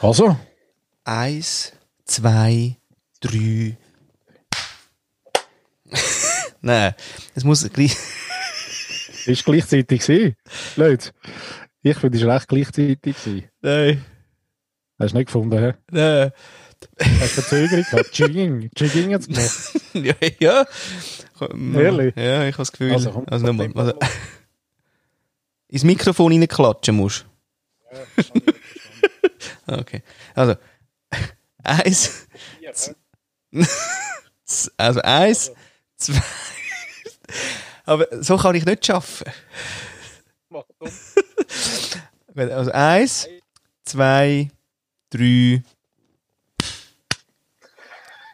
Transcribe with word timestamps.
Also? 0.00 0.36
Eins, 1.04 1.72
zwei, 2.04 2.76
drei. 3.20 3.76
Nein, 6.60 6.94
es 7.34 7.44
muss 7.44 7.68
gleich. 7.70 7.96
Ist 9.26 9.44
gleichzeitig 9.44 10.02
gewesen. 10.06 10.36
Leute, 10.76 11.10
ich 11.82 11.96
finde, 11.96 12.18
es 12.18 12.24
recht 12.24 12.48
gleichzeitig 12.48 13.16
gewesen. 13.16 13.48
Nein. 13.60 14.04
Hast 14.98 15.12
du 15.12 15.16
nicht 15.18 15.26
gefunden, 15.26 15.58
hä? 15.58 15.74
Nein. 15.90 16.30
Hast 17.00 17.36
du 17.36 17.42
Verzögerung 17.42 17.84
gehabt? 17.90 18.10
Jigging. 18.18 18.70
Jigging 18.76 19.10
jetzt 19.10 19.28
gemacht. 19.28 19.80
ja, 19.94 20.14
ja. 20.38 20.66
Ehrlich? 21.74 22.14
Ja, 22.16 22.44
ich 22.44 22.52
habe 22.54 22.56
das 22.58 22.72
Gefühl. 22.72 22.92
Also, 22.92 23.24
Also, 23.26 23.46
komm, 23.46 23.56
komm, 23.56 23.56
nochmal. 23.56 23.72
Also, 23.76 23.98
ins 25.68 25.84
Mikrofon 25.84 26.32
reinklatschen 26.32 26.96
musst. 26.96 27.26
Okay. 29.66 30.02
Also, 30.34 30.56
eins. 31.62 32.26
Also, 34.76 35.00
eins, 35.02 35.50
zwei. 35.96 36.22
Aber 37.84 38.06
so 38.22 38.36
kann 38.36 38.54
ich 38.54 38.64
nicht 38.64 38.88
arbeiten. 38.88 39.32
Gut, 40.48 40.64
Also, 42.36 42.70
eins, 42.70 43.26
zwei, 43.84 44.50
drei. 45.10 45.62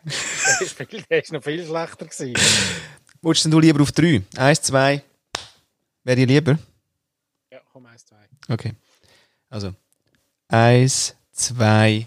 Der 1.11 1.23
ist 1.23 1.33
noch 1.33 1.43
viel 1.43 1.65
schlechter 1.65 2.07
gewesen. 2.07 2.35
Wolltest 3.23 3.47
du 3.53 3.59
lieber 3.61 3.81
auf 3.83 3.93
drei? 3.93 4.23
Eins, 4.37 4.61
zwei. 4.61 5.03
Wäre 6.05 6.17
dir 6.17 6.27
lieber? 6.27 6.59
Ja, 7.51 7.61
komm, 7.73 7.87
eins, 7.87 8.05
zwei. 8.05 8.29
Okay. 8.49 8.75
Also, 9.49 9.73
eins, 10.49 11.15
zwei. 11.33 12.07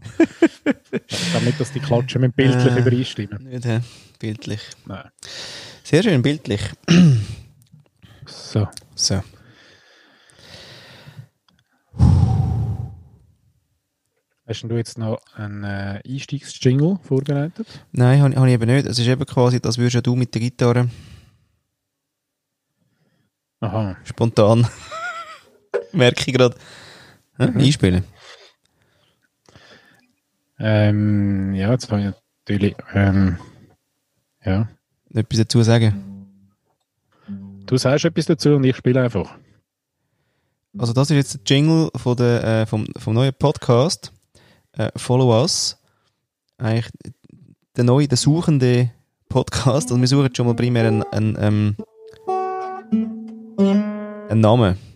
Damit, 1.32 1.60
dass 1.60 1.72
die 1.72 1.80
Klatschen 1.80 2.20
mit 2.22 2.34
bildlich 2.36 2.72
Äh. 2.74 2.80
übereinstimmen. 2.80 3.44
Nicht, 3.44 3.64
hä? 3.64 3.80
Bildlich. 4.18 4.60
Nein. 4.86 5.08
Sehr 5.84 6.02
schön, 6.02 6.22
bildlich. 6.22 6.60
So. 8.26 8.68
So. 8.94 9.22
Hast 14.46 14.62
du 14.62 14.76
jetzt 14.76 14.96
noch 14.96 15.20
einen 15.34 15.62
äh, 15.64 16.00
Einstiegsjingle 16.08 16.98
vorbereitet? 17.02 17.66
Nein, 17.92 18.22
habe 18.22 18.34
hab 18.34 18.46
ich 18.46 18.52
eben 18.54 18.66
nicht. 18.70 18.86
Es 18.86 18.98
ist 18.98 19.06
eben 19.06 19.26
quasi, 19.26 19.60
das 19.60 19.76
würdest 19.76 20.06
du 20.06 20.16
mit 20.16 20.32
der 20.34 20.40
Gitarre 20.40 20.88
Aha. 23.60 23.96
spontan. 24.04 24.66
Merke 25.98 26.22
ich 26.26 26.32
gerade. 26.32 26.56
Hä? 27.38 27.44
Einspielen. 27.56 28.04
Ähm, 30.60 31.54
ja, 31.54 31.72
jetzt 31.72 31.90
habe 31.90 32.00
ich 32.00 32.14
natürlich. 32.46 32.76
Ähm, 32.94 33.36
ja. 34.44 34.68
Etwas 35.12 35.38
dazu 35.38 35.62
sagen. 35.62 36.28
Du 37.66 37.76
sagst 37.76 38.04
etwas 38.04 38.26
dazu 38.26 38.50
und 38.50 38.64
ich 38.64 38.76
spiele 38.76 39.02
einfach. 39.02 39.36
Also, 40.78 40.92
das 40.92 41.10
ist 41.10 41.16
jetzt 41.16 41.34
der 41.34 41.56
Jingle 41.56 41.90
von 41.96 42.16
der, 42.16 42.44
äh, 42.44 42.66
vom, 42.66 42.86
vom 42.96 43.14
neuen 43.14 43.34
Podcast. 43.36 44.12
Äh, 44.72 44.90
Follow 44.94 45.40
Us. 45.40 45.76
Eigentlich 46.58 46.90
der 47.76 47.84
neue, 47.84 48.06
der 48.06 48.18
suchende 48.18 48.92
Podcast. 49.28 49.90
Also, 49.90 50.00
wir 50.00 50.06
suchen 50.06 50.32
schon 50.32 50.46
mal 50.46 50.54
primär 50.54 50.86
einen, 50.86 51.02
einen, 51.02 51.36
ähm, 51.40 51.76
einen 54.28 54.40
Namen. 54.40 54.87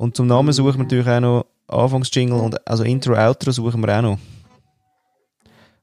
Und 0.00 0.16
zum 0.16 0.28
Namen 0.28 0.50
suchen 0.50 0.78
wir 0.78 0.84
natürlich 0.84 1.06
auch 1.06 1.20
noch 1.20 1.46
Anfangsjingle 1.68 2.40
und 2.40 2.66
also 2.66 2.84
Intro, 2.84 3.14
Outro 3.14 3.50
suchen 3.50 3.82
wir 3.82 3.98
auch 3.98 4.00
noch. 4.00 4.18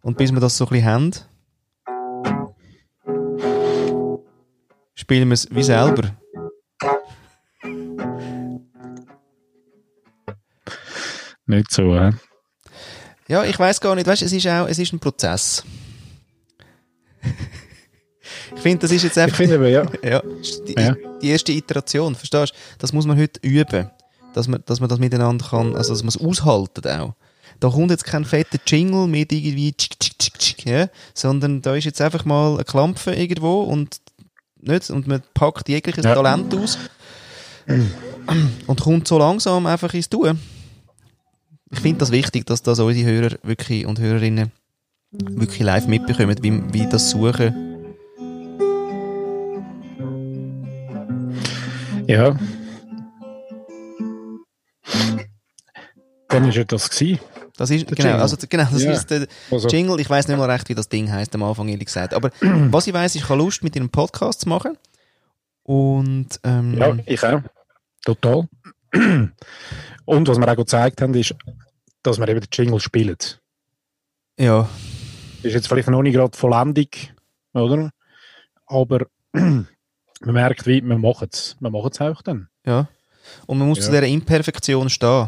Und 0.02 0.18
bis 0.18 0.34
wir 0.34 0.40
das 0.40 0.58
so 0.58 0.66
ein 0.66 0.70
bisschen 0.70 0.86
haben, 0.88 1.12
spielen 4.95 5.30
wir 5.30 5.36
es 5.36 5.48
wie 5.52 5.61
selber. 5.61 6.17
Nicht 11.45 11.72
so, 11.72 11.94
hä? 11.94 12.10
Ja, 13.28 13.44
ich 13.44 13.60
weiß 13.60 13.80
gar 13.80 13.94
nicht, 13.94 14.08
weißt, 14.08 14.23
es 14.23 14.34
ist 14.34 14.48
auch, 14.48 14.67
es 14.67 14.80
ist 14.80 14.94
ein 14.94 14.99
Prozess. 14.99 15.64
ich 18.55 18.61
finde, 18.61 18.80
das 18.80 18.92
ist 18.92 19.04
jetzt 19.04 19.17
Ich 19.17 19.22
einfach 19.22 19.38
finde 19.38 19.58
aber, 19.58 19.67
ja. 19.67 19.86
ja, 20.04 20.23
die, 20.67 20.73
Ja. 20.73 20.95
die 21.22 21.30
erste 21.30 21.52
Iteration, 21.52 22.16
verstehst 22.16 22.54
du? 22.54 22.58
Das 22.80 22.92
muss 22.94 23.05
man 23.05 23.16
heute 23.16 23.39
üben, 23.44 23.92
dass 24.33 24.48
man, 24.48 24.61
dass 24.65 24.80
man 24.80 24.89
das 24.89 24.99
miteinander 24.99 25.45
kann, 25.48 25.76
also 25.76 25.93
dass 25.93 26.04
man 26.04 26.10
es 26.10 26.17
aushalten 26.17 26.88
auch. 26.88 27.14
Da 27.60 27.70
kommt 27.70 27.92
jetzt 27.92 28.05
kein 28.05 28.26
fetter 28.26 28.60
Jingle 28.67 29.08
mit 29.08 29.32
irgendwie 29.32 29.73
tschik, 29.73 29.99
tschik, 29.99 30.20
tschik, 30.20 30.39
tschik, 30.39 30.65
ja, 30.65 30.89
sondern 31.14 31.61
da 31.61 31.76
ist 31.76 31.86
jetzt 31.86 32.02
einfach 32.02 32.23
mal 32.26 32.55
eine 32.55 32.64
Klampe 32.64 33.14
irgendwo 33.14 33.61
und 33.61 33.99
nicht, 34.60 34.89
und 34.89 35.08
man 35.08 35.21
packt 35.33 35.70
jegliches 35.70 36.05
Ja. 36.05 36.14
Talent 36.16 36.54
aus 36.54 36.77
und 38.67 38.82
kommt 38.82 39.08
so 39.08 39.17
langsam 39.17 39.66
einfach 39.66 39.93
ins 39.93 40.10
Tun. 40.10 40.39
Ich 41.71 41.80
finde 41.80 41.99
das 41.99 42.11
wichtig, 42.11 42.45
dass 42.45 42.61
das 42.61 42.80
unsere 42.80 43.10
Hörer 43.10 43.37
wirklich 43.43 43.86
und 43.86 43.99
Hörerinnen 43.99 44.52
wirklich 45.11 45.61
live 45.61 45.87
mitbekommen, 45.87 46.37
wie, 46.42 46.61
wie 46.73 46.87
das 46.87 47.10
Suchen 47.10 47.67
Ja. 52.08 52.37
Dann 56.39 56.49
war 56.49 56.53
ja 56.55 56.64
das. 56.64 56.89
Gewesen. 56.89 57.20
Das 57.58 57.70
ist, 57.71 57.89
Der 57.89 57.95
genau, 57.95 58.09
Jingle. 58.09 58.21
also, 58.21 58.37
genau, 58.48 58.67
das 58.71 58.83
Ja. 58.83 58.92
ist 58.92 59.09
der 59.09 59.27
Also, 59.52 59.67
Jingle. 59.67 59.99
Ich 59.99 60.09
weiß 60.09 60.27
nicht 60.27 60.37
mal 60.37 60.49
recht, 60.49 60.70
wie 60.70 60.75
das 60.75 60.89
Ding 60.89 61.11
heißt 61.11 61.33
am 61.36 61.43
Anfang, 61.43 61.67
ehrlich 61.70 61.86
gesagt. 61.87 62.14
Aber 62.14 62.30
was 62.42 62.86
ich 62.87 62.93
weiß, 62.93 63.15
ich 63.15 63.27
habe 63.30 63.39
Lust, 63.42 63.64
mit 63.64 63.75
einem 63.75 63.89
Podcast 63.89 64.42
zu 64.42 64.49
machen. 64.49 64.77
Und, 65.64 66.27
ähm, 66.43 66.77
ja, 66.77 66.95
ich 67.05 67.23
auch. 67.25 67.42
Total. 68.05 68.48
Und 70.05 70.27
was 70.27 70.37
wir 70.37 70.48
auch 70.49 70.55
gezeigt 70.55 71.02
haben, 71.02 71.14
ist, 71.15 71.36
dass 72.03 72.17
wir 72.20 72.27
eben 72.30 72.39
den 72.39 72.49
Jingle 72.52 72.80
spielen. 72.80 73.17
ja, 74.39 74.69
Ist 75.43 75.54
jetzt 75.54 75.67
vielleicht 75.67 75.89
noch 75.89 76.02
nicht 76.02 76.14
gerade 76.14 76.37
vollendig, 76.37 77.14
oder? 77.54 77.92
Aber 78.67 79.08
man 79.33 79.67
merkt, 80.21 80.65
wie 80.67 80.81
wir 80.81 80.98
machen 80.98 81.27
es. 81.31 81.58
Wir 81.59 81.69
machen 81.69 81.89
es 81.92 81.99
auch 82.02 82.21
dann. 82.21 82.48
ja. 82.65 82.87
Und 83.45 83.58
man 83.58 83.67
muss 83.67 83.80
Ja. 83.80 83.83
zu 83.86 83.92
dieser 83.92 84.04
Imperfektion 84.08 84.89
stehen. 84.89 85.27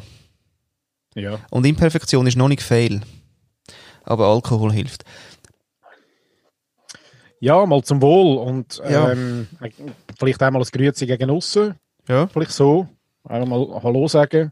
Ja. 1.20 1.40
Und 1.52 1.66
Imperfektion 1.66 2.28
ist 2.28 2.38
noch 2.38 2.48
nicht 2.48 2.62
fail. 2.64 3.02
Aber 4.04 4.28
Alkohol 4.28 4.72
hilft. 4.74 5.04
Ja, 7.40 7.66
mal 7.66 7.84
zum 7.84 8.02
Wohl. 8.02 8.38
Und 8.38 8.82
Ja. 8.90 9.12
ähm, 9.12 9.48
vielleicht 10.18 10.42
einmal 10.42 10.62
ein 10.62 10.68
Grüezi 10.72 11.06
gegen 11.06 11.30
aussen. 11.30 11.76
Ja. 12.08 12.28
Vielleicht 12.28 12.52
so. 12.52 12.88
Einfach 13.24 13.48
mal 13.48 13.82
Hallo 13.84 14.08
sagen. 14.08 14.52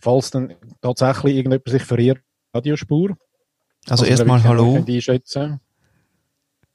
Falls 0.00 0.30
dann 0.30 0.54
tatsächlich 0.80 1.36
irgendjemand 1.36 1.68
sich 1.68 1.82
verirrt, 1.82 2.20
Radiospur. 2.54 3.16
Also 3.88 4.04
wir 4.04 4.10
erstmal 4.10 4.42
Hallo. 4.42 4.82
einschätzen. 4.86 5.60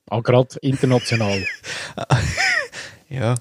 Auch 0.08 0.24
gerade 0.24 0.56
international. 0.62 1.44
Ja. 3.08 3.36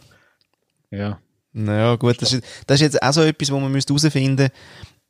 ja. 0.90 1.18
Naja, 1.54 1.96
gut, 1.96 2.20
das 2.20 2.34
ist, 2.34 2.44
das 2.66 2.76
ist 2.76 2.80
jetzt 2.82 3.02
auch 3.02 3.12
so 3.12 3.22
etwas, 3.22 3.50
wo 3.50 3.58
man 3.58 3.72
müsste 3.72 3.94
herausfinden 3.94 4.50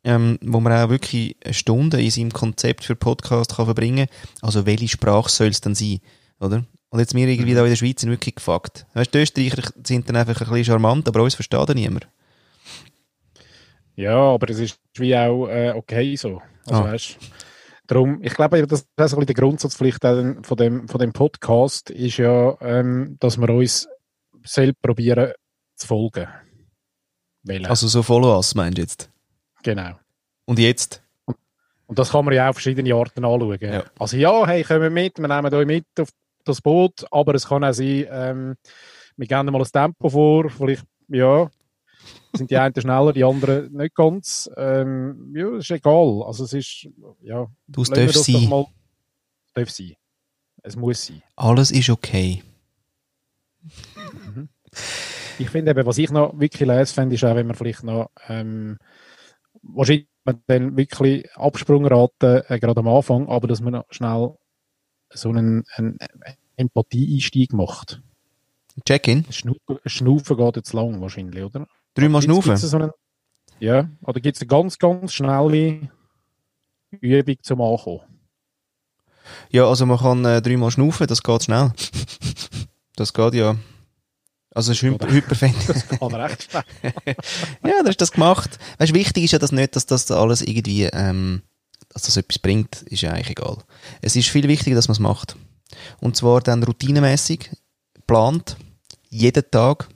ähm, 0.05 0.39
wo 0.43 0.61
man 0.61 0.73
auch 0.73 0.91
wirklich 0.91 1.37
eine 1.45 1.55
Stunde 1.55 2.03
in 2.03 2.11
seinem 2.11 2.33
Konzept 2.33 2.85
für 2.85 2.95
Podcast 2.95 3.57
kann 3.57 3.65
verbringen 3.65 4.07
Also, 4.43 4.67
welche 4.67 4.89
Sprache 4.89 5.31
soll 5.31 5.49
es 5.49 5.61
dann 5.61 5.75
sein? 5.75 6.01
Oder? 6.41 6.65
Und 6.91 7.01
jetzt 7.01 7.15
wir 7.15 7.27
irgendwie 7.27 7.55
da 7.55 7.63
in 7.65 7.71
der 7.71 7.77
Schweiz 7.77 8.03
sind 8.03 8.11
wirklich 8.11 8.37
gefuckt. 8.37 8.87
Weißt 8.95 9.13
du, 9.15 9.19
die 9.19 9.23
Österreicher 9.23 9.71
sind 9.85 10.09
dann 10.09 10.17
einfach 10.17 10.41
ein 10.41 10.49
bisschen 10.49 10.65
charmant, 10.65 11.09
aber 11.09 11.23
uns 11.23 11.35
versteht 11.35 11.75
niemand. 11.75 12.07
Ja, 13.97 14.17
aber 14.17 14.51
es 14.51 14.59
ist 14.59 14.79
wie 14.97 15.17
auch 15.17 15.49
äh, 15.49 15.73
okay 15.75 16.15
so. 16.17 16.41
Also, 16.67 16.83
Ah. 16.83 16.93
weißt, 16.93 17.17
darum, 17.87 18.23
ich 18.23 18.35
glaube, 18.35 18.67
das 18.67 18.81
ist 18.81 18.89
ein 18.97 19.07
bisschen 19.07 19.27
der 19.27 19.35
Grundsatz 19.35 19.75
vielleicht 19.75 20.05
auch 20.05 20.23
von 20.43 20.57
dem, 20.57 20.89
von 20.89 20.99
dem 21.00 21.12
Podcast, 21.12 21.91
ist 21.91 22.17
ja, 22.19 22.57
ähm, 22.61 23.17
dass 23.21 23.39
wir 23.39 23.49
uns 23.50 23.89
selbst 24.45 24.81
probieren 24.83 25.33
zu 25.77 25.87
folgen. 25.87 26.29
Wählen. 27.43 27.67
Also, 27.67 27.89
so 27.89 28.03
Follow-us 28.03 28.55
meinst 28.55 28.79
du 28.79 28.83
jetzt? 28.83 29.11
Genau. 29.64 29.99
Und 30.44 30.61
jetzt? 30.61 31.02
Und 31.87 31.99
das 31.99 32.12
kann 32.12 32.25
man 32.25 32.34
ja 32.34 32.44
auch 32.44 32.50
auf 32.50 32.56
verschiedene 32.56 32.94
Arten 32.94 33.25
anschauen. 33.25 33.58
Ja. 33.61 33.84
Also 33.99 34.16
ja, 34.16 34.46
hey, 34.46 34.62
kommen 34.62 34.93
mit, 34.93 35.19
wir 35.19 35.28
nehmen 35.28 35.52
euch 35.52 35.66
mit 35.66 35.87
auf 35.99 36.08
das 36.44 36.61
Boot, 36.61 37.05
aber 37.11 37.34
es 37.34 37.49
kann 37.49 37.64
auch 37.64 37.72
sein, 37.72 38.06
ähm, 38.11 38.55
wir 39.16 39.26
geben 39.26 39.46
mal 39.46 39.61
ein 39.61 39.69
Tempo 39.70 40.08
vor, 40.08 40.49
vielleicht, 40.50 40.84
ja, 41.08 41.50
sind 42.34 42.50
die 42.50 42.56
einen 42.56 42.75
schneller, 42.75 43.12
die 43.12 43.25
anderen 43.25 43.72
nicht 43.72 43.94
ganz. 43.94 44.50
Ähm, 44.56 45.32
ja, 45.34 45.56
ist 45.56 45.70
egal. 45.70 46.22
Also 46.26 46.44
es 46.44 46.52
ist, 46.52 46.88
ja, 47.22 47.46
Du, 47.66 47.82
es 47.82 47.88
lassen 47.88 48.00
wir 48.00 48.06
darf 48.06 48.14
das 48.14 48.26
doch 48.26 48.40
sein. 48.40 48.49
Mal, 48.49 48.66
es 49.46 49.52
darf 49.55 49.70
sein. 49.70 49.96
Es 50.62 50.76
muss 50.76 51.06
sein. 51.06 51.22
Alles 51.37 51.70
ist 51.70 51.90
okay. 51.90 52.43
Ich 55.38 55.50
finde 55.50 55.70
eben, 55.70 55.87
was 55.87 55.99
ich 55.99 56.11
noch 56.11 56.38
wirklich 56.38 56.69
lese, 56.69 56.93
fände, 56.94 57.14
ist 57.14 57.25
auch, 57.25 57.34
wenn 57.34 57.46
man 57.46 57.56
vielleicht 57.56 57.84
noch, 57.84 58.11
ähm, 58.28 58.78
wahrscheinlich 59.69 60.08
dann 60.46 60.76
wirklich 60.76 61.31
Absprungrate 61.34 62.44
äh, 62.49 62.58
gerade 62.58 62.81
am 62.81 62.88
Anfang, 62.88 63.28
aber 63.28 63.46
dass 63.46 63.61
man 63.61 63.82
schnell 63.90 64.37
so 65.11 65.28
einen, 65.28 65.64
einen 65.76 65.99
Empathie-Einstieg 66.56 67.52
macht. 67.52 68.02
Check-in? 68.84 69.25
Schnaufen, 69.31 69.78
Schnaufen 69.87 70.37
geht 70.37 70.56
jetzt 70.56 70.72
lang 70.72 71.00
wahrscheinlich, 71.00 71.44
oder? 71.44 71.66
Dreimal 71.94 72.22
schnaufen? 72.22 72.56
So 72.56 72.76
einen, 72.76 72.90
ja, 73.61 73.88
oder 74.02 74.20
gibt 74.20 74.37
es 74.37 74.43
eine 74.43 74.49
ganz, 74.49 74.78
ganz 74.78 75.12
schnelle 75.12 75.88
Übung 76.90 77.37
zum 77.43 77.61
Ankommen? 77.61 78.00
Ja, 79.50 79.66
also 79.69 79.87
man 79.87 79.99
kann 79.99 80.25
äh, 80.25 80.43
dreimal 80.43 80.70
schnaufen, 80.70 81.06
das 81.06 81.22
geht 81.22 81.44
schnell. 81.44 81.72
das 82.96 83.12
geht 83.12 83.34
ja. 83.34 83.56
Also 84.55 84.71
es 84.71 84.79
ist 84.79 84.83
hyper, 84.83 85.11
hyperfend. 85.11 85.56
Das 85.69 85.89
geht 85.89 86.01
recht 86.01 86.49
schnell. 86.51 86.65
ja, 87.67 87.81
das 87.81 87.91
ist 87.91 88.01
das 88.01 88.12
gemacht. 88.12 88.59
Weißt, 88.79 88.95
wichtig 88.95 89.25
ist 89.25 89.33
ja 89.33 89.41
das 89.41 89.51
nicht, 89.51 89.75
dass 89.75 89.87
das 89.87 90.11
alles 90.12 90.43
irgendwie, 90.43 90.85
ähm, 90.85 91.43
dass 91.89 92.03
das 92.03 92.17
etwas 92.17 92.39
bringt, 92.39 92.83
ist 92.83 93.03
ja 93.03 93.11
eigentlich 93.11 93.31
egal. 93.31 93.59
Es 94.01 94.15
ist 94.15 94.29
viel 94.29 94.47
wichtiger, 94.47 94.77
dass 94.77 94.87
man 94.87 94.93
es 94.93 95.01
macht. 95.01 95.37
Und 96.01 96.17
zwar 96.17 96.41
dann 96.41 96.62
routinemäßig, 96.62 97.51
plant, 98.06 98.56
jeden 99.11 99.51
Tag 99.51 99.89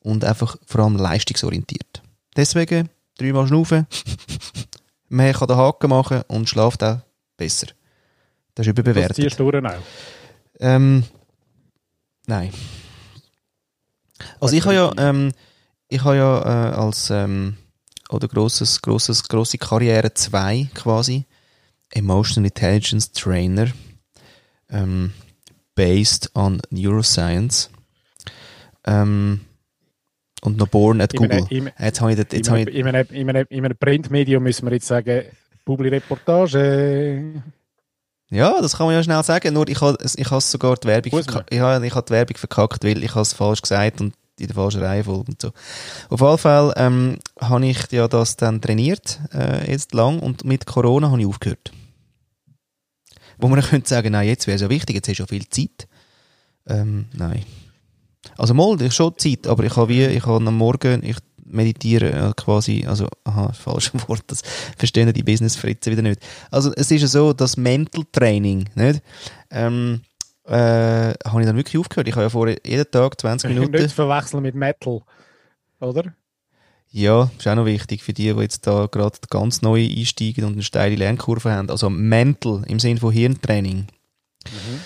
und 0.00 0.24
einfach 0.24 0.56
vor 0.66 0.82
allem 0.82 0.96
leistungsorientiert. 0.96 2.02
Deswegen 2.34 2.88
dreimal 3.18 3.46
schnaufen, 3.46 3.86
man 5.08 5.32
kann 5.32 5.48
den 5.48 5.56
Haken 5.56 5.90
machen 5.90 6.22
und 6.28 6.48
schlaft 6.48 6.82
auch 6.82 7.00
besser. 7.36 7.66
Das 8.54 8.66
ist 8.66 8.70
überbewertet. 8.70 9.18
Das 9.18 9.24
ziehst 9.24 9.38
du 9.38 9.48
auch? 9.48 9.72
Ähm, 10.60 11.04
nein. 12.26 12.52
Also 14.40 14.56
ich 14.56 14.64
habe 14.64 14.74
ja, 14.74 14.92
ähm, 14.98 15.32
ich 15.88 16.02
habe 16.04 16.16
ja 16.16 16.42
äh, 16.42 16.74
als 16.74 17.10
ähm, 17.10 17.56
oder 18.10 18.28
grosses, 18.28 18.80
grosses, 18.80 19.22
grosse 19.28 19.58
Karriere 19.58 20.12
2 20.14 20.70
quasi 20.74 21.26
Emotional 21.92 22.46
Intelligence 22.46 23.12
Trainer 23.12 23.68
ähm, 24.70 25.12
based 25.74 26.30
on 26.34 26.60
Neuroscience 26.70 27.70
ähm, 28.86 29.40
und 30.42 30.56
noch 30.56 30.68
born 30.68 31.00
at 31.00 31.14
Google. 31.14 31.46
In, 32.70 32.86
einem, 32.86 33.08
in, 33.08 33.28
einem, 33.28 33.46
in 33.48 33.64
einem 33.64 33.76
Printmedium 33.76 34.42
müssen 34.42 34.66
wir 34.66 34.74
jetzt 34.74 34.86
sagen, 34.86 35.24
Publi-Reportage. 35.64 37.42
Ja, 38.30 38.60
das 38.60 38.76
kann 38.76 38.86
man 38.86 38.94
ja 38.94 39.02
schnell 39.02 39.22
sagen, 39.22 39.54
nur 39.54 39.68
ich 39.68 39.80
habe 39.80 39.96
ich 40.16 40.30
has 40.30 40.50
sogar 40.50 40.76
die 40.76 40.88
Werbung, 40.88 41.18
ich 41.18 41.34
habe, 41.34 41.46
ich 41.50 41.60
habe 41.94 42.04
die 42.06 42.12
Werbung 42.12 42.36
verkackt, 42.36 42.84
weil 42.84 43.02
ich 43.02 43.16
es 43.16 43.32
falsch 43.32 43.62
gesagt 43.62 44.00
und 44.00 44.14
in 44.38 44.46
der 44.46 44.54
falschen 44.54 44.82
Reihenfolge 44.82 45.32
und 45.32 45.42
so. 45.42 45.50
Auf 46.10 46.20
jeden 46.20 46.38
Fall 46.38 46.72
ähm, 46.76 47.18
habe 47.40 47.66
ich 47.66 47.90
ja 47.90 48.06
das 48.06 48.36
dann 48.36 48.60
trainiert, 48.60 49.18
äh, 49.32 49.70
jetzt 49.70 49.94
lang, 49.94 50.20
und 50.20 50.44
mit 50.44 50.66
Corona 50.66 51.10
habe 51.10 51.20
ich 51.20 51.26
aufgehört. 51.26 51.72
Wo 53.38 53.48
man 53.48 53.60
könnte 53.62 53.88
sagen, 53.88 54.12
nein, 54.12 54.28
jetzt 54.28 54.46
wäre 54.46 54.56
es 54.56 54.62
ja 54.62 54.68
wichtig, 54.68 54.96
jetzt 54.96 55.08
hast 55.08 55.18
du 55.18 55.22
ja 55.22 55.26
viel 55.26 55.48
Zeit. 55.48 55.88
Ähm, 56.66 57.06
nein. 57.14 57.44
Also 58.36 58.54
mal, 58.54 58.80
ich 58.82 58.94
schon 58.94 59.16
Zeit, 59.16 59.46
aber 59.46 59.64
ich 59.64 59.76
habe 59.76 59.88
wie, 59.88 60.04
ich 60.04 60.26
habe 60.26 60.44
am 60.44 60.56
Morgen, 60.56 61.02
ich 61.02 61.16
meditiere 61.50 62.10
äh, 62.10 62.32
quasi, 62.36 62.84
also, 62.86 63.08
aha, 63.24 63.52
falsches 63.52 64.08
Wort, 64.08 64.24
das 64.28 64.42
verstehen 64.76 65.12
die 65.12 65.22
Business-Fritzen 65.22 65.92
wieder 65.92 66.02
nicht. 66.02 66.20
Also 66.50 66.72
es 66.74 66.90
ist 66.90 67.02
ja 67.02 67.08
so, 67.08 67.32
das 67.32 67.56
Mental 67.56 68.04
Training, 68.12 68.68
nicht? 68.74 69.02
Ähm, 69.50 70.02
äh, 70.44 71.14
habe 71.24 71.40
ich 71.40 71.46
dann 71.46 71.56
wirklich 71.56 71.78
aufgehört. 71.78 72.08
Ich 72.08 72.14
habe 72.14 72.24
ja 72.24 72.30
vorher 72.30 72.58
jeden 72.64 72.90
Tag 72.90 73.20
20 73.20 73.50
Minuten... 73.54 73.72
Nicht 73.72 73.94
verwechseln 73.94 74.42
mit 74.42 74.54
Metal, 74.54 75.00
oder? 75.80 76.14
Ja, 76.90 77.30
ist 77.36 77.46
auch 77.46 77.54
noch 77.54 77.66
wichtig 77.66 78.02
für 78.02 78.14
die, 78.14 78.32
die 78.32 78.40
jetzt 78.40 78.66
da 78.66 78.86
gerade 78.86 79.18
ganz 79.28 79.60
neu 79.60 79.84
einsteigen 79.84 80.44
und 80.44 80.54
eine 80.54 80.62
steile 80.62 80.96
Lernkurve 80.96 81.52
haben. 81.52 81.68
Also 81.68 81.90
Mental 81.90 82.62
im 82.66 82.80
Sinne 82.80 83.00
von 83.00 83.12
Hirntraining. 83.12 83.86
Mhm. 84.46 84.80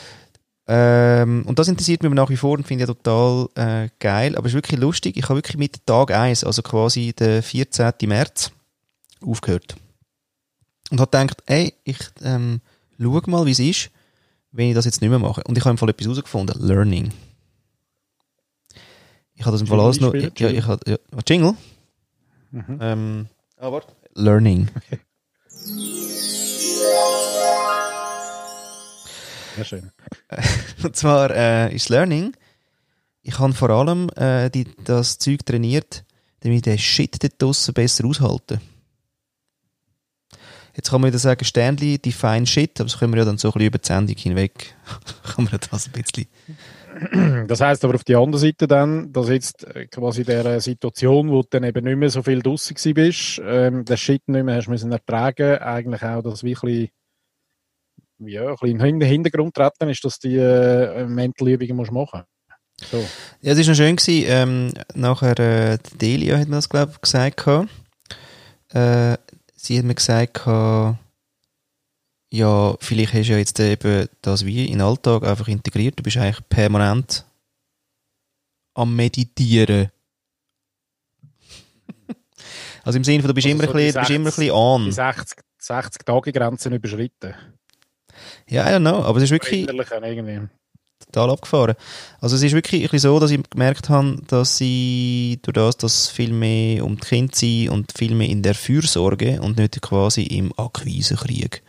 Ähm, 0.69 1.45
und 1.47 1.59
das 1.59 1.69
interessiert 1.69 2.03
mich 2.03 2.13
nach 2.13 2.31
wie 2.31 2.37
vor 2.37 2.57
und 2.57 2.67
finde 2.67 2.85
ich 2.85 2.91
total 2.91 3.49
äh, 3.57 3.89
geil. 3.99 4.37
Aber 4.37 4.47
es 4.47 4.53
ist 4.53 4.57
wirklich 4.57 4.81
lustig. 4.81 5.17
Ich 5.17 5.25
habe 5.25 5.37
wirklich 5.37 5.57
mit 5.57 5.85
Tag 5.87 6.13
1, 6.13 6.45
also 6.45 6.63
quasi 6.63 7.13
der 7.13 7.43
14. 7.43 7.93
März, 8.05 8.53
aufgehört. 9.25 9.77
Und 10.91 11.01
habe 11.01 11.11
gedacht, 11.11 11.43
ey, 11.47 11.75
ich 11.85 11.99
ähm, 12.23 12.61
schaue 13.01 13.23
mal, 13.27 13.47
wie 13.47 13.53
es 13.53 13.59
ist, 13.59 13.91
wenn 14.53 14.69
ich 14.69 14.75
das 14.75 14.85
jetzt 14.85 15.01
nicht 15.01 15.11
mehr 15.11 15.19
mache. 15.19 15.43
Und 15.45 15.57
ich 15.59 15.65
habe 15.65 15.71
im 15.73 15.79
Fall 15.79 15.89
etwas 15.89 16.07
herausgefunden. 16.07 16.61
Learning. 16.65 17.13
Ich 19.35 19.43
habe 19.43 19.53
das 19.53 19.63
im 19.63 19.67
Fall 19.67 19.81
alles 19.81 20.01
noch... 20.01 20.15
Ja, 20.15 20.29
ich 20.49 20.67
habe... 20.67 20.91
Ja, 20.91 20.99
Jingle? 21.27 21.55
Mhm. 22.51 22.79
Ähm, 22.81 23.27
ah, 23.59 23.73
warte. 23.73 23.89
Learning. 24.15 24.69
Sehr 29.57 29.65
schön. 29.65 29.91
Und 30.83 30.97
zwar 30.97 31.31
äh, 31.31 31.75
ist 31.75 31.89
Learning. 31.89 32.33
Ich 33.23 33.39
habe 33.39 33.53
vor 33.53 33.71
allem 33.71 34.09
äh, 34.17 34.51
die, 34.51 34.67
das 34.85 35.19
Zeug 35.19 35.47
trainiert, 35.47 36.05
damit 36.41 36.57
ich 36.57 36.63
den 36.63 36.79
Shit 36.79 37.23
dort 37.23 37.41
draussen 37.41 37.75
besser 37.75 38.05
aushalten. 38.05 38.61
Jetzt 40.75 40.91
kann 40.91 41.03
man 41.03 41.09
wieder 41.09 41.19
sagen, 41.19 41.45
Sternli, 41.45 41.99
define 41.99 42.47
Shit, 42.47 42.81
aber 42.81 42.89
das 42.89 42.99
können 42.99 43.13
wir 43.13 43.19
ja 43.19 43.25
dann 43.27 43.37
so 43.37 43.49
ein 43.49 43.53
bisschen 43.53 43.67
über 43.67 43.79
die 43.79 43.87
Sendung 43.87 44.17
hinweg, 44.17 44.75
kann 45.35 45.45
man 45.45 45.59
das 45.71 45.87
ein 45.87 45.93
bisschen... 45.93 46.27
Das 47.49 47.61
heißt 47.61 47.85
aber 47.85 47.95
auf 47.95 48.05
die 48.05 48.17
andere 48.17 48.39
Seite 48.39 48.69
dann, 48.69 49.13
dass 49.13 49.29
jetzt 49.31 49.65
äh, 49.65 49.87
quasi 49.87 50.25
der 50.25 50.61
Situation, 50.61 51.31
wo 51.31 51.43
du 51.43 51.49
dann 51.51 51.65
eben 51.65 51.85
nicht 51.85 51.97
mehr 51.97 52.11
so 52.11 52.23
viel 52.23 52.41
draussen 52.41 52.77
bist, 52.95 53.41
ähm, 53.45 53.85
den 53.85 53.97
Shit 53.97 54.29
nicht 54.29 54.45
mehr 54.45 54.57
hast 54.57 54.69
müssen 54.69 54.93
ertragen, 54.93 55.59
eigentlich 55.59 56.03
auch 56.03 56.23
das 56.23 56.45
wirklich 56.45 56.91
ja, 58.27 58.49
ein 58.49 58.57
bisschen 58.61 58.81
in 58.81 59.01
den 59.01 59.09
Hintergrund 59.09 59.55
treten, 59.55 59.89
ist, 59.89 60.05
dass 60.05 60.19
du 60.19 60.29
die 60.29 60.37
äh, 60.37 61.07
Mental-Übungen 61.07 61.77
machen 61.93 61.93
musst. 61.93 62.91
So. 62.91 62.99
Ja, 63.43 63.53
es 63.53 63.59
war 63.59 63.67
noch 63.67 63.75
schön, 63.77 63.97
gewesen, 63.97 64.25
ähm, 64.29 64.73
nachher 64.95 65.39
äh, 65.39 65.79
Delia 66.01 66.39
hat 66.39 66.49
mir 66.49 66.57
das, 66.57 66.69
glaube 66.69 66.93
ich, 66.93 67.01
gesagt. 67.01 67.47
Äh, 68.71 69.17
sie 69.55 69.79
hat 69.79 69.85
mir 69.85 69.95
gesagt, 69.95 70.47
ja, 72.33 72.75
vielleicht 72.81 73.13
hast 73.13 73.29
du 73.29 73.33
ja 73.33 73.39
jetzt 73.39 73.61
eben 73.61 74.09
das 74.23 74.47
wie 74.47 74.65
in 74.65 74.79
den 74.79 74.81
Alltag 74.81 75.23
einfach 75.23 75.49
integriert. 75.49 75.99
Du 75.99 76.03
bist 76.03 76.17
eigentlich 76.17 76.49
permanent 76.49 77.27
am 78.73 78.97
Meditieren. 78.97 79.91
also 82.85 82.97
im 82.97 83.05
Sinne 83.05 83.21
von, 83.21 83.29
du 83.29 83.35
bist, 83.35 83.47
also 83.47 83.55
immer, 83.55 83.65
so 83.65 83.73
ein 83.73 83.77
bisschen, 83.77 83.93
60, 83.93 84.01
bist 84.01 84.11
immer 84.11 84.29
ein 84.31 84.35
bisschen 84.35 84.55
an. 84.55 84.85
Die 84.87 84.93
60, 84.93 85.39
60 85.59 86.07
Tage 86.07 86.33
Grenzen 86.33 86.73
überschritten. 86.73 87.35
Ja, 88.53 88.69
I 88.69 88.75
don't 88.75 88.81
know, 88.81 89.03
aber 89.03 89.17
es 89.17 89.25
ist 89.25 89.31
wirklich 89.31 89.67
total 91.07 91.31
abgefahren. 91.31 91.75
Also 92.21 92.37
es 92.37 92.43
ist 92.43 92.53
wirklich 92.53 92.91
so, 93.01 93.19
dass 93.19 93.31
ich 93.31 93.41
gemerkt 93.49 93.89
habe, 93.89 94.19
dass 94.27 94.59
sie 94.59 95.39
durch 95.43 95.55
das, 95.55 95.77
dass 95.79 96.09
viel 96.11 96.33
mehr 96.35 96.85
um 96.85 96.97
die 96.97 97.07
Kinder 97.07 97.35
sind 97.35 97.71
und 97.71 97.93
viel 97.97 98.15
mehr 98.15 98.29
in 98.29 98.43
der 98.43 98.55
Fürsorge 98.55 99.41
und 99.41 99.57
nicht 99.57 99.81
quasi 99.81 100.25
im 100.25 100.53
Akquisekrieg. 100.59 101.63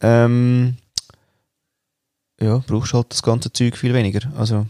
Ähm, 0.00 0.76
ja, 2.40 2.58
brauchst 2.66 2.94
halt 2.94 3.06
das 3.10 3.22
ganze 3.22 3.52
Zeug 3.52 3.76
viel 3.76 3.94
weniger. 3.94 4.32
Also 4.36 4.66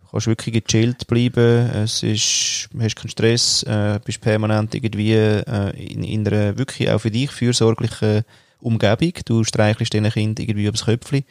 du 0.00 0.06
kannst 0.12 0.28
wirklich 0.28 0.62
gechillt 0.62 1.08
bleiben, 1.08 1.70
es 1.70 2.04
ist, 2.04 2.68
hast 2.78 2.96
keinen 2.96 3.10
Stress, 3.10 3.64
äh, 3.64 3.98
bist 4.04 4.20
permanent 4.20 4.76
irgendwie 4.76 5.12
äh, 5.12 5.70
in, 5.76 6.04
in 6.04 6.26
einer 6.26 6.56
wirklich 6.56 6.88
auch 6.88 7.00
für 7.00 7.10
dich 7.10 7.32
fürsorglichen 7.32 8.22
Umgebung. 8.60 9.12
Du 9.24 9.44
streichelst 9.44 9.92
diesen 9.92 10.10
Kind 10.10 10.40
irgendwie 10.40 10.66
übers 10.66 10.84
Köpfchen. 10.84 11.24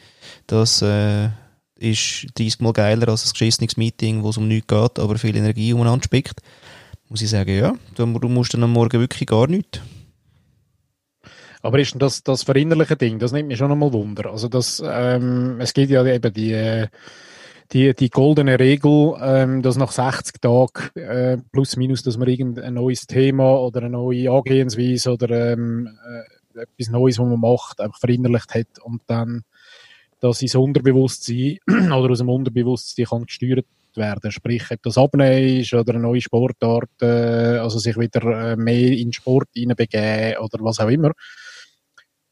Das 0.46 0.82
äh, 0.82 1.28
ist 1.78 2.26
30 2.38 2.60
Mal 2.60 2.72
geiler 2.72 3.08
als 3.08 3.26
ein 3.26 3.32
geschissenes 3.32 3.76
Meeting, 3.76 4.22
wo 4.22 4.30
es 4.30 4.36
um 4.38 4.48
nichts 4.48 4.68
geht, 4.68 4.98
aber 4.98 5.18
viel 5.18 5.36
Energie 5.36 5.72
umeinander 5.72 6.04
spickt. 6.04 6.40
Muss 7.08 7.22
ich 7.22 7.30
sagen, 7.30 7.56
ja, 7.56 7.74
du, 7.94 8.06
musst 8.06 8.54
dann 8.54 8.64
am 8.64 8.72
Morgen 8.72 9.00
wirklich 9.00 9.28
gar 9.28 9.46
nichts. 9.46 9.80
Aber 11.62 11.78
ist 11.78 11.92
denn 11.92 11.98
das, 11.98 12.22
das 12.22 12.42
verinnerliche 12.42 12.96
Ding, 12.96 13.18
das 13.18 13.32
nimmt 13.32 13.48
mich 13.48 13.58
schon 13.58 13.72
einmal 13.72 13.92
Wunder. 13.92 14.30
Also 14.30 14.48
das, 14.48 14.82
ähm, 14.84 15.60
es 15.60 15.72
gibt 15.74 15.90
ja 15.90 16.04
eben 16.04 16.32
die, 16.32 16.86
die, 17.72 17.94
die 17.94 18.10
goldene 18.10 18.58
Regel, 18.58 19.14
ähm, 19.20 19.62
dass 19.62 19.76
nach 19.76 19.90
60 19.90 20.40
Tagen 20.40 20.90
äh, 20.94 21.38
plus 21.52 21.76
minus, 21.76 22.02
dass 22.02 22.18
man 22.18 22.28
irgendein 22.28 22.74
neues 22.74 23.06
Thema 23.06 23.58
oder 23.58 23.80
eine 23.80 23.90
neue 23.90 24.30
Angehensweise 24.30 25.12
oder 25.12 25.52
ähm, 25.52 25.88
äh, 25.88 26.35
etwas 26.56 26.88
Neues, 26.88 27.18
was 27.18 27.26
man 27.26 27.40
macht, 27.40 27.80
einfach 27.80 27.98
verinnerlicht 27.98 28.54
hat 28.54 28.78
und 28.82 29.02
dann 29.06 29.44
dass 30.20 30.42
ins 30.42 30.54
Unterbewusstsein 30.54 31.58
oder 31.68 32.10
aus 32.10 32.18
dem 32.18 32.28
Unterbewusstsein 32.28 33.06
kann 33.06 33.26
gesteuert 33.26 33.66
werden. 33.94 34.30
Sprich, 34.30 34.64
ob 34.70 34.82
das 34.82 34.98
Abnehmen 34.98 35.60
ist 35.60 35.72
oder 35.72 35.94
eine 35.94 36.02
neue 36.02 36.20
Sportart, 36.20 36.90
äh, 37.00 37.58
also 37.58 37.78
sich 37.78 37.96
wieder 37.96 38.52
äh, 38.52 38.56
mehr 38.56 38.92
in 38.92 39.08
den 39.08 39.12
Sport 39.12 39.48
hineinbegeben 39.54 40.38
oder 40.38 40.58
was 40.64 40.80
auch 40.80 40.88
immer. 40.88 41.12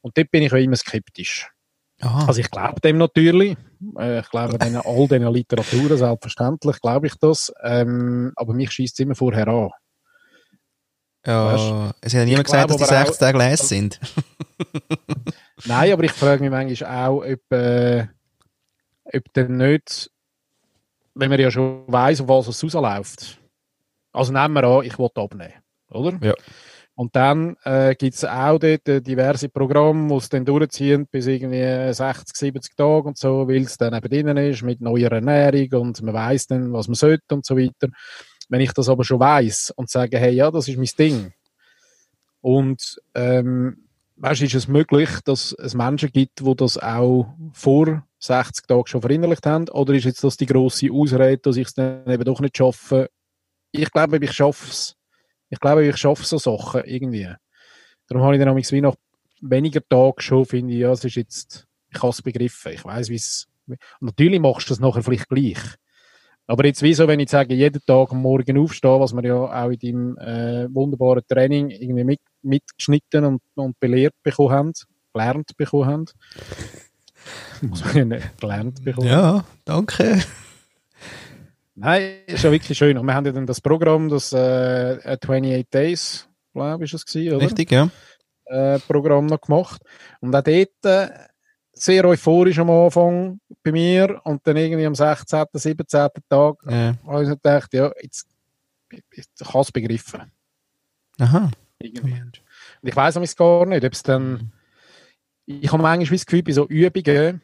Und 0.01 0.17
dort 0.17 0.31
bin 0.31 0.43
ich 0.43 0.53
auch 0.53 0.59
immer 0.59 0.77
skeptisch. 0.77 1.49
Aha. 2.01 2.27
Also 2.27 2.41
ich 2.41 2.51
glaube 2.51 2.81
dem 2.81 2.99
natürlich. 2.99 3.57
Äh, 3.99 4.21
ich 4.21 4.31
glaube 4.31 4.59
den, 4.59 4.77
all 4.77 5.09
diesen 5.09 5.33
Literaturen, 5.33 5.97
selbstverständlich 5.97 6.81
glaube 6.81 7.07
ich 7.07 7.15
das. 7.17 7.53
Ähm, 7.63 8.33
aber 8.37 8.53
mich 8.53 8.73
schießt 8.73 8.95
es 8.95 9.01
immer 9.01 9.15
vorher 9.15 9.49
an. 9.49 9.71
Ja, 11.27 11.53
weißt? 11.53 11.95
es 12.03 12.15
hat 12.15 12.21
ja 12.21 12.25
niemand 12.25 12.45
gesagt, 12.45 12.71
dass 12.71 12.77
die 12.77 12.85
60 12.85 13.19
Tage 13.19 13.39
les 13.39 13.69
sind. 13.69 14.01
Nein, 15.65 15.93
aber 15.93 16.05
ich 16.05 16.13
frage 16.13 16.43
mich 16.43 16.51
manchmal 16.51 17.09
auch, 17.09 17.25
ob, 17.25 17.53
äh, 17.53 18.07
ob 19.05 19.33
denn 19.35 19.57
nicht, 19.57 20.11
wenn 21.15 21.31
man 21.31 21.41
ja 21.41 21.51
schon 21.51 21.85
weiss, 21.87 22.21
auf 22.21 22.29
was 22.29 22.49
es 22.49 22.63
rausläuft. 22.63 23.39
Also 24.13 24.33
nehmen 24.33 24.55
wir 24.55 24.65
an, 24.65 24.85
ich 24.85 24.99
will 24.99 25.09
abnehmen, 25.15 25.55
oder? 25.91 26.19
Ja. 26.21 26.35
Und 26.97 27.17
dann 27.17 27.57
äh, 27.65 27.97
gibt 27.97 28.15
es 28.15 28.25
auch 28.25 28.59
dort 28.59 28.89
äh, 28.89 29.01
diverse 29.01 29.49
Programme, 29.49 30.09
die 30.09 30.15
es 30.15 30.29
dann 30.29 30.45
durchziehen 30.45 31.09
bis 31.11 31.27
irgendwie 31.27 31.93
60, 31.93 32.37
70 32.37 32.77
Tage 32.77 33.09
und 33.09 33.19
so, 33.19 33.49
weil 33.49 33.63
es 33.63 33.77
dann 33.77 33.95
eben 33.95 34.09
drin 34.09 34.37
ist 34.37 34.63
mit 34.63 34.81
neuer 34.81 35.11
Ernährung 35.11 35.89
und 35.89 36.03
man 36.03 36.15
weiß 36.15 36.47
dann, 36.47 36.73
was 36.73 36.87
man 36.87 36.95
sollte 36.95 37.35
und 37.35 37.45
so 37.45 37.57
weiter. 37.57 37.89
Wenn 38.49 38.61
ich 38.61 38.73
das 38.73 38.89
aber 38.89 39.05
schon 39.05 39.21
weiß 39.21 39.73
und 39.77 39.91
sage, 39.91 40.19
hey, 40.19 40.33
ja, 40.33 40.51
das 40.51 40.69
ist 40.69 40.77
mein 40.77 40.89
Ding. 40.99 41.33
Und 42.41 43.01
ähm, 43.15 43.89
weißt, 44.17 44.43
ist 44.43 44.55
es 44.55 44.69
möglich, 44.69 45.09
dass 45.25 45.53
es 45.53 45.75
Menschen 45.75 46.13
gibt, 46.13 46.41
die 46.41 46.57
das 46.57 46.79
auch 46.79 47.35
vor 47.53 48.07
60 48.19 48.67
Tagen 48.67 48.87
schon 48.87 49.01
verinnerlicht 49.01 49.47
haben? 49.47 49.69
Oder 49.71 49.95
ist 49.95 50.05
jetzt 50.05 50.23
das 50.25 50.37
die 50.37 50.47
grosse 50.47 50.91
Ausrede, 50.93 51.39
dass 51.39 51.57
ich 51.57 51.69
es 51.69 51.75
dann 51.75 52.09
eben 52.09 52.25
doch 52.25 52.41
nicht 52.41 52.57
schaffe? 52.57 53.11
Ich 53.73 53.91
glaube, 53.91 54.19
ich 54.19 54.33
schaffe 54.33 54.71
es 54.71 54.97
ich 55.55 55.61
glaube, 55.61 55.87
ich 55.87 55.97
schaffe 55.97 56.25
so 56.25 56.39
Sachen 56.39 56.83
irgendwie. 56.85 57.33
Darum 58.09 58.25
habe 58.25 58.37
ich 58.37 58.43
dann 58.43 58.57
wie 58.57 58.81
nach 58.81 58.97
weniger 59.41 59.87
Tagen 59.89 60.21
schon, 60.21 60.45
finde 60.45 60.75
ich, 60.75 60.81
ja, 60.81 60.91
es 60.91 61.05
ist 61.05 61.15
jetzt, 61.15 61.67
ich 61.91 62.03
habe 62.03 62.11
es 62.11 62.23
begriffen. 62.23 62.73
Ich 62.73 62.85
weiß, 62.85 63.09
wie 63.09 63.15
es, 63.15 63.47
natürlich 64.01 64.41
machst 64.41 64.69
du 64.69 64.73
das 64.73 64.81
nachher 64.81 65.05
vielleicht 65.05 65.29
gleich. 65.29 65.59
Aber 66.47 66.67
jetzt 66.67 66.83
wieso, 66.83 67.09
wenn 67.09 67.21
ich 67.21 67.31
sage, 67.31 67.55
jeden 67.55 67.81
Tag 67.87 68.13
am 68.13 68.21
Morgen 68.21 68.59
aufstehen, 68.59 69.01
was 69.01 69.15
wir 69.15 69.25
ja 69.25 69.35
auch 69.35 69.71
in 69.71 69.79
deinem 69.79 70.19
äh, 70.19 70.75
wunderbaren 70.75 71.23
Training 71.27 71.71
irgendwie 71.71 72.05
mit, 72.05 72.21
mitgeschnitten 72.43 73.25
und, 73.25 73.43
und 73.55 73.81
belehrt 73.81 74.15
bekommen 74.23 74.51
haben, 74.51 74.73
gelernt 75.15 75.57
bekommen 75.57 75.87
haben. 75.87 76.05
Muss 77.63 77.85
man 77.85 77.97
ja 77.97 78.05
nicht 78.05 78.39
gelernt 78.39 78.85
bekommen. 78.85 79.09
Ja, 79.09 79.45
danke. 79.65 80.23
Nein, 81.77 82.19
ist 82.27 82.45
ja 82.45 82.53
wirklich 82.53 82.77
schön. 82.77 82.99
Und 82.99 83.07
wir 83.07 83.15
haben 83.15 83.27
ja 83.27 83.33
dann 83.33 83.47
das 83.47 83.61
Programm, 83.61 84.09
das 84.09 84.33
äh, 84.33 84.99
28 85.05 85.67
Days, 85.71 86.29
glaube 86.53 86.85
ich, 86.85 86.93
ist 86.93 87.01
es 87.01 87.07
gewesen, 87.07 87.37
oder? 87.37 87.47
Richtig, 87.47 87.73
ja. 87.73 87.91
Äh, 88.45 88.79
Programm 88.81 89.27
noch 89.27 89.41
gemacht. 89.41 89.81
Und 90.21 90.37
auch 90.37 90.43
dort 90.43 90.85
äh, 90.85 91.09
sehr 91.75 92.05
euphorisch 92.05 92.59
am 92.59 92.71
Anfang 92.71 93.41
bei 93.63 93.73
mir 93.73 94.21
und 94.25 94.47
dann 94.47 94.57
irgendwie 94.57 94.87
am 94.87 94.95
16., 94.95 95.45
17. 95.53 96.09
Tag 96.29 96.57
ja. 96.69 96.95
habe 97.07 97.23
ich 97.23 97.29
gedacht, 97.29 97.73
ja, 97.75 97.91
jetzt, 98.01 98.27
ich 98.91 99.27
habe 99.43 99.61
es 99.61 99.73
begriffen. 99.73 100.31
Aha. 101.19 101.51
Irgendwie. 101.79 102.13
Und 102.13 102.43
ich 102.83 102.97
weiß 102.97 103.17
es 103.17 103.37
gar 103.37 103.67
nicht, 103.67 103.85
ob 103.85 103.93
es 103.93 104.03
dann. 104.03 104.53
Ich 105.47 105.71
habe 105.71 105.83
manchmal 105.83 106.17
das 106.17 106.27
Gefühl, 106.27 106.43
bei 106.43 106.53
so 106.53 106.67
Übungen, 106.67 107.43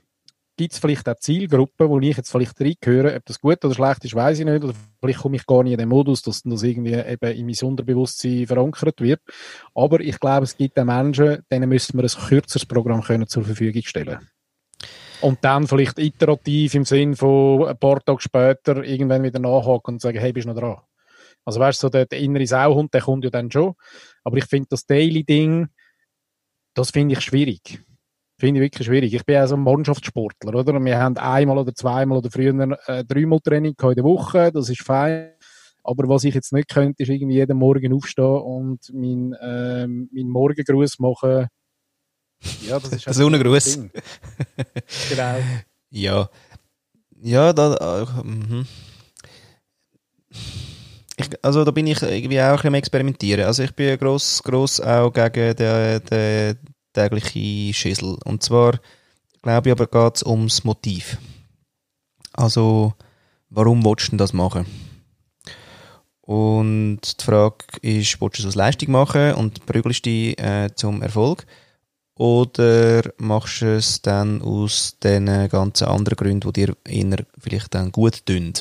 gibt 0.61 0.75
es 0.75 0.79
vielleicht 0.79 1.09
auch 1.09 1.17
Zielgruppen, 1.17 1.89
wo 1.89 1.99
ich 2.01 2.19
jetzt 2.19 2.31
vielleicht 2.31 2.61
reingehöre, 2.61 3.17
ob 3.17 3.25
das 3.25 3.41
gut 3.41 3.65
oder 3.65 3.75
schlecht 3.75 4.05
ist, 4.05 4.15
weiß 4.15 4.41
ich 4.41 4.45
nicht, 4.45 4.63
oder 4.63 4.75
vielleicht 5.01 5.21
komme 5.21 5.37
ich 5.37 5.47
gar 5.47 5.63
nicht 5.63 5.73
in 5.73 5.79
den 5.79 5.89
Modus, 5.89 6.21
dass 6.21 6.43
das 6.43 6.63
irgendwie 6.63 6.93
eben 6.93 7.33
in 7.33 7.47
mein 7.47 7.57
Unterbewusstsein 7.63 8.47
verankert 8.47 9.01
wird. 9.01 9.23
Aber 9.75 10.01
ich 10.01 10.21
glaube, 10.21 10.45
es 10.45 10.55
gibt 10.55 10.79
auch 10.79 10.85
Menschen, 10.85 11.39
denen 11.51 11.71
müssen 11.71 11.97
wir 11.99 12.05
ein 12.05 12.29
kürzeres 12.29 12.67
Programm 12.67 13.01
können 13.01 13.27
zur 13.27 13.43
Verfügung 13.43 13.81
stellen. 13.87 14.19
Und 15.23 15.39
dann 15.43 15.67
vielleicht 15.67 15.99
iterativ 15.99 16.75
im 16.75 16.85
Sinn 16.85 17.17
von 17.17 17.67
ein 17.67 17.79
paar 17.79 18.05
Tage 18.05 18.21
später 18.21 18.85
irgendwann 18.85 19.23
wieder 19.23 19.39
nachhaken 19.39 19.95
und 19.95 20.03
sagen, 20.03 20.19
hey, 20.19 20.35
bist 20.35 20.47
du 20.47 20.53
noch 20.53 20.61
dran? 20.61 20.77
Also 21.47 21.59
weißt 21.59 21.83
du, 21.83 21.87
so 21.87 21.89
der, 21.89 22.05
der 22.05 22.19
innere 22.19 22.47
Sauhund, 22.47 22.93
der 22.93 23.01
kommt 23.01 23.25
ja 23.25 23.31
dann 23.31 23.51
schon. 23.51 23.73
Aber 24.25 24.37
ich 24.37 24.45
finde 24.45 24.69
das 24.69 24.85
Daily-Ding, 24.85 25.69
das 26.75 26.91
finde 26.91 27.15
ich 27.15 27.23
schwierig. 27.23 27.83
Finde 28.41 28.61
ich 28.61 28.65
wirklich 28.65 28.87
schwierig. 28.87 29.13
Ich 29.13 29.25
bin 29.27 29.35
ja 29.35 29.47
so 29.47 29.55
ein 29.55 29.63
Mannschaftssportler, 29.63 30.55
oder? 30.55 30.73
Und 30.73 30.87
wir 30.87 30.99
haben 30.99 31.19
einmal 31.19 31.59
oder 31.59 31.75
zweimal 31.75 32.19
oder 32.19 32.31
früher 32.31 32.55
äh, 32.87 33.05
dreimal 33.05 33.39
Training 33.41 33.75
in 33.79 33.95
der 33.95 34.05
Woche, 34.05 34.51
das 34.51 34.71
ist 34.71 34.83
fein. 34.83 35.35
Aber 35.85 36.09
was 36.09 36.25
ich 36.25 36.35
jetzt 36.35 36.51
nicht 36.55 36.71
könnte, 36.71 37.03
ist 37.03 37.11
irgendwie 37.11 37.37
jeden 37.37 37.59
Morgen 37.59 37.93
aufstehen 37.93 38.25
und 38.25 38.81
meinen 38.95 39.35
äh, 39.35 39.87
mein 39.87 40.29
Morgengruß 40.31 41.01
machen. 41.01 41.49
Ja, 42.67 42.81
das 42.81 42.93
ist 42.93 43.07
halt 43.07 43.17
Sonnengruß. 43.17 43.79
genau. 45.11 45.35
Ja. 45.93 46.31
Ja, 47.21 47.53
da. 47.53 47.75
Äh, 47.75 48.25
mhm. 48.25 48.65
ich, 51.17 51.45
also 51.45 51.65
da 51.65 51.73
bin 51.73 51.89
ich 51.89 52.01
irgendwie 52.01 52.41
auch 52.41 52.63
ein 52.65 52.75
experimentieren. 52.75 53.45
Also 53.45 53.65
ich 53.65 53.75
bin 53.75 53.99
gross, 53.99 54.41
gross 54.43 54.81
auch 54.81 55.13
gegen 55.13 55.57
den, 55.57 56.01
den, 56.05 56.59
tägliche 56.93 57.75
Schüssel. 57.75 58.19
Und 58.25 58.43
zwar, 58.43 58.79
glaube 59.43 59.69
ich 59.69 59.73
aber, 59.73 59.87
geht 59.87 60.17
es 60.17 60.23
ums 60.23 60.65
Motiv. 60.65 61.19
Also, 62.33 62.95
warum 63.49 63.85
willst 63.85 64.13
du 64.13 64.17
das 64.17 64.33
machen? 64.33 64.67
Und 66.23 67.01
die 67.21 67.25
Frage 67.25 67.65
ist, 67.83 68.21
willst 68.21 68.39
du 68.39 68.43
es 68.43 68.47
aus 68.47 68.55
Leistung 68.55 68.93
machen 68.93 69.35
und 69.35 69.67
prügelst 69.67 70.07
dich 70.07 70.39
äh, 70.39 70.69
zum 70.75 71.03
Erfolg? 71.03 71.45
Oder 72.15 73.03
machst 73.19 73.63
du 73.63 73.77
es 73.77 74.03
dann 74.03 74.43
aus 74.43 74.97
den 75.03 75.27
ganzen 75.49 75.89
anderen 75.89 76.17
Gründen, 76.17 76.53
die 76.53 76.67
dir 76.67 76.77
eher 76.87 77.25
vielleicht 77.39 77.75
dann 77.75 77.91
gut 77.91 78.25
tun? 78.27 78.53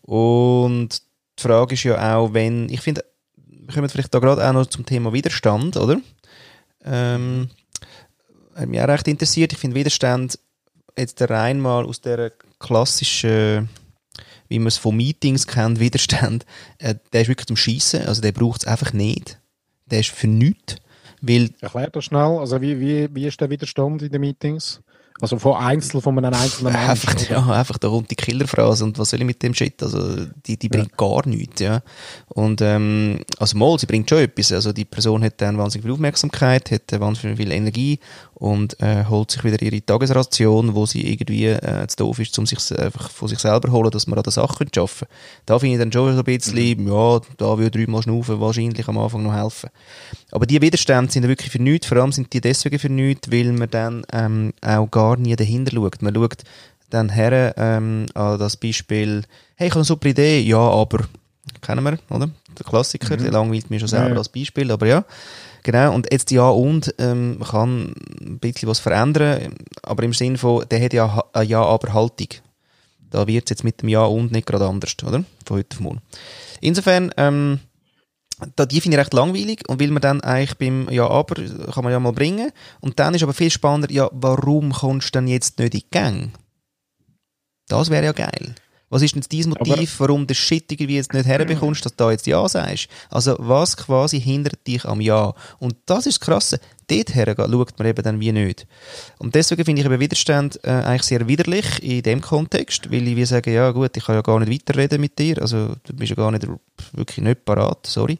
Und 0.00 1.02
die 1.38 1.42
Frage 1.42 1.74
ist 1.74 1.82
ja 1.82 2.16
auch, 2.16 2.32
wenn, 2.32 2.68
ich 2.68 2.80
finde, 2.80 3.04
wir 3.36 3.74
kommen 3.74 3.88
vielleicht 3.88 4.14
da 4.14 4.18
gerade 4.18 4.48
auch 4.48 4.52
noch 4.52 4.66
zum 4.66 4.86
Thema 4.86 5.12
Widerstand, 5.12 5.76
oder? 5.76 6.00
Ähm, 6.84 7.48
hat 8.54 8.68
mich 8.68 8.80
auch 8.80 8.88
recht 8.88 9.08
interessiert. 9.08 9.52
Ich 9.52 9.58
finde 9.58 9.76
Widerstand 9.76 10.38
jetzt 10.96 11.20
rein 11.22 11.60
mal 11.60 11.84
aus 11.84 12.00
der 12.00 12.32
klassischen, 12.58 13.68
wie 14.48 14.58
man 14.58 14.68
es 14.68 14.76
von 14.76 14.96
Meetings 14.96 15.46
kennt, 15.46 15.80
Widerstand, 15.80 16.44
äh, 16.78 16.94
der 17.12 17.22
ist 17.22 17.28
wirklich 17.28 17.46
zum 17.46 17.56
Schießen. 17.56 18.06
Also 18.06 18.20
der 18.20 18.32
braucht 18.32 18.62
es 18.62 18.66
einfach 18.66 18.92
nicht. 18.92 19.38
Der 19.86 20.00
ist 20.00 20.10
für 20.10 20.28
nichts. 20.28 20.76
Weil 21.20 21.50
Erklär 21.60 21.90
das 21.90 22.04
schnell. 22.04 22.38
Also 22.38 22.60
wie, 22.60 22.78
wie, 22.80 23.08
wie 23.14 23.26
ist 23.26 23.40
der 23.40 23.48
Widerstand 23.48 24.02
in 24.02 24.10
den 24.10 24.20
Meetings? 24.20 24.80
Also 25.22 25.38
von 25.38 25.54
Einzel, 25.54 26.00
von 26.00 26.18
einem 26.18 26.34
einzelnen 26.34 26.72
Menschen. 26.72 26.90
Einfach, 26.90 27.30
ja, 27.30 27.46
einfach 27.46 27.78
da 27.78 27.86
kommt 27.86 28.10
die 28.10 28.16
Killerphrase 28.16 28.82
und 28.82 28.98
was 28.98 29.10
soll 29.10 29.20
ich 29.20 29.26
mit 29.26 29.40
dem 29.40 29.54
Shit? 29.54 29.80
Also, 29.80 30.26
die, 30.44 30.56
die 30.56 30.68
bringt 30.68 30.90
ja. 30.90 30.96
gar 30.96 31.24
nichts, 31.28 31.60
ja. 31.60 31.80
Und, 32.26 32.60
ähm, 32.60 33.20
also 33.38 33.56
mal, 33.56 33.78
sie 33.78 33.86
bringt 33.86 34.10
schon 34.10 34.18
etwas. 34.18 34.50
Also, 34.50 34.72
die 34.72 34.84
Person 34.84 35.22
hat 35.22 35.40
dann 35.40 35.56
wahnsinnig 35.58 35.84
viel 35.84 35.92
Aufmerksamkeit, 35.92 36.72
hat 36.72 37.00
wahnsinnig 37.00 37.36
viel 37.36 37.52
Energie 37.52 38.00
und 38.42 38.80
äh, 38.82 39.04
holt 39.08 39.30
sich 39.30 39.44
wieder 39.44 39.62
ihre 39.62 39.86
Tagesration, 39.86 40.74
wo 40.74 40.84
sie 40.84 41.12
irgendwie 41.12 41.46
äh, 41.46 41.86
zu 41.86 41.98
doof 41.98 42.18
ist, 42.18 42.36
um 42.40 42.44
sich 42.44 42.58
einfach 42.76 43.08
von 43.08 43.28
sich 43.28 43.38
selber 43.38 43.68
zu 43.68 43.72
holen, 43.72 43.92
dass 43.92 44.08
man 44.08 44.18
an 44.18 44.24
der 44.24 44.32
Sache 44.32 44.48
arbeiten 44.48 44.72
können. 44.72 44.88
Da 45.46 45.60
finde 45.60 45.76
ich 45.76 45.80
dann 45.80 45.92
schon 45.92 46.12
so 46.12 46.18
ein 46.18 46.24
bisschen, 46.24 46.82
mhm. 46.82 46.88
ja, 46.88 47.20
da 47.36 47.56
würde 47.56 47.70
dreimal 47.70 48.02
schnaufen 48.02 48.40
wahrscheinlich 48.40 48.88
am 48.88 48.98
Anfang 48.98 49.22
noch 49.22 49.32
helfen. 49.32 49.70
Aber 50.32 50.44
die 50.44 50.60
Widerstände 50.60 51.12
sind 51.12 51.28
wirklich 51.28 51.52
für 51.52 51.62
nichts, 51.62 51.86
vor 51.86 51.98
allem 51.98 52.10
sind 52.10 52.32
die 52.32 52.40
deswegen 52.40 52.80
für 52.80 52.88
nichts, 52.88 53.30
weil 53.30 53.52
man 53.52 53.70
dann 53.70 54.04
ähm, 54.12 54.52
auch 54.60 54.90
gar 54.90 55.16
nie 55.16 55.36
dahinter 55.36 55.70
schaut. 55.76 56.02
Man 56.02 56.12
schaut 56.12 56.38
dann 56.90 57.10
her 57.10 57.54
ähm, 57.56 58.06
an 58.14 58.40
das 58.40 58.56
Beispiel, 58.56 59.22
hey, 59.54 59.68
ich 59.68 59.72
habe 59.72 59.82
eine 59.82 59.84
super 59.84 60.08
Idee, 60.08 60.40
ja, 60.40 60.58
aber, 60.58 61.04
kennen 61.60 61.84
wir, 61.84 61.96
oder? 62.10 62.28
Der 62.58 62.66
Klassiker, 62.66 63.16
mhm. 63.16 63.22
der 63.22 63.30
langweilt 63.30 63.70
mir 63.70 63.78
schon 63.78 63.86
selber 63.86 64.14
ja. 64.14 64.18
als 64.18 64.30
Beispiel, 64.30 64.68
aber 64.72 64.86
ja. 64.88 65.04
Genau, 65.64 65.94
und 65.94 66.08
jetzt 66.10 66.30
ja 66.32 66.48
und 66.48 66.94
ähm, 66.98 67.38
kann 67.48 67.94
ein 68.20 68.38
bisschen 68.40 68.68
was 68.68 68.80
verändern, 68.80 69.54
aber 69.82 70.02
im 70.02 70.12
Sinn 70.12 70.36
von, 70.36 70.64
der 70.68 70.82
hat 70.82 70.92
ja 70.92 71.24
eine 71.32 71.44
Ja-Aber-Haltung. 71.44 72.28
Da 73.10 73.26
wird 73.26 73.44
es 73.44 73.50
jetzt 73.50 73.64
mit 73.64 73.82
dem 73.82 73.90
Ja 73.90 74.04
und 74.04 74.32
nicht 74.32 74.46
gerade 74.46 74.66
anders, 74.66 74.96
oder? 75.06 75.22
Von 75.46 75.58
heute 75.58 75.76
auf 75.76 75.80
morgen. 75.80 76.00
Insofern, 76.60 77.12
ähm, 77.16 77.60
da, 78.56 78.66
die 78.66 78.80
finde 78.80 78.96
ich 78.96 79.00
recht 79.00 79.12
langweilig 79.12 79.68
und 79.68 79.78
will 79.78 79.90
man 79.90 80.00
dann 80.00 80.20
eigentlich 80.22 80.56
beim 80.56 80.88
Ja, 80.90 81.08
aber 81.08 81.34
kann 81.72 81.84
man 81.84 81.92
ja 81.92 82.00
mal 82.00 82.12
bringen. 82.12 82.50
Und 82.80 82.98
dann 82.98 83.14
ist 83.14 83.22
aber 83.22 83.34
viel 83.34 83.50
spannender, 83.50 83.92
ja, 83.92 84.08
warum 84.12 84.72
kommst 84.72 85.14
du 85.14 85.18
denn 85.18 85.28
jetzt 85.28 85.58
nicht 85.58 85.74
in 85.74 85.80
die 85.80 85.90
Gang? 85.90 86.32
Das 87.68 87.90
wäre 87.90 88.04
ja 88.04 88.12
geil. 88.12 88.54
Was 88.92 89.00
ist 89.00 89.14
denn 89.14 89.24
dein 89.32 89.48
Motiv, 89.48 89.94
Aber 89.98 90.08
warum 90.08 90.26
du 90.26 90.34
Shit 90.34 90.70
irgendwie 90.70 90.96
jetzt 90.96 91.14
nicht 91.14 91.24
herbekommst, 91.24 91.82
dass 91.82 91.96
du 91.96 92.04
da 92.04 92.10
jetzt 92.10 92.26
Ja 92.26 92.46
sagst? 92.46 92.88
Also, 93.08 93.36
was 93.38 93.74
quasi 93.74 94.20
hindert 94.20 94.66
dich 94.66 94.84
am 94.84 95.00
Ja? 95.00 95.32
Und 95.58 95.76
das 95.86 96.04
ist 96.04 96.20
das 96.20 96.26
Krasse. 96.26 96.60
Dort 96.88 97.14
her 97.14 97.34
schaut 97.34 97.78
man 97.78 97.88
eben 97.88 98.02
dann 98.02 98.20
wie 98.20 98.32
nicht. 98.32 98.66
Und 99.16 99.34
deswegen 99.34 99.64
finde 99.64 99.80
ich 99.80 99.86
eben 99.86 99.98
Widerstand 99.98 100.60
äh, 100.62 100.72
eigentlich 100.72 101.04
sehr 101.04 101.26
widerlich 101.26 101.82
in 101.82 102.02
dem 102.02 102.20
Kontext, 102.20 102.92
weil 102.92 103.08
ich 103.08 103.16
wie 103.16 103.24
sage, 103.24 103.54
ja 103.54 103.70
gut, 103.70 103.96
ich 103.96 104.04
kann 104.04 104.14
ja 104.14 104.20
gar 104.20 104.38
nicht 104.38 104.52
weiterreden 104.52 105.00
mit 105.00 105.18
dir, 105.18 105.40
also 105.40 105.74
du 105.84 105.94
bist 105.94 106.10
ja 106.10 106.16
gar 106.16 106.30
nicht, 106.30 106.46
wirklich 106.92 107.24
nicht 107.24 107.46
parat, 107.46 107.86
sorry. 107.86 108.18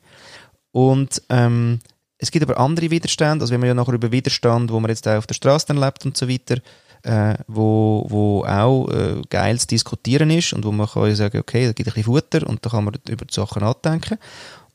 Und 0.71 1.21
ähm, 1.29 1.81
es 2.17 2.31
gibt 2.31 2.49
aber 2.49 2.59
andere 2.59 2.91
Widerstände, 2.91 3.43
also 3.43 3.53
wenn 3.53 3.61
man 3.61 3.67
ja 3.67 3.75
nachher 3.75 3.93
über 3.93 4.11
Widerstand, 4.11 4.73
wo 4.73 4.81
man 4.81 4.89
jetzt 4.89 5.07
auch 5.07 5.19
auf 5.19 5.27
der 5.27 5.35
Straße 5.35 5.69
erlebt 5.69 6.07
und 6.07 6.17
so 6.17 6.29
weiter, 6.31 6.63
äh, 7.03 7.35
wo, 7.47 8.07
wo 8.09 8.45
auch 8.45 8.89
äh, 8.89 9.23
geil 9.29 9.59
zu 9.59 9.67
diskutieren 9.67 10.31
ist 10.31 10.53
und 10.53 10.65
wo 10.65 10.73
man 10.73 10.87
kann 10.87 11.15
sagen, 11.15 11.39
okay, 11.39 11.67
da 11.67 11.73
gibt 11.73 11.89
ein 11.89 11.95
bisschen 11.95 12.13
Futter 12.13 12.47
und 12.47 12.65
da 12.65 12.71
kann 12.71 12.85
man 12.85 12.95
über 13.09 13.25
die 13.25 13.35
Sachen 13.35 13.63
nachdenken. 13.63 14.19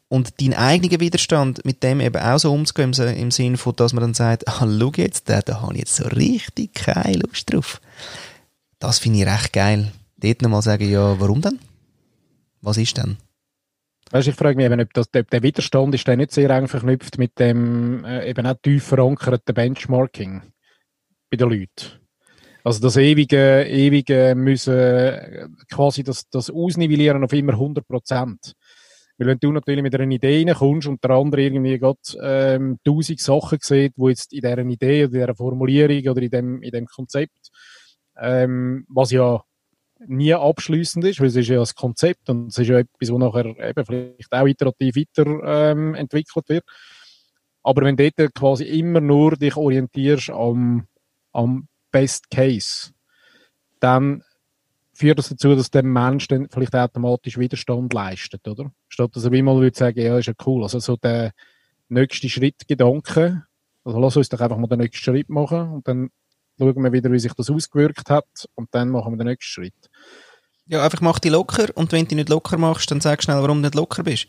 Und 0.10 0.39
deinen 0.41 0.53
eigenen 0.53 1.01
Widerstand 1.01 1.65
mit 1.65 1.84
dem 1.84 2.00
eben 2.00 2.22
auch 2.22 2.39
so 2.39 2.53
umzugehen, 2.53 2.93
im, 2.93 3.07
im 3.17 3.31
Sinne 3.31 3.57
von, 3.57 3.75
dass 3.75 3.91
man 3.91 4.01
dann 4.01 4.13
sagt, 4.13 4.48
ah, 4.48 4.60
schau 4.60 4.91
jetzt, 4.96 5.27
da, 5.29 5.41
da 5.41 5.62
habe 5.62 5.74
ich 5.74 5.79
jetzt 5.79 5.96
so 5.96 6.05
richtig 6.05 6.74
keine 6.74 7.17
Lust 7.17 7.51
drauf. 7.51 7.81
Das 8.79 9.00
finde 9.00 9.19
ich 9.19 9.25
recht 9.25 9.51
geil. 9.51 9.91
Dort 10.17 10.41
nochmal 10.41 10.62
sagen, 10.62 10.89
ja, 10.89 11.19
warum 11.19 11.41
denn? 11.41 11.60
Was 12.62 12.77
ist 12.77 12.98
denn? 12.98 13.17
Weißt, 14.12 14.27
ich 14.29 14.36
frage 14.36 14.55
mich 14.55 14.65
eben, 14.65 14.79
ob, 14.79 14.93
das, 14.93 15.07
ob 15.13 15.29
der 15.29 15.43
Widerstand 15.43 15.93
ist 15.93 16.07
nicht 16.07 16.31
sehr 16.31 16.50
eng 16.51 16.67
verknüpft 16.67 17.17
mit 17.17 17.38
dem 17.39 18.05
äh, 18.05 18.29
eben 18.29 18.48
auch 18.48 18.55
tief 18.62 18.86
verankerten 18.86 19.53
Benchmarking 19.53 20.41
bei 21.29 21.38
den 21.38 21.50
Leuten. 21.50 22.06
Also 22.67 22.81
das 22.81 22.97
ewige, 22.97 23.63
ewige 23.63 24.36
müssen 24.36 24.77
äh, 24.77 25.47
quasi 25.71 26.03
das, 26.03 26.27
das 26.29 26.50
Ausnivellieren 26.50 27.24
auf 27.24 27.31
immer 27.31 27.53
100 27.53 27.88
Prozent. 27.88 28.55
Weil 29.17 29.27
wenn 29.27 29.39
du 29.39 29.53
natürlich 29.53 29.81
mit 29.81 29.95
einer 29.95 30.12
Idee 30.12 30.43
reinkommst 30.45 30.89
und 30.89 31.01
der 31.01 31.12
andere 31.12 31.43
irgendwie 31.43 31.79
gerade 31.79 31.97
ähm, 32.21 32.77
tausend 32.83 33.21
Sachen 33.21 33.59
sieht, 33.62 33.93
wo 33.95 34.09
jetzt 34.09 34.33
in 34.33 34.41
dieser 34.41 34.57
Idee 34.57 35.05
oder 35.05 35.13
in 35.13 35.21
dieser 35.21 35.36
Formulierung 35.36 36.12
oder 36.12 36.21
in 36.21 36.29
dem, 36.29 36.62
in 36.62 36.71
dem 36.71 36.88
Konzept, 36.88 37.51
ähm, 38.19 38.86
was 38.89 39.12
ja 39.12 39.41
nie 40.05 40.33
abschließend 40.33 41.05
ist, 41.05 41.21
weil 41.21 41.27
es 41.27 41.38
ist 41.38 41.47
ja 41.47 41.59
das 41.59 41.74
Konzept 41.74 42.29
und 42.29 42.47
es 42.47 42.57
ist 42.57 42.67
ja 42.67 42.79
etwas, 42.79 43.09
wo 43.09 43.17
nachher 43.17 43.45
eben 43.45 43.86
vielleicht 43.86 44.33
auch 44.33 44.45
iterativ 44.45 44.97
weiter 44.97 45.71
ähm, 45.71 45.93
wird. 45.93 46.65
Aber 47.63 47.81
wenn 47.86 47.95
du 47.95 48.12
dort 48.12 48.36
quasi 48.36 48.65
immer 48.65 49.00
nur 49.00 49.38
dich 49.38 49.55
orientierst 49.55 50.31
am, 50.31 50.86
am 51.31 51.69
Best 51.98 52.30
Case, 52.30 52.92
dann 53.80 54.24
führt 54.94 55.18
das 55.18 55.30
dazu, 55.30 55.56
dass 55.56 55.72
der 55.72 55.84
Mensch 55.84 56.27
dann 56.27 56.48
vielleicht 56.50 56.75
automatisch 56.75 57.39
Widerstand 57.39 57.92
leistet, 57.92 58.48
oder? 58.48 58.72
Statt 58.88 59.16
dass 59.16 59.24
er 59.24 59.32
wie 59.32 59.42
mal 59.42 59.60
würde 59.60 59.75
sagen, 59.75 60.00
ja, 60.00 60.18
ist 60.18 60.27
ja 60.27 60.34
cool. 60.46 60.62
Also 60.62 60.77
so 60.80 60.96
der 60.96 61.32
nächste 61.89 62.30
Schritt 62.30 62.68
Gedanke, 62.68 63.44
also 63.84 64.00
lass 64.00 64.16
uns 64.16 64.30
doch 64.30 64.39
einfach 64.39 64.58
mal 64.58 64.68
den 64.68 64.80
nächsten 64.80 65.04
Schritt 65.04 65.30
machen 65.30 65.72
und 65.72 65.88
dann 65.88 66.10
schauen 66.60 66.84
wir 66.84 66.92
wieder, 66.92 67.12
wie 67.12 67.20
sich 67.20 67.34
das 67.34 67.50
ausgewirkt 67.50 68.12
hat 68.12 68.27
und 68.54 68.70
dann 68.72 68.89
machen 68.89 69.13
wir 69.13 69.18
den 69.18 69.27
nächsten 69.27 69.50
Schritt. 69.50 69.89
Ja, 70.68 70.84
einfach 70.84 71.01
mach 71.01 71.18
die 71.18 71.30
locker 71.30 71.66
und 71.74 71.92
wenn 71.94 72.08
du 72.08 72.13
nicht 72.13 72.30
locker 72.30 72.60
machst, 72.60 72.92
dann 72.92 73.01
sag 73.01 73.24
schnell, 73.24 73.42
warum 73.42 73.58
du 73.58 73.70
nicht 73.70 73.75
locker 73.75 74.04
bist. 74.04 74.27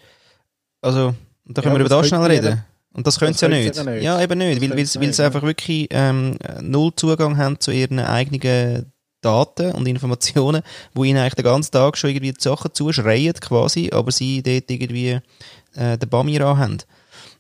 Also, 0.81 1.15
da 1.45 1.61
können 1.61 1.75
ja, 1.75 1.81
wir 1.81 1.87
über 1.87 1.97
das 1.97 2.09
schnell 2.09 2.23
reden. 2.23 2.65
Und 2.95 3.07
das 3.07 3.19
können 3.19 3.35
sie 3.35 3.47
ja 3.47 3.49
nicht. 3.49 3.85
nicht. 3.85 4.03
Ja, 4.03 4.21
eben 4.21 4.39
nicht, 4.39 4.61
weil, 4.61 4.71
weil, 4.71 4.77
weil 4.77 5.13
sie 5.13 5.25
einfach 5.25 5.43
wirklich 5.43 5.89
ähm, 5.91 6.39
null 6.61 6.93
Zugang 6.97 7.37
haben 7.37 7.61
zu 7.61 7.71
ihren 7.71 7.99
eigenen 8.01 8.93
Daten 9.21 9.73
und 9.73 9.87
Informationen, 9.87 10.63
wo 10.95 11.05
ihnen 11.05 11.19
eigentlich 11.19 11.35
den 11.35 11.45
ganzen 11.45 11.73
Tag 11.73 11.97
schon 11.97 12.11
irgendwie 12.11 12.33
die 12.33 12.41
Sachen 12.41 12.73
zuschreien 12.73 13.35
quasi, 13.35 13.91
aber 13.93 14.13
sie 14.13 14.43
dort 14.43 14.71
irgendwie 14.71 15.21
äh, 15.75 15.99
den 15.99 16.09
Bamir 16.09 16.45
haben. 16.45 16.79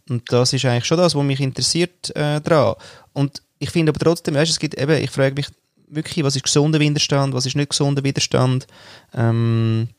Und 0.08 0.22
das 0.32 0.52
ist 0.52 0.64
eigentlich 0.64 0.86
schon 0.86 0.98
das, 0.98 1.14
was 1.14 1.24
mich 1.24 1.40
interessiert 1.40 2.14
äh, 2.16 2.40
daran. 2.40 2.74
Und 3.12 3.42
ich 3.58 3.70
finde 3.70 3.90
aber 3.90 4.00
trotzdem, 4.00 4.34
weißt, 4.34 4.50
es 4.50 4.58
gibt 4.58 4.78
eben, 4.78 5.02
ich 5.02 5.10
frage 5.10 5.34
mich 5.34 5.48
wirklich, 5.88 6.24
was 6.24 6.36
ist 6.36 6.44
gesunder 6.44 6.80
Widerstand, 6.80 7.34
was 7.34 7.46
ist 7.46 7.56
nicht 7.56 7.70
gesunder 7.70 8.04
Widerstand. 8.04 8.66
Ähm, 9.14 9.88
äh, 9.90 9.97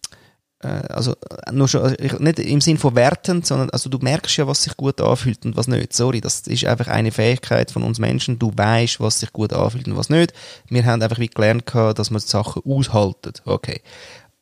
also 0.61 1.15
nur 1.51 1.69
schon, 1.69 1.81
also 1.81 2.17
nicht 2.19 2.39
im 2.39 2.59
Sinn 2.59 2.77
von 2.77 2.95
wertend, 2.95 3.45
sondern 3.45 3.69
also 3.69 3.89
du 3.89 3.97
merkst 3.99 4.35
ja, 4.37 4.47
was 4.47 4.63
sich 4.63 4.75
gut 4.75 4.99
anfühlt 4.99 5.45
und 5.45 5.55
was 5.55 5.67
nicht. 5.67 5.93
Sorry, 5.93 6.19
das 6.19 6.41
ist 6.41 6.65
einfach 6.65 6.87
eine 6.87 7.11
Fähigkeit 7.11 7.71
von 7.71 7.83
uns 7.83 7.97
Menschen. 7.97 8.39
Du 8.39 8.51
weißt, 8.53 8.99
was 8.99 9.21
sich 9.21 9.31
gut 9.31 9.53
anfühlt 9.53 9.87
und 9.87 9.95
was 9.95 10.09
nicht. 10.09 10.33
Wir 10.67 10.85
haben 10.85 11.01
einfach 11.01 11.19
wie 11.19 11.27
gelernt, 11.27 11.63
dass 11.73 12.11
man 12.11 12.19
Sachen 12.19 12.61
aushalten. 12.65 13.33
Okay. 13.45 13.81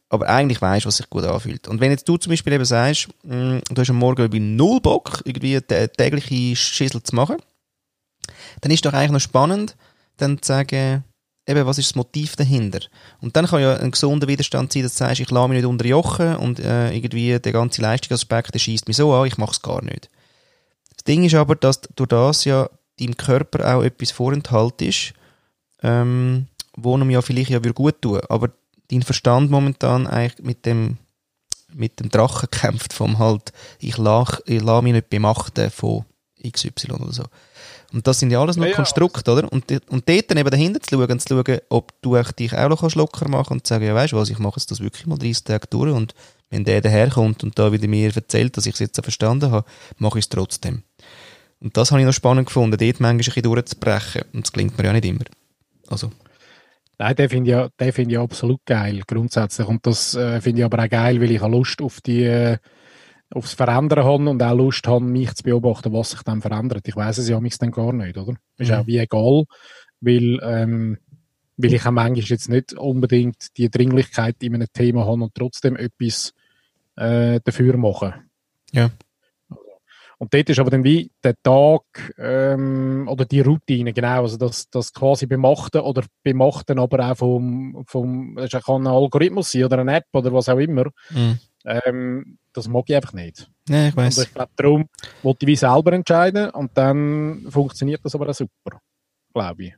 Aber 0.10 0.28
eigentlich 0.28 0.62
weißt 0.62 0.86
was 0.86 0.98
sich 0.98 1.10
gut 1.10 1.24
anfühlt. 1.24 1.68
Und 1.68 1.82
wenn 1.82 1.92
jetzt 1.92 2.08
du 2.10 2.18
zum 2.18 2.32
Beispiel 2.32 2.54
eben 2.54 2.66
sagst, 2.66 3.10
mm, 3.24 3.60
du 3.70 3.82
hast 3.82 3.90
am 3.90 3.98
Morgen 3.98 4.22
irgendwie 4.22 4.40
null 4.40 4.82
Bock, 4.82 5.22
irgendwie 5.26 5.60
tägliche 5.62 6.56
Schüssel 6.56 7.04
zu 7.04 7.16
machen, 7.16 7.38
dann 8.62 8.72
ist 8.72 8.86
doch 8.86 8.94
eigentlich 8.94 9.12
noch 9.12 9.20
spannend, 9.20 9.76
dann 10.16 10.42
zu 10.42 10.48
sagen, 10.48 11.04
eben, 11.48 11.66
was 11.66 11.78
ist 11.78 11.90
das 11.90 11.96
Motiv 11.96 12.36
dahinter? 12.36 12.80
Und 13.22 13.36
dann 13.36 13.48
kann 13.48 13.62
ja 13.62 13.76
ein 13.78 13.92
gesunder 13.92 14.28
Widerstand 14.28 14.74
sein, 14.74 14.84
dass 14.84 14.94
du 14.94 15.00
sagst, 15.00 15.22
ich 15.22 15.32
lasse 15.32 15.48
mich 15.48 15.58
nicht 15.58 15.70
unterjochen 15.70 16.36
und 16.36 16.60
äh, 16.60 16.94
irgendwie 16.94 17.40
der 17.40 17.52
ganze 17.52 17.82
Leistungsaspekt, 17.82 18.60
schießt 18.60 18.88
mich 18.88 18.98
so 18.98 19.14
an, 19.14 19.28
ich 19.28 19.38
mache 19.38 19.52
es 19.52 19.62
gar 19.62 19.84
nicht. 19.84 20.10
Das 20.96 21.04
Ding 21.06 21.24
ist 21.24 21.36
aber, 21.36 21.56
dass 21.56 21.82
durch 21.96 22.10
das 22.10 22.46
ja 22.46 22.70
deinem 23.00 23.16
Körper 23.16 23.76
auch 23.76 23.84
etwas 23.84 24.12
vorenthalten 24.12 24.88
ist, 24.88 25.14
ähm, 25.82 26.48
wo 26.76 26.98
ihm 26.98 27.10
ja 27.10 27.22
vielleicht 27.22 27.50
ja 27.50 27.60
gut 27.60 28.02
tun 28.02 28.20
aber 28.30 28.50
dein 28.90 29.04
Verstand 29.04 29.52
momentan 29.52 30.08
eigentlich 30.08 30.46
mit 30.46 30.66
dem 30.66 30.98
mit 31.74 32.00
dem 32.00 32.10
Drachen 32.10 32.50
kämpft 32.52 32.94
vom 32.94 33.20
halt, 33.20 33.52
ich 33.80 33.98
lasse 33.98 34.42
ich 34.46 34.62
lasse 34.62 34.84
mich 34.84 34.94
nicht 34.94 35.10
bemachten 35.10 35.70
von 35.70 36.06
XY 36.44 36.92
oder 36.92 37.14
so. 37.14 37.24
Und 37.94 38.06
das 38.06 38.20
sind 38.20 38.32
ja 38.32 38.42
alles 38.42 38.58
nur 38.58 38.68
ja, 38.68 38.76
Konstrukte, 38.76 39.32
oder? 39.32 39.52
Und, 39.52 39.72
und 39.90 40.10
dort 40.10 40.30
dann 40.30 40.38
eben 40.38 40.50
dahinter 40.50 40.82
zu 40.82 40.96
schauen, 40.96 41.20
zu 41.20 41.28
schauen, 41.30 41.60
ob 41.70 41.94
du 42.02 42.22
dich 42.38 42.54
auch 42.54 42.70
noch 42.70 42.96
locker 42.96 43.30
machen 43.30 43.46
kannst 43.48 43.52
und 43.52 43.68
zu 43.68 43.74
sagen, 43.74 43.86
ja 43.86 43.96
weißt 43.96 44.14
du 44.14 44.18
was, 44.18 44.30
ich 44.30 44.40
mache 44.40 44.60
das 44.68 44.82
wirklich 44.82 45.06
mal 45.06 45.18
30 45.18 45.44
Tage 45.44 45.68
durch 45.70 45.94
und 45.94 46.14
wenn 46.50 46.64
der 46.64 46.82
daherkommt 46.82 47.44
und 47.44 47.58
da 47.58 47.72
wieder 47.72 47.88
mir 47.88 48.14
erzählt, 48.16 48.58
dass 48.58 48.66
ich 48.66 48.74
es 48.74 48.80
jetzt 48.80 49.02
verstanden 49.02 49.52
habe, 49.52 49.68
mache 49.98 50.20
ich 50.20 50.26
es 50.26 50.30
trotzdem. 50.30 50.84
Und 51.60 51.76
das 51.76 51.92
habe 51.92 52.02
ich 52.02 52.06
noch 52.06 52.14
spannend 52.14 52.48
gefunden, 52.48 52.78
dort 52.78 53.00
manchmal 53.00 53.12
ein 53.12 53.18
bisschen 53.18 53.44
durchzubrechen. 53.44 54.22
Und 54.34 54.46
das 54.46 54.52
klingt 54.52 54.78
mir 54.78 54.86
ja 54.86 54.94
nicht 54.94 55.06
immer. 55.06 55.26
Also. 55.88 56.12
Nein, 57.00 57.16
den 57.16 57.30
finde 57.30 57.52
ich, 57.52 57.86
ja, 57.86 57.92
find 57.92 58.12
ich 58.12 58.18
absolut 58.18 58.62
geil, 58.66 59.02
grundsätzlich. 59.06 59.68
Und 59.68 59.86
das 59.86 60.16
äh, 60.16 60.42
finde 60.42 60.62
ich 60.62 60.66
aber 60.66 60.84
auch 60.84 60.90
geil, 60.90 61.22
weil 61.22 61.32
ich 61.32 61.42
Lust 61.42 61.82
auf 61.82 62.02
die, 62.02 62.24
äh, 62.24 62.58
aufs 63.34 63.54
Verändern 63.54 64.06
habe 64.06 64.30
und 64.30 64.42
auch 64.42 64.56
Lust 64.56 64.88
habe, 64.88 65.04
mich 65.04 65.34
zu 65.34 65.44
beobachten, 65.44 65.94
was 65.94 66.12
sich 66.12 66.24
dann 66.24 66.42
verändert. 66.42 66.88
Ich 66.88 66.96
weiß 66.96 67.18
es 67.18 67.30
ja 67.30 67.40
mich 67.40 67.58
dann 67.58 67.72
gar 67.72 67.94
nicht, 67.94 68.18
oder? 68.18 68.36
Ist 68.58 68.72
mhm. 68.72 68.76
auch 68.76 68.88
wie 68.88 68.98
egal, 68.98 69.44
weil, 70.02 70.40
ähm, 70.44 70.98
weil 71.58 71.74
ich 71.74 71.86
auch 71.86 71.92
manchmal 71.92 72.24
jetzt 72.24 72.50
nicht 72.50 72.74
unbedingt 72.74 73.58
die 73.58 73.70
Dringlichkeit 73.70 74.42
in 74.42 74.56
einem 74.56 74.68
Thema 74.72 75.06
habe 75.06 75.24
und 75.24 75.36
trotzdem 75.36 75.76
etwas 75.76 76.34
äh, 76.96 77.40
dafür 77.44 77.78
machen. 77.78 78.14
Ja. 78.72 78.92
Und 80.20 80.34
dort 80.34 80.50
ist 80.50 80.60
aber 80.60 80.72
dann 80.72 80.84
wie 80.84 81.12
der 81.24 81.36
Tag 81.44 81.82
ähm, 82.18 83.08
oder 83.08 83.26
die 83.26 83.42
Routine, 83.42 83.94
genau, 83.94 84.24
also 84.24 84.38
das, 84.38 84.68
das 84.70 84.92
quasi 84.92 85.28
Bemachten 85.28 85.82
oder 85.82 86.04
Bemachten 86.24 86.80
aber 86.80 87.12
auch 87.12 87.18
vom, 87.18 87.84
vom 87.88 88.36
das 88.36 88.64
kann 88.64 88.84
ein 88.84 88.88
Algorithmus 88.88 89.52
sein 89.52 89.66
oder 89.66 89.80
eine 89.80 89.98
App 89.98 90.06
oder 90.14 90.34
was 90.34 90.50
auch 90.50 90.58
immer. 90.58 90.86
Mhm. 91.12 91.40
Ähm, 91.66 92.38
das 92.52 92.68
mag 92.68 92.86
ich 92.88 92.96
einfach 92.96 93.14
nicht. 93.14 93.50
Ja, 93.70 93.90
ich 93.90 93.96
weiß. 93.96 94.18
ich 94.18 94.34
glaube, 94.34 94.52
darum 94.56 94.90
wollte 95.22 95.46
ich 95.46 95.48
wie 95.48 95.56
selber 95.56 95.94
entscheiden 95.94 96.50
und 96.50 96.72
dann 96.76 97.46
funktioniert 97.50 98.02
das 98.04 98.16
aber 98.16 98.30
auch 98.30 98.34
super, 98.34 98.80
glaube 99.34 99.64
ich. 99.66 99.74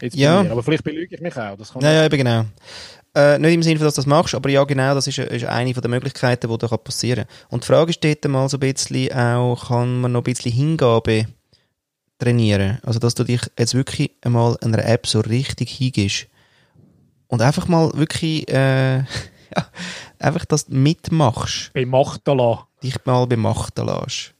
Jetzt 0.00 0.16
ja. 0.16 0.40
Aber 0.40 0.62
vielleicht 0.62 0.84
belüge 0.84 1.14
ich 1.14 1.20
mich 1.20 1.36
auch. 1.36 1.56
Das 1.56 1.72
kann 1.72 1.82
ja, 1.82 1.92
ja, 1.92 2.04
eben 2.04 2.16
genau. 2.16 2.44
Äh, 3.14 3.38
nicht 3.38 3.52
im 3.52 3.62
Sinne, 3.62 3.78
dass 3.78 3.94
du 3.94 3.98
das 3.98 4.06
machst, 4.06 4.34
aber 4.34 4.48
ja, 4.48 4.64
genau, 4.64 4.94
das 4.94 5.06
ist, 5.06 5.18
ist 5.18 5.44
eine 5.44 5.72
der 5.74 5.90
Möglichkeiten, 5.90 6.50
die 6.50 6.58
da 6.58 6.76
passieren 6.78 7.26
kann. 7.26 7.36
Und 7.50 7.64
die 7.64 7.66
Frage 7.66 7.90
ist 7.90 8.02
dort 8.02 8.24
mal 8.28 8.48
so 8.48 8.56
ein 8.56 8.60
bisschen 8.60 9.12
auch, 9.12 9.68
kann 9.68 10.00
man 10.00 10.12
noch 10.12 10.20
ein 10.20 10.24
bisschen 10.24 10.52
Hingabe 10.52 11.26
trainieren? 12.18 12.78
Also, 12.82 12.98
dass 12.98 13.14
du 13.14 13.24
dich 13.24 13.42
jetzt 13.58 13.74
wirklich 13.74 14.12
einmal 14.22 14.56
einer 14.62 14.84
App 14.86 15.06
so 15.06 15.20
richtig 15.20 15.70
hingibst 15.70 16.26
und 17.28 17.42
einfach 17.42 17.68
mal 17.68 17.90
wirklich, 17.94 18.48
äh, 18.48 18.98
ja, 19.56 19.66
einfach 20.18 20.46
das 20.46 20.68
mitmachst. 20.68 21.72
Bemachten 21.74 22.38
lassen. 22.38 22.62
Dich 22.82 22.96
mal 23.04 23.26
bemachten 23.26 23.86
lässt. 23.86 24.32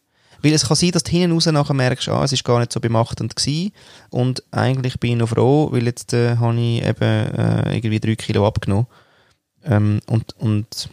Weil 0.42 0.52
es 0.52 0.66
kann 0.66 0.76
sein, 0.76 0.90
dass 0.90 1.04
du 1.04 1.12
hinten 1.12 1.32
raus 1.32 1.46
nachher 1.46 1.74
merkst, 1.74 2.08
ah, 2.08 2.24
es 2.24 2.32
ist 2.32 2.44
gar 2.44 2.58
nicht 2.58 2.72
so 2.72 2.80
bemachtend 2.80 3.36
gewesen. 3.36 3.72
Und 4.10 4.42
eigentlich 4.50 4.98
bin 4.98 5.12
ich 5.12 5.18
noch 5.18 5.28
froh, 5.28 5.70
weil 5.70 5.84
jetzt 5.84 6.12
äh, 6.12 6.36
habe 6.36 6.58
ich 6.58 6.82
eben 6.82 7.02
äh, 7.02 7.76
irgendwie 7.76 8.00
drei 8.00 8.16
Kilo 8.16 8.46
abgenommen. 8.46 8.86
Ähm, 9.64 10.00
und, 10.06 10.36
und 10.38 10.88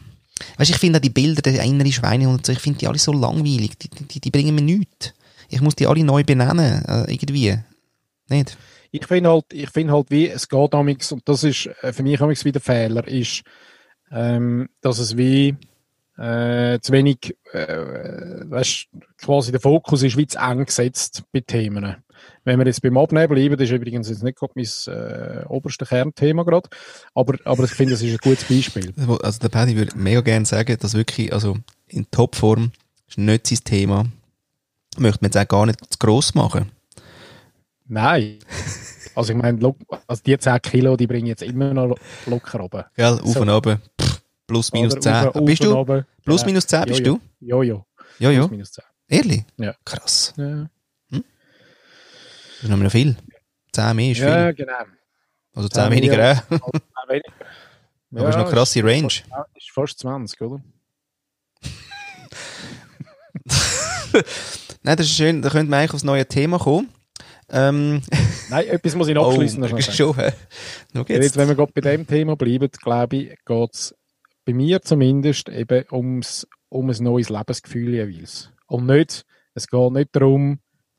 weißt, 0.57 0.69
ich 0.69 0.77
finde 0.77 0.99
auch 0.99 1.01
die 1.01 1.09
Bilder 1.09 1.41
der 1.41 1.63
inneren 1.63 1.91
Schweine 1.91 2.29
und 2.29 2.45
so, 2.45 2.51
ich 2.51 2.59
finde 2.59 2.79
die 2.79 2.87
alle 2.87 2.99
so 2.99 3.11
langweilig. 3.11 3.77
Die, 3.79 3.89
die, 3.89 4.19
die 4.19 4.31
bringen 4.31 4.53
mir 4.53 4.61
nichts. 4.61 5.13
Ich 5.49 5.61
muss 5.61 5.75
die 5.75 5.87
alle 5.87 6.03
neu 6.03 6.23
benennen, 6.23 6.85
äh, 6.85 7.11
irgendwie. 7.11 7.57
Nicht? 8.29 8.55
Ich 8.91 9.05
finde 9.07 9.31
halt, 9.31 9.45
ich 9.51 9.69
halt, 9.73 10.11
wie 10.11 10.27
es 10.27 10.47
geht 10.47 10.73
damals, 10.73 11.11
und 11.11 11.27
das 11.27 11.43
ist 11.43 11.69
äh, 11.81 11.91
für 11.91 12.03
mich 12.03 12.19
wieder 12.19 12.59
der 12.59 12.61
Fehler, 12.61 13.07
ist, 13.07 13.41
ähm, 14.11 14.69
dass 14.81 14.99
es 14.99 15.17
wie 15.17 15.55
äh, 16.19 16.79
zu 16.81 16.91
wenig, 16.91 17.35
äh, 17.53 17.67
weißt, 18.49 18.87
quasi 19.17 19.51
der 19.51 19.61
Fokus 19.61 20.03
ist 20.03 20.17
wie 20.17 20.27
zu 20.27 20.37
eng 20.37 20.65
gesetzt 20.65 21.23
bei 21.31 21.39
Themen. 21.39 21.95
Wenn 22.43 22.59
wir 22.59 22.65
jetzt 22.65 22.81
beim 22.81 22.97
Abnehmen 22.97 23.33
bleiben, 23.33 23.55
das 23.55 23.69
ist 23.69 23.75
übrigens 23.75 24.09
jetzt 24.09 24.23
nicht 24.23 24.37
gerade 24.37 24.53
mein 24.55 24.65
äh, 24.93 25.45
oberstes 25.47 25.87
Kernthema 25.87 26.43
gerade, 26.43 26.69
aber, 27.15 27.37
aber 27.45 27.63
ich 27.63 27.71
finde, 27.71 27.93
das 27.93 28.01
ist 28.01 28.11
ein 28.11 28.17
gutes 28.17 28.43
Beispiel. 28.43 28.93
Also 29.21 29.39
der 29.39 29.49
Paddy 29.49 29.77
würde 29.77 29.97
mega 29.97 30.21
gerne 30.21 30.45
sagen, 30.45 30.77
dass 30.79 30.93
wirklich, 30.93 31.31
also 31.31 31.57
in 31.87 32.09
Topform 32.11 32.71
ist 33.07 33.17
nicht 33.17 33.47
sein 33.47 33.59
Thema, 33.63 34.05
Möchte 34.97 35.19
man 35.21 35.31
jetzt 35.31 35.37
auch 35.37 35.47
gar 35.47 35.65
nicht 35.65 35.79
zu 35.89 35.97
gross 35.99 36.33
machen. 36.33 36.71
Nein. 37.87 38.39
Also 39.15 39.33
ich 39.33 39.39
meine, 39.39 39.59
also 40.07 40.21
die 40.25 40.37
10 40.37 40.61
Kilo, 40.61 40.95
die 40.95 41.07
bringen 41.07 41.27
jetzt 41.27 41.41
immer 41.41 41.73
noch 41.73 41.97
locker 42.25 42.59
runter. 42.59 42.91
Gell, 42.95 43.19
auf 43.19 43.33
so. 43.33 43.41
und 43.41 43.49
runter. 43.49 43.79
Plus, 44.49 44.73
minus 44.73 44.93
Oder 44.93 45.01
10. 45.01 45.13
Auf, 45.13 45.35
auf 45.35 45.45
bist 45.45 45.63
du? 45.63 45.71
Runter. 45.71 46.07
Plus, 46.25 46.43
minus 46.43 46.65
10 46.65 46.85
bist 46.85 47.01
jo, 47.01 47.05
du? 47.05 47.21
Jojo. 47.39 47.85
Jojo? 48.17 48.39
Plus, 48.39 48.49
minus 48.49 48.71
10. 48.71 48.83
Ehrlich? 49.07 49.43
Ja. 49.57 49.75
Krass. 49.85 50.33
Ja. 50.37 50.67
Hm? 51.11 51.19
Das 51.21 51.21
ist 52.63 52.69
noch 52.69 52.77
mehr 52.77 52.89
viel. 52.89 53.15
10 53.73 53.95
mehr 53.95 54.11
ist 54.11 54.17
viel. 54.17 54.27
Ja, 54.27 54.51
genau. 54.51 54.73
Also 55.53 55.69
10, 55.69 55.83
10 55.83 55.91
weniger 55.91 56.31
auch. 56.31 56.41
10 56.49 56.59
weniger. 57.09 57.21
Aber 58.11 58.23
ja, 58.23 58.29
ist 58.29 58.37
noch 58.37 58.49
krasse 58.49 58.83
Range. 58.83 59.05
Ist 59.05 59.23
fast, 59.29 59.55
ist 59.55 59.69
fast 59.71 59.99
20, 59.99 60.41
oder? 60.41 60.63
Nein, 64.81 64.97
das 64.97 65.05
ist 65.05 65.15
schön. 65.15 65.43
Da 65.43 65.49
könnte 65.49 65.69
man 65.69 65.81
eigentlich 65.81 65.93
aufs 65.93 66.03
neue 66.03 66.25
Thema 66.25 66.57
kommen. 66.57 66.89
Ähm. 67.51 68.01
Nein, 68.49 68.67
etwas 68.67 68.95
muss 68.95 69.07
ich 69.07 69.13
noch 69.13 69.29
abschließen. 69.29 69.63
Oh, 69.63 69.79
schon? 69.79 70.15
Jetzt, 71.07 71.37
wenn 71.37 71.47
wir 71.47 71.55
gerade 71.55 71.71
bei 71.71 71.81
dem 71.81 72.07
Thema 72.07 72.35
bleiben, 72.35 72.67
glaube 72.81 73.15
ich, 73.15 73.37
geht 73.45 73.73
es 73.73 73.93
bei 74.49 74.53
mir 74.53 74.81
zumindest 74.81 75.47
eben 75.49 75.85
ums, 75.91 76.47
um 76.69 76.89
ein 76.89 77.03
neues 77.03 77.29
Lebensgefühl 77.29 77.93
jeweils. 77.93 78.51
Und 78.65 78.87
nicht, 78.87 79.23
es 79.53 79.67
geht 79.67 79.91
nicht 79.91 80.15
darum, 80.15 80.57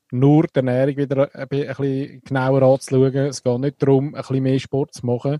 nur 0.09 0.43
die 0.43 0.55
Ernährung 0.55 0.95
wieder 0.95 1.35
ein 1.35 1.47
bisschen 1.49 2.21
genauer 2.23 2.61
anzuschauen. 2.61 3.13
Es 3.13 3.43
geht 3.43 3.59
nicht 3.59 3.81
darum, 3.81 4.15
ein 4.15 4.21
bisschen 4.21 4.43
mehr 4.43 4.57
Sport 4.57 4.93
zu 4.93 5.05
machen, 5.05 5.39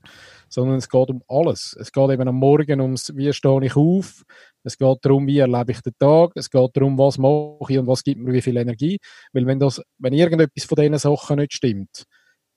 sondern 0.50 0.80
es 0.80 0.89
geht 0.89 1.10
um 1.10 1.24
alles. 1.30 1.74
Es 1.80 1.93
geht 1.93 2.10
eben 2.10 2.28
am 2.28 2.36
Morgen 2.36 2.82
ums, 2.82 3.15
wie 3.15 3.32
stehe 3.32 3.63
ich 3.63 3.78
auf, 3.78 4.26
es 4.65 4.78
geht 4.78 4.97
darum, 5.04 5.26
wie 5.26 5.39
erlebe 5.39 5.71
ich 5.71 5.80
den 5.80 5.93
Tag, 5.97 6.32
es 6.36 6.50
geht 6.50 6.71
darum, 6.76 6.97
was 6.97 7.17
mache 7.17 7.71
ich 7.71 7.80
und 7.80 7.88
was 7.88 8.04
gibt 8.04 8.19
mir 8.19 8.34
wie 8.34 8.41
viel 8.41 8.58
Energie. 8.58 9.00
Weil 9.32 9.45
wenn, 9.45 9.60
das, 9.60 9.82
wenn 10.00 10.12
irgendetwas 10.12 10.65
von 10.65 10.76
diesen 10.76 10.97
Sachen 10.97 11.38
nicht 11.38 11.54
stimmt, 11.54 12.04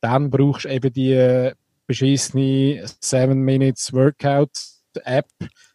dann 0.00 0.30
brauchst 0.30 0.64
du 0.64 0.70
eben 0.70 0.92
die 0.92 1.12
äh, 1.12 1.54
beschissene 1.86 2.84
7 3.00 3.38
Minutes 3.38 3.92
Workout 3.92 4.73
App, 5.04 5.26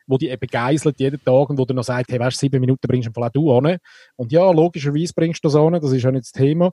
wo 0.08 0.18
die 0.18 0.30
eben 0.30 0.48
geiselt 0.48 1.00
jeden 1.00 1.24
Tag 1.24 1.50
und 1.50 1.58
wo 1.58 1.66
du 1.66 1.74
noch 1.74 1.84
sagt, 1.84 2.12
hey, 2.12 2.20
weißt, 2.20 2.40
sieben 2.40 2.60
Minuten 2.60 2.88
bringst 2.88 3.10
du 3.14 3.30
du 3.34 3.58
an. 3.58 3.78
Und 4.16 4.32
ja, 4.32 4.50
logischerweise 4.52 5.14
bringst 5.16 5.44
du 5.44 5.48
das 5.48 5.56
an, 5.56 5.74
das 5.74 5.92
ist 5.92 6.04
ja 6.04 6.12
nicht 6.12 6.26
das 6.26 6.32
Thema. 6.32 6.72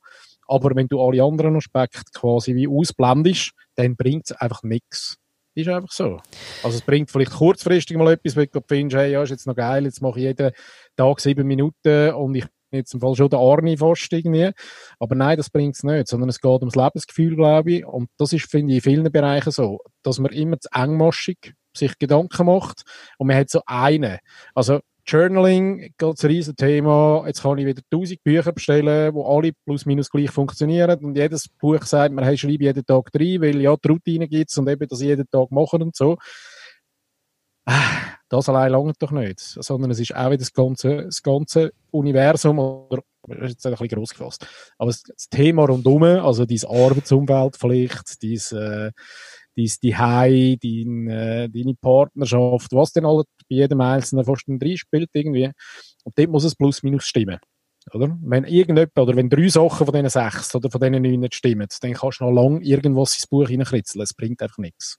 Aber 0.48 0.74
wenn 0.74 0.88
du 0.88 1.00
alle 1.00 1.22
anderen 1.22 1.56
Aspekte 1.56 2.02
quasi 2.14 2.54
wie 2.54 2.68
ausblendest, 2.68 3.52
dann 3.74 3.96
bringt 3.96 4.30
es 4.30 4.32
einfach 4.32 4.62
nichts. 4.62 5.16
Ist 5.54 5.68
einfach 5.68 5.90
so. 5.90 6.20
Also 6.62 6.76
es 6.76 6.82
bringt 6.82 7.10
vielleicht 7.10 7.32
kurzfristig 7.32 7.96
mal 7.96 8.12
etwas, 8.12 8.36
wenn 8.36 8.48
du 8.52 8.60
findest, 8.66 8.96
hey, 8.96 9.12
ja, 9.12 9.22
ist 9.22 9.30
jetzt 9.30 9.46
noch 9.46 9.56
geil, 9.56 9.84
jetzt 9.84 10.02
mache 10.02 10.20
ich 10.20 10.26
jeden 10.26 10.52
Tag 10.96 11.20
sieben 11.20 11.46
Minuten 11.46 12.12
und 12.12 12.34
ich 12.34 12.44
bin 12.70 12.80
jetzt 12.80 12.92
im 12.92 13.00
Fall 13.00 13.14
schon 13.14 13.30
der 13.30 13.38
Arni 13.38 13.76
fast 13.76 14.12
irgendwie. 14.12 14.50
Aber 14.98 15.14
nein, 15.14 15.38
das 15.38 15.48
bringt 15.48 15.76
es 15.76 15.82
nicht, 15.82 16.08
sondern 16.08 16.28
es 16.28 16.40
geht 16.40 16.60
ums 16.60 16.76
Lebensgefühl, 16.76 17.36
glaube 17.36 17.72
ich. 17.72 17.86
Und 17.86 18.10
das 18.18 18.34
ist, 18.34 18.50
finde 18.50 18.72
ich, 18.74 18.84
in 18.84 18.90
vielen 18.90 19.12
Bereichen 19.12 19.50
so, 19.50 19.78
dass 20.02 20.18
man 20.18 20.32
immer 20.32 20.60
zu 20.60 20.68
engmaschig 20.72 21.54
sich 21.76 21.98
Gedanken 21.98 22.46
macht 22.46 22.82
und 23.18 23.28
man 23.28 23.36
hat 23.36 23.50
so 23.50 23.60
eine. 23.66 24.20
Also 24.54 24.80
Journaling, 25.08 25.94
ganz 25.98 26.24
ein 26.24 26.30
riesen 26.30 26.56
Thema. 26.56 27.22
Jetzt 27.26 27.42
kann 27.42 27.58
ich 27.58 27.66
wieder 27.66 27.82
tausend 27.90 28.24
Bücher 28.24 28.52
bestellen, 28.52 29.14
wo 29.14 29.24
alle 29.24 29.52
plus 29.64 29.86
minus 29.86 30.10
gleich 30.10 30.32
funktionieren. 30.32 30.98
Und 30.98 31.16
jedes 31.16 31.48
Buch 31.48 31.82
sagt, 31.84 32.12
man 32.12 32.24
hey, 32.24 32.36
schreibe 32.36 32.64
jeden 32.64 32.84
Tag 32.84 33.12
drei, 33.12 33.40
weil 33.40 33.60
ja, 33.60 33.76
die 33.76 33.88
Routine 33.88 34.26
gibt 34.26 34.50
es 34.50 34.58
und 34.58 34.68
eben 34.68 34.88
das 34.88 35.00
jeden 35.00 35.30
Tag 35.30 35.52
machen 35.52 35.82
und 35.82 35.94
so. 35.94 36.16
Das 38.28 38.48
allein 38.48 38.72
langt 38.72 39.00
doch 39.00 39.12
nicht. 39.12 39.38
Sondern 39.38 39.92
es 39.92 40.00
ist 40.00 40.12
auch 40.12 40.26
wieder 40.26 40.38
das 40.38 40.52
ganze, 40.52 41.04
das 41.04 41.22
ganze 41.22 41.72
Universum, 41.92 42.58
oder, 42.58 43.02
ist 43.28 43.50
jetzt 43.50 43.66
ein 43.66 43.72
bisschen 43.72 43.88
gross 43.88 44.10
gefasst. 44.10 44.46
Aber 44.78 44.90
das, 44.90 45.28
Thema 45.30 45.66
rundum, 45.66 46.02
also 46.02 46.44
diese 46.44 46.68
Arbeitsumwelt 46.68 47.56
vielleicht, 47.56 48.22
diese, 48.22 48.92
äh, 48.92 48.92
dein 49.56 49.66
Zuhause, 49.66 50.56
dein, 50.62 51.08
äh, 51.08 51.48
deine 51.48 51.74
Partnerschaft, 51.80 52.72
was 52.72 52.92
denn 52.92 53.06
alles 53.06 53.24
bei 53.48 53.56
jedem 53.56 53.80
Einzelnen 53.80 54.24
fast 54.24 54.46
drin 54.46 54.76
spielt 54.76 55.10
irgendwie. 55.12 55.50
Und 56.04 56.18
dort 56.18 56.30
muss 56.30 56.44
es 56.44 56.54
plus 56.54 56.82
minus 56.82 57.04
stimmen. 57.04 57.38
Oder? 57.92 58.16
Wenn 58.20 58.44
irgendjemand, 58.44 58.98
oder 58.98 59.14
wenn 59.16 59.30
drei 59.30 59.48
Sachen 59.48 59.86
von 59.86 59.94
diesen 59.94 60.08
sechs 60.08 60.54
oder 60.54 60.70
von 60.70 60.80
diesen 60.80 61.02
neun 61.02 61.20
nicht 61.20 61.34
stimmen, 61.34 61.68
dann 61.80 61.92
kannst 61.92 62.20
du 62.20 62.24
noch 62.24 62.32
lange 62.32 62.62
irgendwas 62.64 63.14
ins 63.14 63.26
Buch 63.26 63.48
hineinkritzeln. 63.48 64.02
Es 64.02 64.14
bringt 64.14 64.42
einfach 64.42 64.58
nichts. 64.58 64.98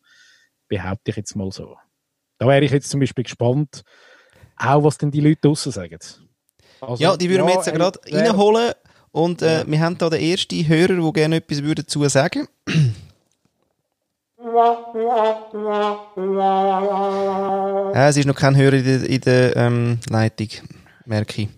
Behaupte 0.69 1.11
ich 1.11 1.17
jetzt 1.17 1.35
mal 1.35 1.51
so. 1.51 1.75
Da 2.37 2.47
wäre 2.47 2.63
ich 2.63 2.71
jetzt 2.71 2.89
zum 2.89 2.99
Beispiel 2.99 3.23
gespannt, 3.25 3.83
auch 4.55 4.83
was 4.83 4.97
denn 4.97 5.11
die 5.11 5.21
Leute 5.21 5.41
draussen 5.41 5.71
sagen. 5.71 5.99
Also, 6.79 7.03
ja, 7.03 7.17
die 7.17 7.29
würden 7.29 7.41
ja, 7.41 7.47
wir 7.47 7.55
jetzt 7.55 7.67
ja 7.67 7.73
gerade 7.73 7.99
reinholen. 8.09 8.73
Und 9.11 9.41
äh, 9.41 9.59
ja. 9.59 9.67
wir 9.67 9.79
haben 9.81 9.97
da 9.97 10.09
den 10.09 10.21
ersten 10.21 10.67
Hörer, 10.67 11.01
der 11.01 11.11
gerne 11.11 11.35
etwas 11.37 11.61
dazu 11.75 12.07
sagen 12.07 12.47
würde. 12.65 12.93
Ja, 17.93 18.07
es 18.07 18.17
ist 18.17 18.25
noch 18.25 18.35
kein 18.35 18.55
Hörer 18.55 18.73
in 18.73 18.83
der, 18.83 19.03
in 19.03 19.21
der 19.21 19.55
ähm, 19.55 19.99
Leitung, 20.09 20.49
merke 21.05 21.43
ich. 21.43 21.49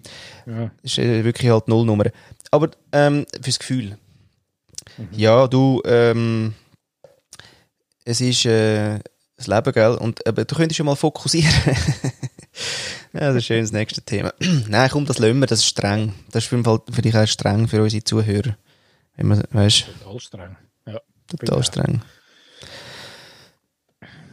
Ja. 0.45 0.69
Das 0.83 0.91
ist 0.91 0.97
äh, 0.99 1.23
wirklich 1.23 1.49
halt 1.49 1.69
Nullnummer. 1.69 2.05
Aber 2.51 2.71
ähm, 2.91 3.25
fürs 3.41 3.59
Gefühl. 3.59 3.97
Mhm. 4.97 5.07
Ja, 5.13 5.47
du, 5.47 5.81
ähm, 5.85 6.53
es 8.03 8.19
ist 8.19 8.45
äh, 8.45 8.99
das 9.37 9.47
Leben, 9.47 9.71
gell? 9.71 9.95
Und, 9.95 10.25
aber 10.27 10.43
du 10.43 10.55
könntest 10.55 10.77
schon 10.77 10.85
mal 10.85 10.95
fokussieren. 10.95 11.53
ja, 13.13 13.19
das 13.19 13.37
ist 13.37 13.45
schön 13.45 13.61
das 13.61 13.71
nächste 13.71 14.01
Thema. 14.01 14.33
Nein, 14.67 14.89
komm, 14.91 15.05
das 15.05 15.19
lassen 15.19 15.39
wir, 15.39 15.47
das 15.47 15.59
ist 15.59 15.67
streng. 15.67 16.13
Das 16.31 16.43
ist 16.43 16.49
für, 16.49 16.61
Fall 16.63 16.81
für 16.91 17.01
dich 17.01 17.15
auch 17.15 17.27
streng 17.27 17.69
für 17.69 17.81
unsere 17.81 18.03
Zuhörer. 18.03 18.57
Wenn 19.15 19.27
man, 19.27 19.43
weißt, 19.51 19.85
Total 20.03 20.19
streng. 20.19 20.57
Ja, 20.85 20.99
Total 21.27 21.63
streng. 21.63 22.01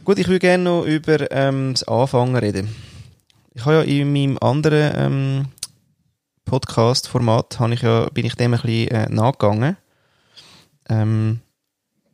Gut, 0.07 0.19
ich 0.19 0.27
würde 0.29 0.39
gerne 0.39 0.63
noch 0.63 0.85
über 0.85 1.29
ähm, 1.31 1.73
das 1.73 1.83
Anfangen 1.83 2.37
reden. 2.37 2.73
Ich 3.53 3.65
habe 3.65 3.75
ja 3.75 3.81
in 3.81 4.13
meinem 4.13 4.37
anderen 4.39 4.93
ähm, 4.95 5.45
Podcast-Format 6.45 7.57
ich 7.73 7.81
ja, 7.81 8.07
bin 8.11 8.25
ich 8.25 8.35
dem 8.35 8.53
ein 8.53 8.61
bisschen 8.61 8.87
äh, 8.87 9.09
nachgegangen. 9.09 9.75
Ähm, 10.87 11.41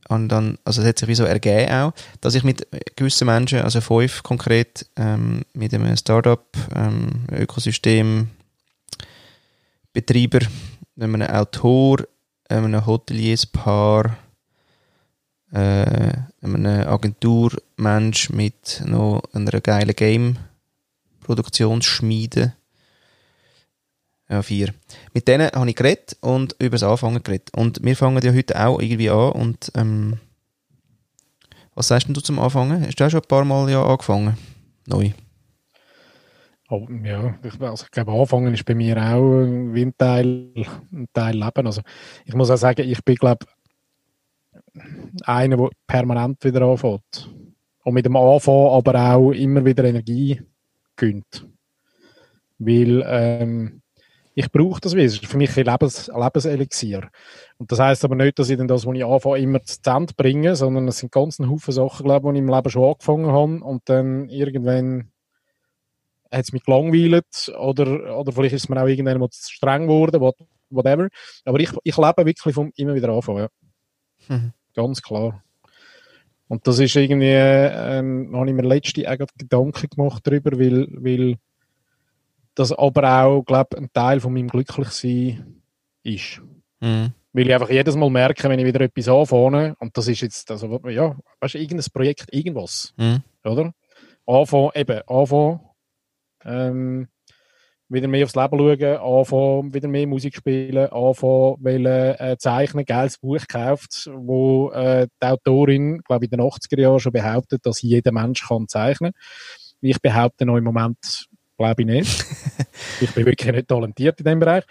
und 0.10 0.28
dann, 0.30 0.58
also 0.66 0.82
es 0.82 0.88
hat 0.88 0.98
sich 0.98 1.08
wie 1.08 1.14
so 1.14 1.26
ergeben 1.26 1.72
auch, 1.72 1.94
dass 2.20 2.34
ich 2.34 2.44
mit 2.44 2.66
gewissen 2.96 3.28
Menschen, 3.28 3.60
also 3.60 3.80
fünf 3.80 4.24
konkret, 4.24 4.88
ähm, 4.96 5.44
mit 5.54 5.72
einem 5.72 5.96
Startup, 5.96 6.48
ähm, 6.76 7.28
Ökosystem, 7.32 8.30
Betreiber, 9.94 10.40
einem 11.00 11.22
Autor, 11.22 12.00
einem 12.50 12.88
Hotelierspaar, 12.88 14.18
äh, 15.54 16.12
einem 16.42 16.66
Agenturmensch 16.66 18.32
mit 18.32 18.84
noch 18.86 19.22
einer 19.34 19.62
geilen 19.62 19.96
Game-Produktionsschmiede. 19.96 22.54
Ja, 24.30 24.42
vier. 24.42 24.74
Mit 25.14 25.28
denen 25.28 25.52
habe 25.52 25.70
ich 25.70 25.76
geredet 25.76 26.16
und 26.22 26.56
über 26.60 26.72
das 26.72 26.84
Anfangen 26.84 27.22
geredet. 27.22 27.52
Und 27.56 27.84
wir 27.84 27.96
fangen 27.96 28.24
ja 28.24 28.34
heute 28.34 28.66
auch 28.66 28.80
irgendwie 28.80 29.12
an 29.12 29.34
und 29.34 29.72
ähm, 29.76 30.18
was 31.76 31.88
sagst 31.88 32.08
du 32.10 32.22
zum 32.22 32.40
Anfangen? 32.40 32.86
Hast 32.86 33.00
du 33.00 33.06
auch 33.06 33.10
schon 33.10 33.22
ein 33.22 33.28
paar 33.28 33.46
Mal 33.46 33.70
ja 33.70 33.84
angefangen? 33.84 34.38
Neu. 34.88 35.12
Oh, 36.70 36.88
ja, 37.04 37.36
ich, 37.44 37.62
also 37.62 37.86
ich 37.86 37.92
glaube, 37.92 38.12
Anfangen 38.12 38.54
ist 38.54 38.66
bei 38.66 38.74
mir 38.74 38.98
auch 38.98 39.46
wie 39.74 39.86
ein 39.86 39.96
Teil, 39.98 40.50
ein 40.92 41.08
Teil 41.14 41.36
Leben. 41.36 41.68
Also 41.68 41.82
ich 42.26 42.34
muss 42.34 42.50
auch 42.50 42.58
sagen, 42.58 42.90
ich 42.90 43.04
bin, 43.04 43.16
glaube 43.16 43.46
einer, 45.26 45.58
der 45.58 45.70
permanent 45.88 46.44
wieder 46.44 46.62
anfängt. 46.64 47.30
Und 47.84 47.94
mit 47.94 48.06
dem 48.06 48.16
Anfang 48.16 48.68
aber 48.68 49.14
auch 49.14 49.32
immer 49.32 49.66
wieder 49.66 49.84
Energie 49.84 50.42
gönnt. 50.96 51.48
Weil 52.58 53.04
ähm, 53.06 53.82
ich 54.36 54.52
brauche 54.52 54.82
das 54.82 54.96
wieder. 54.96 55.06
Das 55.06 55.16
ist 55.16 55.26
für 55.26 55.38
mich 55.38 55.56
ein 55.58 55.66
Lebens 55.66 56.08
Lebenselixier. 56.08 57.10
Und 57.58 57.72
das 57.72 57.80
heißt 57.80 58.04
aber 58.06 58.16
nicht, 58.16 58.40
dass 58.40 58.50
ich 58.50 58.58
dann 58.58 58.68
das, 58.68 58.86
was 58.86 58.96
ich 58.96 59.06
anfange, 59.06 59.40
immer 59.40 59.64
zu 59.64 59.80
Ende 59.86 60.14
bringe, 60.16 60.56
sondern 60.56 60.88
es 60.88 61.00
sind 61.00 61.12
ganz 61.12 61.40
ein 61.40 61.50
Haufen 61.50 61.74
Sachen, 61.74 62.06
glaube 62.06 62.28
ich, 62.28 62.34
die 62.34 62.40
ich 62.40 62.48
im 62.48 62.54
Leben 62.54 62.70
schon 62.70 62.92
angefangen 62.92 63.28
habe 63.28 63.64
und 63.64 63.82
dann 63.86 64.30
irgendwann 64.30 65.12
hat 66.32 66.46
es 66.46 66.54
mich 66.54 66.64
gelangweilt 66.64 67.54
oder, 67.60 68.18
oder 68.18 68.32
vielleicht 68.32 68.56
ist 68.56 68.64
es 68.64 68.70
mir 68.70 68.82
auch 68.82 68.88
irgendwann 68.88 69.20
mal 69.20 69.30
zu 69.30 69.52
streng 69.52 69.84
geworden, 69.84 70.20
whatever. 70.70 71.10
Aber 71.46 71.60
ich, 71.60 71.72
ich 71.84 71.98
lebe 71.98 72.26
wirklich 72.26 72.56
vom 72.56 72.72
immer 72.76 72.96
wieder 72.96 73.10
anfangen. 73.10 73.48
Ja. 74.30 74.36
Mhm. 74.36 74.54
Ganz 74.76 75.02
klar. 75.02 75.44
Und 76.48 76.68
das 76.68 76.80
ist 76.80 76.96
irgendwie, 76.96 77.32
ähm, 77.32 78.32
habe 78.36 78.48
ich 78.48 78.54
mir 78.54 78.64
letzte 78.64 79.10
auch 79.10 79.18
Gedanken 79.38 79.90
gemacht 79.90 80.22
darüber, 80.26 80.60
weil, 80.60 80.88
weil 80.92 81.38
das 82.56 82.72
aber 82.72 83.24
auch, 83.24 83.44
glaube 83.44 83.78
ein 83.78 83.92
Teil 83.92 84.20
von 84.20 84.34
meinem 84.34 84.50
Glücklichsein 84.50 85.62
ist. 86.04 86.42
Mhm. 86.80 87.14
Weil 87.32 87.48
ich 87.48 87.54
einfach 87.54 87.70
jedes 87.70 87.96
Mal 87.96 88.10
merke, 88.10 88.48
wenn 88.50 88.60
ich 88.60 88.66
wieder 88.66 88.82
etwas 88.82 89.08
anfange, 89.08 89.76
und 89.80 89.98
das 89.98 90.08
ist 90.08 90.22
jetzt, 90.22 90.52
also, 90.52 90.80
ja, 90.88 91.16
weißt 91.40 91.56
du, 91.56 91.58
irgendein 91.58 91.92
Projekt, 91.92 92.32
irgendwas, 92.32 92.94
mhm. 92.98 93.24
oder? 93.44 93.74
Anfangen, 94.28 94.72
eben, 94.76 95.02
anfangen, 95.08 95.60
ähm, 96.46 97.08
wieder 97.94 98.08
mehr 98.08 98.26
aufs 98.26 98.36
Leben 98.36 98.58
schauen, 98.58 98.98
anfangen, 98.98 99.74
wieder 99.74 99.88
mehr 99.88 100.08
Musik 100.08 100.36
spielen, 100.36 100.88
anfangen, 100.88 101.58
wollen, 101.60 101.86
äh, 101.86 102.36
zeichnen, 102.40 102.86
geiles 102.86 103.20
Buch 103.20 103.40
gekauft, 103.40 104.10
wo 104.14 104.72
äh, 104.72 105.08
die 105.22 105.28
Autorin, 105.28 106.00
glaube 106.00 106.26
ich, 106.26 106.32
in 106.32 106.40
den 106.40 106.46
80er 106.46 106.82
Jahren 106.82 107.00
schon 107.00 107.14
behauptet, 107.14 107.66
dass 107.66 107.82
jeder 107.82 108.12
Mensch 108.12 108.48
kann 108.48 108.68
zeichnen. 108.68 109.14
Ich 109.82 110.02
behaupte 110.02 110.46
noch 110.46 110.58
im 110.58 110.64
Moment, 110.64 111.28
glaube 111.58 111.84
ich 111.84 111.88
nicht. 111.88 112.26
ich 113.02 113.12
bin 113.12 113.26
wirklich 113.26 113.52
nicht 113.52 113.68
talentiert 113.68 114.20
in 114.20 114.26
dem 114.26 114.40
Bereich. 114.40 114.64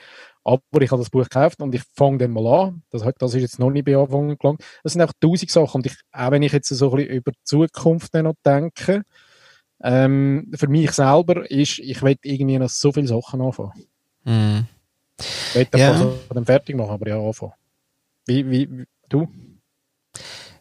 Aber 0.44 0.60
ich 0.80 0.90
habe 0.90 1.00
das 1.00 1.10
Buch 1.10 1.22
gekauft 1.22 1.60
und 1.60 1.74
ich 1.74 1.82
fange 1.94 2.18
dann 2.18 2.32
mal 2.32 2.46
an. 2.46 2.82
Das, 2.90 3.02
das 3.18 3.34
ist 3.34 3.42
jetzt 3.42 3.58
noch 3.60 3.70
nicht 3.70 3.84
bei 3.84 3.96
Anfang 3.96 4.36
gelangt. 4.36 4.64
Das 4.82 4.94
sind 4.94 5.02
auch 5.02 5.12
tausend 5.20 5.50
Sachen. 5.50 5.78
Und 5.78 5.86
ich, 5.86 5.94
auch 6.10 6.30
wenn 6.32 6.42
ich 6.42 6.52
jetzt 6.52 6.68
so 6.68 6.90
ein 6.90 6.96
bisschen 6.96 7.14
über 7.14 7.30
die 7.30 7.44
Zukunft 7.44 8.14
noch 8.14 8.34
denke, 8.44 9.02
ähm, 9.82 10.50
für 10.54 10.68
mich 10.68 10.92
selber 10.92 11.50
ist, 11.50 11.78
ich 11.78 12.02
will 12.02 12.16
irgendwie 12.22 12.58
noch 12.58 12.70
so 12.70 12.92
viele 12.92 13.08
Sachen 13.08 13.40
anfangen. 13.40 13.72
Mm. 14.24 14.60
Ich 15.18 15.54
will 15.54 15.80
ja. 15.80 15.92
also 15.92 16.18
dann 16.32 16.46
fertig 16.46 16.76
machen, 16.76 16.90
aber 16.90 17.08
ja, 17.08 17.18
anfangen. 17.18 17.52
Wie, 18.26 18.48
wie, 18.48 18.70
wie 18.70 18.84
du? 19.08 19.28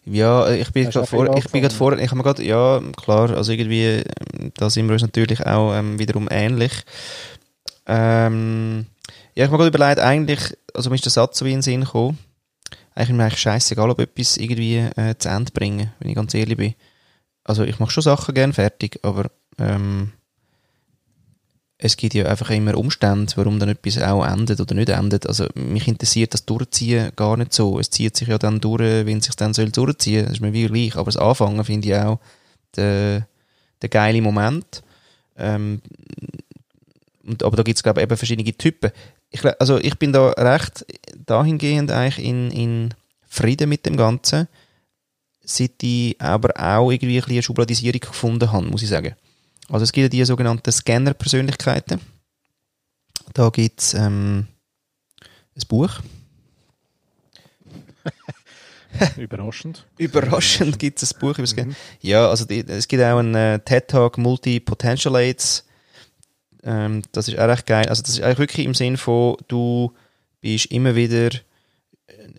Ja, 0.03 0.49
ich 0.49 0.71
bin 0.71 0.89
gerade 0.89 1.05
vor, 1.05 1.37
ich 1.37 1.49
bin 1.51 1.61
gerade 1.61 1.75
vor, 1.75 1.97
ich 1.97 2.09
habe 2.09 2.23
gerade, 2.23 2.43
ja, 2.43 2.81
klar, 2.97 3.29
also 3.31 3.51
irgendwie, 3.51 4.03
da 4.55 4.69
sind 4.69 4.87
wir 4.87 4.93
uns 4.93 5.03
natürlich 5.03 5.45
auch 5.45 5.75
ähm, 5.75 5.99
wiederum 5.99 6.27
ähnlich. 6.31 6.71
Ähm, 7.85 8.87
ja, 9.35 9.45
ich 9.45 9.51
habe 9.51 9.51
mir 9.51 9.69
gerade 9.69 9.77
überlegt, 9.77 9.99
eigentlich, 9.99 10.57
also 10.73 10.89
mir 10.89 10.95
ist 10.95 11.05
der 11.05 11.11
Satz 11.11 11.37
so 11.37 11.45
wie 11.45 11.51
in 11.51 11.57
den 11.57 11.61
Sinn 11.61 11.81
gekommen, 11.81 12.17
eigentlich 12.95 13.09
ist 13.09 13.15
mir 13.15 13.23
eigentlich 13.23 13.39
scheißegal, 13.39 13.89
ob 13.91 13.99
etwas 13.99 14.37
irgendwie 14.37 14.77
äh, 14.77 15.15
zu 15.17 15.29
Ende 15.29 15.51
bringen, 15.51 15.91
wenn 15.99 16.09
ich 16.09 16.15
ganz 16.15 16.33
ehrlich 16.33 16.57
bin 16.57 16.73
also 17.43 17.63
ich 17.63 17.79
mache 17.79 17.91
schon 17.91 18.03
Sachen 18.03 18.35
gern 18.35 18.53
fertig, 18.53 18.99
aber 19.03 19.31
ähm, 19.57 20.11
es 21.83 21.97
gibt 21.97 22.13
ja 22.13 22.25
einfach 22.25 22.51
immer 22.51 22.77
Umstände, 22.77 23.33
warum 23.35 23.59
dann 23.59 23.69
etwas 23.69 23.99
auch 24.01 24.23
endet 24.23 24.61
oder 24.61 24.75
nicht 24.75 24.89
endet. 24.89 25.25
Also 25.25 25.47
mich 25.55 25.87
interessiert 25.87 26.33
das 26.33 26.45
Durchziehen 26.45 27.11
gar 27.15 27.37
nicht 27.37 27.53
so. 27.53 27.79
Es 27.79 27.89
zieht 27.89 28.15
sich 28.15 28.27
ja 28.27 28.37
dann 28.37 28.61
durch, 28.61 29.05
wenn 29.07 29.17
es 29.17 29.25
sich 29.25 29.35
dann 29.35 29.55
soll 29.55 29.71
durchziehen. 29.71 30.25
Das 30.25 30.33
ist 30.33 30.41
mir 30.41 30.53
wie 30.53 30.67
gleich. 30.67 30.95
Aber 30.95 31.05
das 31.05 31.17
Anfangen 31.17 31.63
finde 31.65 31.87
ich 31.87 31.95
auch 31.95 32.19
der, 32.75 33.27
der 33.81 33.89
geile 33.89 34.21
Moment. 34.21 34.83
Ähm, 35.37 35.81
und, 37.25 37.41
aber 37.41 37.57
da 37.57 37.63
gibt 37.63 37.77
es 37.77 37.83
glaube 37.83 37.99
ich 37.99 38.03
eben 38.03 38.17
verschiedene 38.17 38.53
Typen. 38.53 38.91
Ich, 39.31 39.43
also 39.59 39.79
ich 39.79 39.97
bin 39.97 40.13
da 40.13 40.29
recht 40.31 40.85
dahingehend 41.25 41.89
eigentlich 41.89 42.23
in, 42.23 42.51
in 42.51 42.93
Frieden 43.27 43.69
mit 43.69 43.87
dem 43.87 43.97
Ganzen 43.97 44.47
seit 45.43 45.81
ich 45.83 46.19
aber 46.21 46.49
auch 46.57 46.91
irgendwie 46.91 47.19
ein 47.19 47.25
eine 47.25 47.43
Schubladisierung 47.43 47.99
gefunden 47.99 48.51
habe, 48.51 48.65
muss 48.65 48.83
ich 48.83 48.89
sagen. 48.89 49.15
Also 49.69 49.83
es 49.83 49.91
gibt 49.91 50.03
ja 50.03 50.09
die 50.09 50.25
sogenannten 50.25 50.71
Scanner-Persönlichkeiten. 50.71 52.01
Da 53.33 53.49
gibt 53.49 53.79
es 53.79 53.93
ähm, 53.93 54.47
ein 55.55 55.67
Buch. 55.67 56.01
Überraschend. 59.17 59.85
Überraschend 59.97 60.77
gibt 60.77 61.01
es 61.01 61.13
ein 61.13 61.19
Buch 61.19 61.37
über 61.37 61.47
Scanner. 61.47 61.69
Mhm. 61.69 61.75
Ja, 62.01 62.29
also 62.29 62.45
die, 62.45 62.65
es 62.67 62.87
gibt 62.87 63.01
auch 63.03 63.17
einen 63.17 63.35
äh, 63.35 63.59
TED-Talk 63.59 64.17
Multi-Potentialates. 64.17 65.65
Ähm, 66.63 67.01
das 67.11 67.27
ist 67.27 67.39
auch 67.39 67.47
recht 67.47 67.65
geil. 67.65 67.87
Also 67.87 68.01
das 68.01 68.11
ist 68.11 68.21
eigentlich 68.21 68.39
wirklich 68.39 68.65
im 68.65 68.73
Sinn 68.73 68.97
von, 68.97 69.37
du 69.47 69.93
bist 70.41 70.65
immer 70.67 70.95
wieder, 70.95 71.27
äh, 71.27 71.39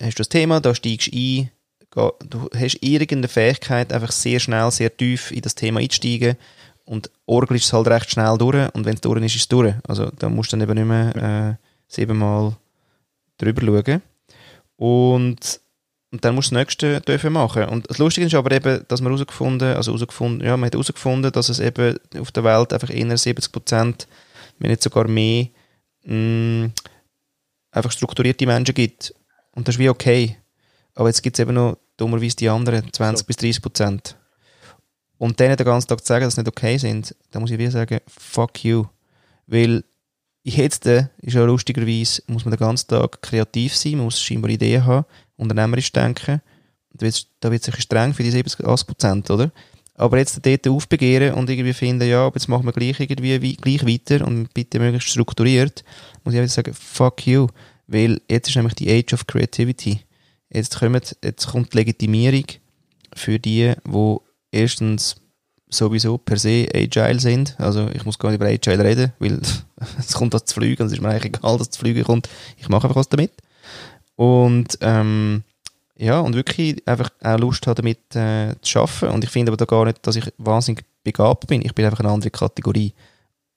hast 0.00 0.18
du 0.18 0.20
das 0.20 0.28
Thema, 0.28 0.60
da 0.60 0.74
steigst 0.74 1.08
du 1.08 1.16
ein, 1.16 1.50
du 1.94 2.48
hast 2.56 2.78
irgendeine 2.80 3.28
Fähigkeit, 3.28 3.92
einfach 3.92 4.12
sehr 4.12 4.40
schnell, 4.40 4.70
sehr 4.70 4.96
tief 4.96 5.30
in 5.30 5.42
das 5.42 5.54
Thema 5.54 5.80
einzusteigen 5.80 6.36
und 6.84 7.10
orgelst 7.26 7.66
es 7.66 7.72
halt 7.72 7.88
recht 7.88 8.10
schnell 8.10 8.36
durch 8.38 8.74
und 8.74 8.84
wenn 8.84 8.94
es 8.94 9.00
durch 9.00 9.22
ist, 9.22 9.34
ist 9.34 9.42
es 9.42 9.48
durch. 9.48 9.74
Also 9.86 10.10
da 10.18 10.28
musst 10.28 10.52
du 10.52 10.56
dann 10.56 10.68
eben 10.68 10.78
nicht 10.78 10.88
mehr 10.88 11.58
äh, 11.58 11.66
siebenmal 11.86 12.56
drüber 13.38 13.82
schauen. 13.84 14.02
Und, 14.76 15.60
und 16.10 16.24
dann 16.24 16.34
musst 16.34 16.50
du 16.50 16.54
das 16.54 16.64
nächste 16.64 17.00
dürfen 17.00 17.32
machen. 17.32 17.64
Und 17.64 17.88
das 17.88 17.98
Lustige 17.98 18.26
ist 18.26 18.34
aber 18.34 18.50
eben, 18.52 18.84
dass 18.88 19.00
man 19.00 19.12
herausgefunden, 19.12 19.76
also 19.76 19.92
herausgefunden, 19.92 20.46
ja, 20.46 20.56
man 20.56 20.66
hat 20.66 20.74
herausgefunden, 20.74 21.30
dass 21.30 21.48
es 21.48 21.60
eben 21.60 21.98
auf 22.18 22.32
der 22.32 22.44
Welt 22.44 22.72
einfach 22.72 22.90
eher 22.90 23.16
70 23.16 23.52
Prozent, 23.52 24.08
wenn 24.58 24.70
nicht 24.70 24.82
sogar 24.82 25.06
mehr, 25.08 25.48
mh, 26.04 26.14
mm, 26.14 26.72
einfach 27.70 27.92
strukturierte 27.92 28.46
Menschen 28.46 28.74
gibt. 28.74 29.14
Und 29.52 29.68
das 29.68 29.76
ist 29.76 29.78
wie 29.78 29.88
okay. 29.88 30.36
Aber 30.94 31.08
jetzt 31.08 31.22
gibt 31.22 31.38
es 31.38 31.42
eben 31.42 31.54
noch 31.54 31.78
dummerweise 31.96 32.36
die 32.36 32.48
anderen 32.48 32.92
20 32.92 33.20
so. 33.20 33.26
bis 33.26 33.36
30 33.36 33.62
Prozent. 33.62 34.16
Und 35.18 35.38
denen 35.38 35.56
den 35.56 35.66
ganzen 35.66 35.88
Tag 35.88 36.00
zu 36.00 36.06
sagen, 36.06 36.24
dass 36.24 36.34
sie 36.34 36.40
nicht 36.40 36.48
okay 36.48 36.76
sind, 36.78 37.14
da 37.30 37.38
muss 37.40 37.50
ich 37.50 37.58
wieder 37.58 37.70
sagen, 37.70 38.00
fuck 38.08 38.64
you. 38.64 38.86
Weil 39.46 39.84
jetzt 40.42 40.86
ist 40.86 41.08
ja 41.22 41.44
lustigerweise, 41.44 42.22
muss 42.26 42.44
man 42.44 42.52
den 42.52 42.58
ganzen 42.58 42.88
Tag 42.88 43.22
kreativ 43.22 43.76
sein, 43.76 43.96
man 43.96 44.06
muss 44.06 44.20
scheinbar 44.20 44.50
Ideen 44.50 44.84
haben, 44.84 45.06
unternehmerisch 45.36 45.92
denken. 45.92 46.42
Da 46.94 47.06
wird, 47.06 47.26
da 47.40 47.50
wird 47.50 47.62
sich 47.62 47.80
streng 47.80 48.12
für 48.12 48.22
die 48.22 48.30
70, 48.30 48.66
80 48.66 48.86
Prozent, 48.86 49.30
oder? 49.30 49.50
Aber 49.94 50.18
jetzt 50.18 50.44
dort 50.44 50.66
aufbegehren 50.66 51.34
und 51.34 51.48
irgendwie 51.48 51.72
finden, 51.72 52.08
ja, 52.08 52.26
aber 52.26 52.36
jetzt 52.36 52.48
machen 52.48 52.64
wir 52.64 52.72
gleich 52.72 52.98
irgendwie 52.98 53.40
wie, 53.40 53.56
gleich 53.56 53.86
weiter 53.86 54.26
und 54.26 54.52
bitte 54.52 54.78
möglichst 54.78 55.10
strukturiert, 55.10 55.84
muss 56.24 56.34
ich 56.34 56.40
einfach 56.40 56.54
sagen, 56.54 56.74
fuck 56.74 57.26
you. 57.26 57.46
Weil 57.86 58.20
jetzt 58.28 58.48
ist 58.48 58.56
nämlich 58.56 58.74
die 58.74 58.90
Age 58.90 59.12
of 59.12 59.26
Creativity. 59.26 60.00
Jetzt, 60.52 60.78
kommt, 60.78 61.16
jetzt 61.22 61.46
kommt 61.46 61.72
die 61.72 61.78
Legitimierung 61.78 62.44
für 63.14 63.38
die, 63.38 63.72
die 63.86 64.16
erstens 64.50 65.16
sowieso 65.68 66.18
per 66.18 66.36
se 66.36 66.68
agile 66.74 67.18
sind. 67.18 67.58
Also 67.58 67.88
ich 67.94 68.04
muss 68.04 68.18
gar 68.18 68.30
nicht 68.30 68.40
über 68.40 68.48
agile 68.48 68.84
reden, 68.84 69.12
weil 69.18 69.40
es 69.98 70.12
kommt 70.12 70.34
das 70.34 70.44
zu 70.44 70.54
fliegen 70.54 70.84
es 70.84 70.92
ist 70.92 71.00
mir 71.00 71.08
eigentlich 71.08 71.34
egal, 71.36 71.58
dass 71.58 71.68
es 71.68 71.70
zu 71.70 71.80
fliegen 71.80 72.04
kommt. 72.04 72.28
Ich 72.58 72.68
mache 72.68 72.84
einfach 72.86 72.96
was 72.96 73.08
damit. 73.08 73.32
Und 74.16 74.78
ähm, 74.82 75.42
ja, 75.96 76.20
und 76.20 76.34
wirklich 76.34 76.86
einfach 76.86 77.10
auch 77.22 77.38
Lust 77.38 77.66
habe, 77.66 77.80
damit 77.80 78.14
äh, 78.14 78.54
zu 78.60 78.80
arbeiten. 78.80 79.14
Und 79.14 79.24
ich 79.24 79.30
finde 79.30 79.50
aber 79.50 79.56
da 79.56 79.64
gar 79.64 79.86
nicht, 79.86 80.06
dass 80.06 80.16
ich 80.16 80.32
wahnsinnig 80.36 80.84
begabt 81.02 81.46
bin. 81.46 81.62
Ich 81.62 81.74
bin 81.74 81.84
einfach 81.84 82.00
eine 82.00 82.10
andere 82.10 82.30
Kategorie. 82.30 82.92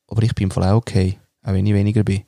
Aber 0.07 0.21
ich 0.23 0.33
bin 0.35 0.51
voll 0.51 0.63
auch 0.63 0.77
okay, 0.77 1.17
auch 1.43 1.53
wenn 1.53 1.65
ich 1.65 1.73
weniger 1.73 2.03
bin. 2.03 2.23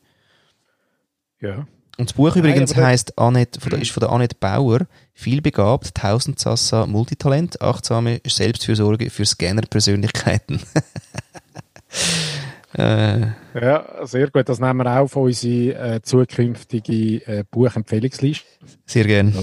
Ja. 1.40 1.68
Und 1.98 2.10
das 2.10 2.14
Buch 2.14 2.36
Nein, 2.36 2.46
übrigens 2.46 2.76
heisst 2.76 3.18
Annette, 3.18 3.60
von 3.60 3.72
der, 3.72 3.82
ist 3.82 3.92
von 3.92 4.02
der 4.02 4.12
Annette 4.12 4.36
Bauer, 4.40 4.82
vielbegabt, 5.14 5.96
Tausendsassa, 5.96 6.86
Multitalent, 6.86 7.60
achtsame 7.62 8.22
Selbstfürsorge 8.26 9.10
für 9.10 9.26
Scanner-Persönlichkeiten. 9.26 10.62
äh. 12.78 13.22
Ja, 13.56 14.06
sehr 14.06 14.30
gut. 14.30 14.48
Das 14.48 14.60
nehmen 14.60 14.78
wir 14.78 14.92
auch 14.92 15.06
auf 15.06 15.16
unsere 15.16 15.96
äh, 15.96 16.02
zukünftige 16.04 17.26
äh, 17.26 17.44
Buchempfehlungsliste. 17.50 18.46
Sehr 18.86 19.06
gerne. 19.06 19.34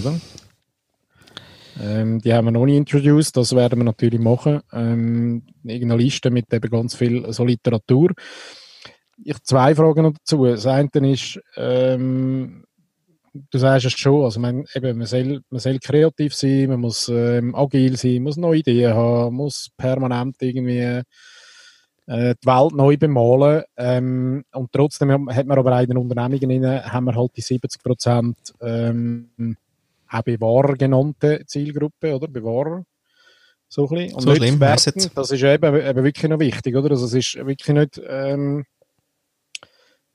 Ähm, 1.82 2.20
die 2.20 2.32
haben 2.32 2.44
wir 2.44 2.52
noch 2.52 2.66
nicht 2.66 2.76
introduced, 2.76 3.36
das 3.36 3.54
werden 3.54 3.80
wir 3.80 3.84
natürlich 3.84 4.20
machen. 4.20 4.60
Ähm, 4.72 5.42
irgendeine 5.64 6.00
Liste 6.00 6.30
mit 6.30 6.52
eben 6.52 6.70
ganz 6.70 6.94
viel 6.94 7.32
so 7.32 7.44
Literatur 7.44 8.12
ich 9.24 9.42
zwei 9.42 9.74
Fragen 9.74 10.02
noch 10.02 10.12
dazu. 10.12 10.44
Das 10.44 10.66
eine 10.66 10.88
ist, 11.12 11.40
ähm, 11.56 12.64
du 13.50 13.58
sagst 13.58 13.86
es 13.86 13.92
schon, 13.92 14.24
also 14.24 14.40
man, 14.40 14.64
eben, 14.74 14.98
man, 14.98 15.06
soll, 15.06 15.42
man 15.50 15.60
soll 15.60 15.78
kreativ 15.78 16.34
sein, 16.34 16.68
man 16.68 16.80
muss 16.80 17.08
ähm, 17.08 17.54
agil 17.54 17.96
sein, 17.96 18.22
muss 18.22 18.36
neue 18.36 18.60
Ideen 18.60 18.94
haben, 18.94 19.36
muss 19.36 19.70
permanent 19.76 20.36
irgendwie 20.40 21.02
äh, 22.06 22.34
die 22.42 22.46
Welt 22.46 22.72
neu 22.74 22.96
bemalen. 22.96 23.64
Ähm, 23.76 24.44
und 24.52 24.72
trotzdem 24.72 25.10
hat 25.34 25.46
man 25.46 25.58
aber 25.58 25.80
in 25.80 25.88
den 25.88 25.98
Unternehmungen 25.98 26.84
haben 26.84 27.04
wir 27.06 27.14
halt 27.14 27.36
die 27.36 27.40
70 27.40 27.82
Prozent 27.82 28.36
ähm, 28.60 29.56
auch 30.08 30.22
Bewahrer 30.22 30.74
genannte 30.74 31.42
Zielgruppe, 31.46 32.14
oder? 32.14 32.28
Bewahrer. 32.28 32.84
So, 33.68 33.88
ein 33.88 33.96
bisschen. 33.96 34.14
Und 34.14 34.22
so 34.22 34.34
schlimm, 34.34 34.60
das 34.60 34.86
ist 35.32 35.42
eben, 35.42 35.74
eben 35.74 36.04
wirklich 36.04 36.30
noch 36.30 36.38
wichtig, 36.38 36.76
oder? 36.76 36.92
Also 36.92 37.06
es 37.06 37.14
ist 37.14 37.34
wirklich 37.34 37.76
nicht, 37.76 38.00
ähm, 38.06 38.64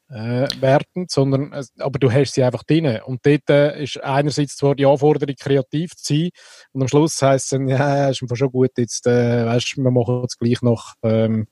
äh, 0.10 0.48
wertend, 0.60 1.12
sondern, 1.12 1.54
äh, 1.54 1.64
aber 1.80 2.00
du 2.00 2.12
hast 2.12 2.34
sie 2.34 2.44
einfach 2.44 2.64
drin. 2.64 3.00
Und 3.06 3.26
dort 3.26 3.50
äh, 3.50 3.84
ist 3.84 4.02
einerseits 4.04 4.58
zwar 4.58 4.76
die 4.76 4.86
Anforderung, 4.86 5.36
kreativ 5.36 5.96
zu 5.96 6.14
sein, 6.14 6.30
und 6.72 6.82
am 6.82 6.88
Schluss 6.88 7.22
heisst 7.22 7.46
es 7.46 7.50
dann, 7.50 7.68
ja, 7.68 8.10
ist 8.10 8.18
schon 8.18 8.52
gut, 8.52 8.72
jetzt, 8.78 9.06
äh, 9.08 9.46
weißt, 9.46 9.78
wir 9.78 9.92
machen 9.92 10.24
es 10.26 10.38
gleich 10.38 10.62
nach, 10.62 10.96
ähm, 11.04 11.48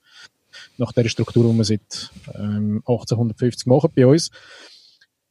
nach 0.76 0.92
der 0.92 1.08
Struktur, 1.08 1.50
die 1.50 1.56
wir 1.56 1.64
seit 1.64 2.10
ähm, 2.34 2.82
1850 2.86 3.66
machen 3.66 3.90
bei 3.94 4.06
uns. 4.06 4.30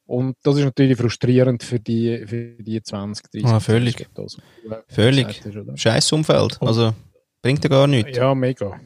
Und 0.06 0.38
das 0.44 0.58
ist 0.58 0.64
natürlich 0.64 0.98
frustrierend 0.98 1.64
für 1.64 1.82
die, 1.82 2.26
für 2.26 2.64
die 2.64 2.82
20, 2.82 3.30
30 3.30 3.46
ah, 3.46 3.60
völlig. 3.60 4.08
Also, 4.16 4.40
völlig. 4.88 5.44
Scheiß 5.76 6.14
Umfeld. 6.14 6.62
Also, 6.62 6.94
Bringt 7.42 7.64
ja 7.64 7.70
gar 7.70 7.88
nichts. 7.88 8.18
Ja, 8.18 8.34
mega. 8.34 8.80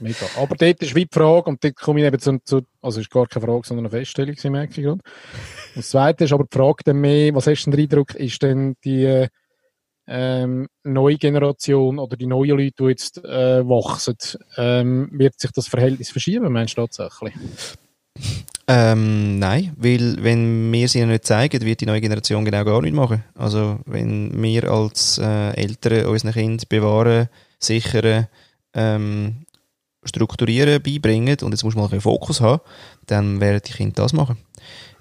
mega. 0.00 0.26
Aber 0.36 0.54
dort 0.54 0.82
ist 0.82 0.94
wie 0.94 1.06
die 1.06 1.12
Frage, 1.12 1.50
und 1.50 1.62
dort 1.62 1.76
komme 1.76 2.00
ich 2.00 2.06
eben 2.06 2.18
zu, 2.18 2.38
zu 2.44 2.62
also 2.80 3.00
ist 3.00 3.10
gar 3.10 3.26
keine 3.26 3.44
Frage, 3.44 3.66
sondern 3.66 3.86
eine 3.86 3.90
Feststellung, 3.90 4.36
merke 4.52 4.80
ich 4.80 4.86
gerade. 4.86 5.00
Und 5.74 5.76
das 5.76 5.90
Zweite 5.90 6.24
ist 6.24 6.32
aber 6.32 6.44
die 6.44 6.56
Frage 6.56 6.82
dann 6.84 7.00
mehr, 7.00 7.34
was 7.34 7.46
hast 7.46 7.64
du 7.64 7.70
den 7.70 7.80
Eindruck, 7.80 8.14
ist 8.14 8.42
denn 8.42 8.74
die 8.84 9.28
ähm, 10.06 10.68
neue 10.82 11.16
Generation 11.16 11.98
oder 11.98 12.16
die 12.16 12.26
neuen 12.26 12.58
Leute, 12.58 12.74
die 12.78 12.84
jetzt 12.84 13.24
äh, 13.24 13.66
wachsen, 13.66 14.16
ähm, 14.56 15.08
wird 15.12 15.38
sich 15.38 15.52
das 15.52 15.68
Verhältnis 15.68 16.10
verschieben, 16.10 16.52
meinst 16.52 16.76
du 16.76 16.82
tatsächlich? 16.82 17.34
Ähm, 18.66 19.38
nein, 19.38 19.72
weil 19.76 20.22
wenn 20.22 20.70
wir 20.72 20.88
sie 20.88 21.04
nicht 21.04 21.24
zeigen, 21.24 21.64
wird 21.64 21.80
die 21.80 21.86
neue 21.86 22.00
Generation 22.00 22.44
genau 22.44 22.64
gar 22.64 22.82
nichts 22.82 22.96
machen. 22.96 23.24
Also 23.34 23.80
wenn 23.86 24.42
wir 24.42 24.70
als 24.70 25.18
äh, 25.18 25.52
Eltern 25.54 26.06
unseren 26.06 26.32
Kind 26.32 26.68
bewahren, 26.68 27.28
sichern, 27.60 28.26
ähm, 28.74 29.46
strukturieren, 30.04 30.82
beibringen 30.82 31.36
und 31.42 31.52
jetzt 31.52 31.62
muss 31.62 31.74
man 31.74 31.84
mal 31.84 31.90
einen 31.92 32.00
Fokus 32.00 32.40
haben, 32.40 32.62
dann 33.06 33.40
werden 33.40 33.60
die 33.66 33.72
Kinder 33.72 34.02
das 34.02 34.12
machen. 34.12 34.38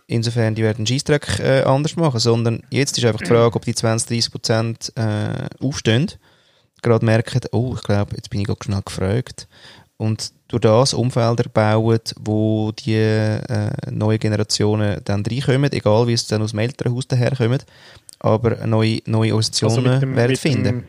Insofern, 0.07 0.55
die 0.55 0.63
werden 0.63 0.83
den 0.83 0.87
Scheissdreck 0.87 1.39
äh, 1.39 1.61
anders 1.61 1.95
machen, 1.95 2.19
sondern 2.19 2.63
jetzt 2.71 2.97
ist 2.97 3.05
einfach 3.05 3.21
die 3.21 3.27
Frage, 3.27 3.55
ob 3.55 3.63
die 3.63 3.75
20, 3.75 4.07
30 4.07 4.31
Prozent 4.31 4.93
äh, 4.95 5.47
aufstehen, 5.63 6.11
gerade 6.81 7.05
merken, 7.05 7.41
oh, 7.51 7.73
ich 7.75 7.83
glaube, 7.83 8.15
jetzt 8.15 8.29
bin 8.29 8.41
ich 8.41 8.47
gerade 8.47 8.63
schnell 8.63 8.81
gefragt 8.81 9.47
und 9.97 10.31
durch 10.47 10.61
das 10.61 10.93
Umfelder 10.93 11.47
bauen, 11.49 11.99
wo 12.19 12.71
die 12.71 12.95
äh, 12.95 13.69
neuen 13.91 14.17
Generationen 14.17 14.99
dann 15.05 15.23
reinkommen, 15.23 15.71
egal 15.71 16.07
wie 16.07 16.13
es 16.13 16.25
dann 16.25 16.41
aus 16.41 16.51
dem 16.51 16.59
Elternhaus 16.59 17.07
daherkommen, 17.07 17.61
aber 18.19 18.65
neue, 18.65 19.01
neue 19.05 19.33
Organisationen 19.33 19.87
also 19.87 19.99
dem, 19.99 20.15
werden 20.15 20.35
finden. 20.35 20.83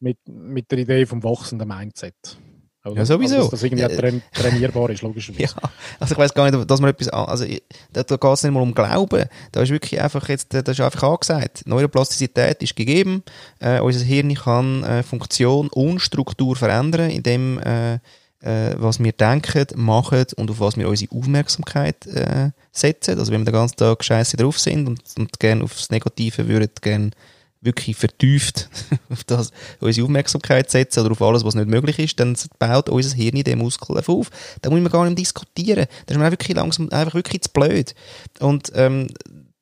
Mit, 0.00 0.18
mit 0.26 0.70
der 0.70 0.78
Idee 0.78 1.06
vom 1.06 1.22
wachsenden 1.22 1.66
Mindset. 1.66 2.38
Oder? 2.84 2.98
Ja, 2.98 3.06
sowieso. 3.06 3.36
Also, 3.36 3.50
dass 3.50 3.60
das 3.60 3.62
irgendwie 3.64 3.82
äh, 3.82 4.20
trainierbar 4.32 4.90
ist, 4.90 5.02
logischerweise. 5.02 5.42
Ja, 5.62 5.70
also 5.98 6.12
ich 6.12 6.18
weiß 6.18 6.34
gar 6.34 6.50
nicht, 6.50 6.70
dass 6.70 6.80
man 6.80 6.90
etwas, 6.90 7.08
also 7.08 7.44
da, 7.92 8.02
da 8.02 8.16
geht 8.16 8.32
es 8.32 8.42
nicht 8.42 8.52
mal 8.52 8.60
um 8.60 8.74
Glauben, 8.74 9.24
da 9.52 9.62
ist 9.62 9.70
wirklich 9.70 10.00
einfach 10.00 10.28
jetzt, 10.28 10.54
da 10.54 10.60
ist 10.60 10.80
einfach 10.80 11.02
angesagt, 11.02 11.62
Neuroplastizität 11.66 12.62
ist 12.62 12.76
gegeben, 12.76 13.22
äh, 13.58 13.80
unser 13.80 14.04
Hirn 14.04 14.34
kann 14.34 14.84
äh, 14.84 15.02
Funktion 15.02 15.68
und 15.68 16.00
Struktur 16.00 16.56
verändern, 16.56 17.10
indem 17.10 17.58
äh, 17.58 17.98
äh, 18.40 18.74
was 18.76 19.02
wir 19.02 19.12
denken, 19.12 19.66
machen 19.74 20.26
und 20.36 20.50
auf 20.50 20.60
was 20.60 20.76
wir 20.76 20.88
unsere 20.88 21.14
Aufmerksamkeit 21.16 22.06
äh, 22.06 22.50
setzen. 22.70 23.18
Also 23.18 23.32
wenn 23.32 23.40
wir 23.40 23.46
den 23.46 23.54
ganzen 23.54 23.76
Tag 23.76 24.04
scheiße 24.04 24.36
drauf 24.36 24.58
sind 24.58 24.86
und, 24.86 25.00
und 25.18 25.40
gerne 25.40 25.64
aufs 25.64 25.90
Negative 25.90 26.46
würden, 26.46 26.70
gerne 26.80 27.10
wirklich 27.60 27.96
vertieft 27.96 28.68
auf 29.10 29.24
das 29.24 29.50
unsere 29.80 30.04
Aufmerksamkeit 30.04 30.70
setzen 30.70 31.00
oder 31.00 31.12
auf 31.12 31.22
alles, 31.22 31.44
was 31.44 31.54
nicht 31.54 31.68
möglich 31.68 31.98
ist, 31.98 32.20
dann 32.20 32.36
baut 32.58 32.88
unser 32.88 33.16
Hirn 33.16 33.42
den 33.42 33.58
Muskel 33.58 33.98
auf. 33.98 34.30
Da 34.62 34.70
muss 34.70 34.80
man 34.80 34.92
gar 34.92 35.04
nicht 35.04 35.18
diskutieren. 35.18 35.86
Da 36.06 36.14
ist 36.14 36.20
man 36.20 36.30
wirklich 36.30 36.56
langsam 36.56 36.88
einfach 36.90 37.14
wirklich 37.14 37.42
zu 37.42 37.50
blöd. 37.50 37.94
Und 38.40 38.70
ähm, 38.74 39.08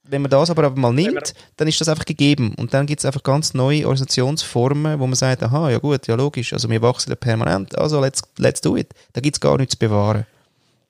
wenn 0.09 0.23
man 0.23 0.31
das 0.31 0.51
aber 0.51 0.71
mal 0.71 0.93
nimmt, 0.93 1.35
dann 1.57 1.69
ist 1.69 1.81
das 1.81 1.89
einfach 1.89 2.05
gegeben. 2.05 2.55
Und 2.57 2.75
dann 2.75 2.87
gibt 2.87 3.01
es 3.01 3.05
einfach 3.05 3.23
ganz 3.23 3.55
neue 3.55 3.87
Organisationsformen, 3.87 5.01
wo 5.01 5.07
man 5.07 5.17
sagt, 5.17 5.43
aha, 5.43 5.71
ja 5.71 5.79
gut, 5.79 6.07
ja 6.07 6.15
logisch, 6.15 6.53
also 6.53 6.71
wir 6.71 6.83
wachsen 6.83 7.11
ja 7.11 7.17
permanent, 7.17 7.77
also 7.77 8.01
let's, 8.01 8.23
let's 8.39 8.61
do 8.61 8.77
it. 8.77 8.93
Da 9.13 9.21
gibt 9.21 9.37
es 9.37 9.41
gar 9.41 9.57
nichts 9.57 9.73
zu 9.73 9.79
bewahren. 9.79 10.27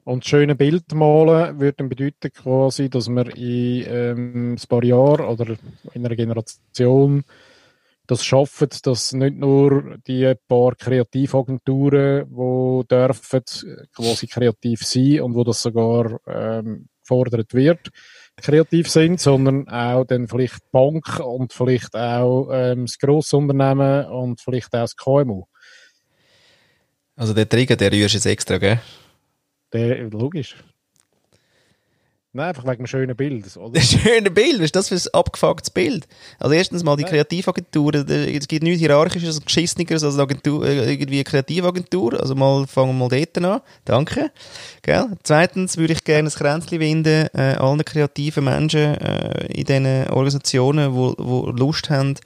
Und 0.06 0.24
schöne 0.24 0.54
Bild 0.54 0.94
malen 0.94 1.58
würde 1.58 1.78
dann 1.78 1.88
bedeuten 1.88 2.30
quasi, 2.32 2.88
dass 2.88 3.08
wir 3.08 3.26
in 3.36 3.84
ähm, 3.88 4.52
ein 4.52 4.68
paar 4.68 4.84
Jahren 4.84 5.26
oder 5.26 5.56
in 5.94 6.06
einer 6.06 6.14
Generation 6.14 7.24
das 8.06 8.24
schaffen, 8.24 8.68
dass 8.84 9.12
nicht 9.14 9.36
nur 9.36 9.98
die 10.06 10.32
paar 10.46 10.76
Kreativagenturen, 10.76 12.24
die 12.30 12.86
dürfen 12.88 13.42
quasi 13.96 14.28
kreativ 14.28 14.84
sein 14.84 15.22
und 15.22 15.34
wo 15.34 15.42
das 15.42 15.62
sogar 15.62 16.20
ähm, 16.28 16.86
gefordert 17.00 17.52
wird, 17.52 17.90
kreativ 18.36 18.88
sind, 18.88 19.20
sondern 19.20 19.68
auch 19.68 20.04
dann 20.04 20.28
vielleicht 20.28 20.58
die 20.58 20.68
Bank 20.70 21.18
und 21.18 21.52
vielleicht 21.52 21.96
auch 21.96 22.50
ähm, 22.52 22.86
das 22.86 22.96
Grossunternehmen 23.00 24.06
und 24.06 24.40
vielleicht 24.40 24.72
auch 24.72 24.82
das 24.82 24.94
KMU. 24.94 25.46
Also 27.16 27.34
der 27.34 27.48
Trigger, 27.48 27.74
der 27.74 27.90
rührst 27.90 28.14
jetzt 28.14 28.26
extra, 28.26 28.58
gell? 28.58 28.78
Der, 29.76 30.08
logisch. 30.10 30.56
Nein, 32.32 32.48
einfach 32.48 32.64
wegen 32.64 32.78
einem 32.78 32.86
schönen 32.86 33.16
Bild. 33.16 33.56
Oder? 33.56 33.74
Ein 33.80 33.82
schönes 33.82 34.34
Bild, 34.34 34.58
was 34.58 34.64
ist 34.64 34.76
das 34.76 34.88
für 34.88 34.94
ein 34.94 35.14
abgefucktes 35.14 35.70
Bild? 35.70 36.06
Also 36.38 36.54
erstens 36.54 36.84
mal 36.84 36.96
die 36.96 37.04
Kreativagenturen, 37.04 38.06
es 38.08 38.46
gibt 38.46 38.62
nichts 38.62 38.80
hierarchisches 38.80 39.38
und 39.38 39.46
geschisseneres 39.46 40.04
als 40.04 40.18
Agentur, 40.18 40.66
äh, 40.66 40.92
irgendwie 40.92 41.16
eine 41.16 41.24
Kreativagentur, 41.24 42.20
also 42.20 42.34
mal, 42.34 42.66
fangen 42.66 42.98
wir 42.98 43.08
mal 43.08 43.08
dort 43.08 43.38
an. 43.42 43.60
Danke. 43.86 44.30
Gell? 44.82 45.08
Zweitens 45.22 45.78
würde 45.78 45.94
ich 45.94 46.04
gerne 46.04 46.28
ein 46.28 46.32
Kränzchen 46.32 46.80
winden, 46.80 47.28
äh, 47.34 47.54
allen 47.58 47.84
kreativen 47.84 48.44
Menschen 48.44 48.96
äh, 48.96 49.46
in 49.46 49.64
diesen 49.64 50.08
Organisationen, 50.08 50.90
die 50.90 50.96
wo, 50.96 51.14
wo 51.16 51.50
Lust 51.50 51.88
haben, 51.88 52.16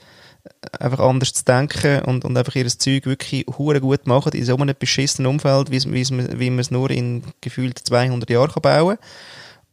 einfach 0.79 1.00
anders 1.00 1.33
zu 1.33 1.44
denken 1.44 2.03
und, 2.03 2.24
und 2.24 2.37
einfach 2.37 2.55
ihr 2.55 2.66
Zeug 2.66 3.07
wirklich 3.07 3.46
hure 3.59 3.81
gut 3.81 4.07
machen 4.07 4.33
in 4.33 4.44
so 4.44 4.57
einem 4.57 4.74
beschissenen 4.79 5.31
Umfeld, 5.31 5.70
wie, 5.70 5.83
wie 5.83 6.50
man 6.50 6.59
es 6.59 6.70
nur 6.70 6.90
in 6.90 7.22
gefühlt 7.40 7.79
200 7.79 8.29
Jahren 8.31 8.62
bauen 8.62 8.96
kann. 8.96 9.07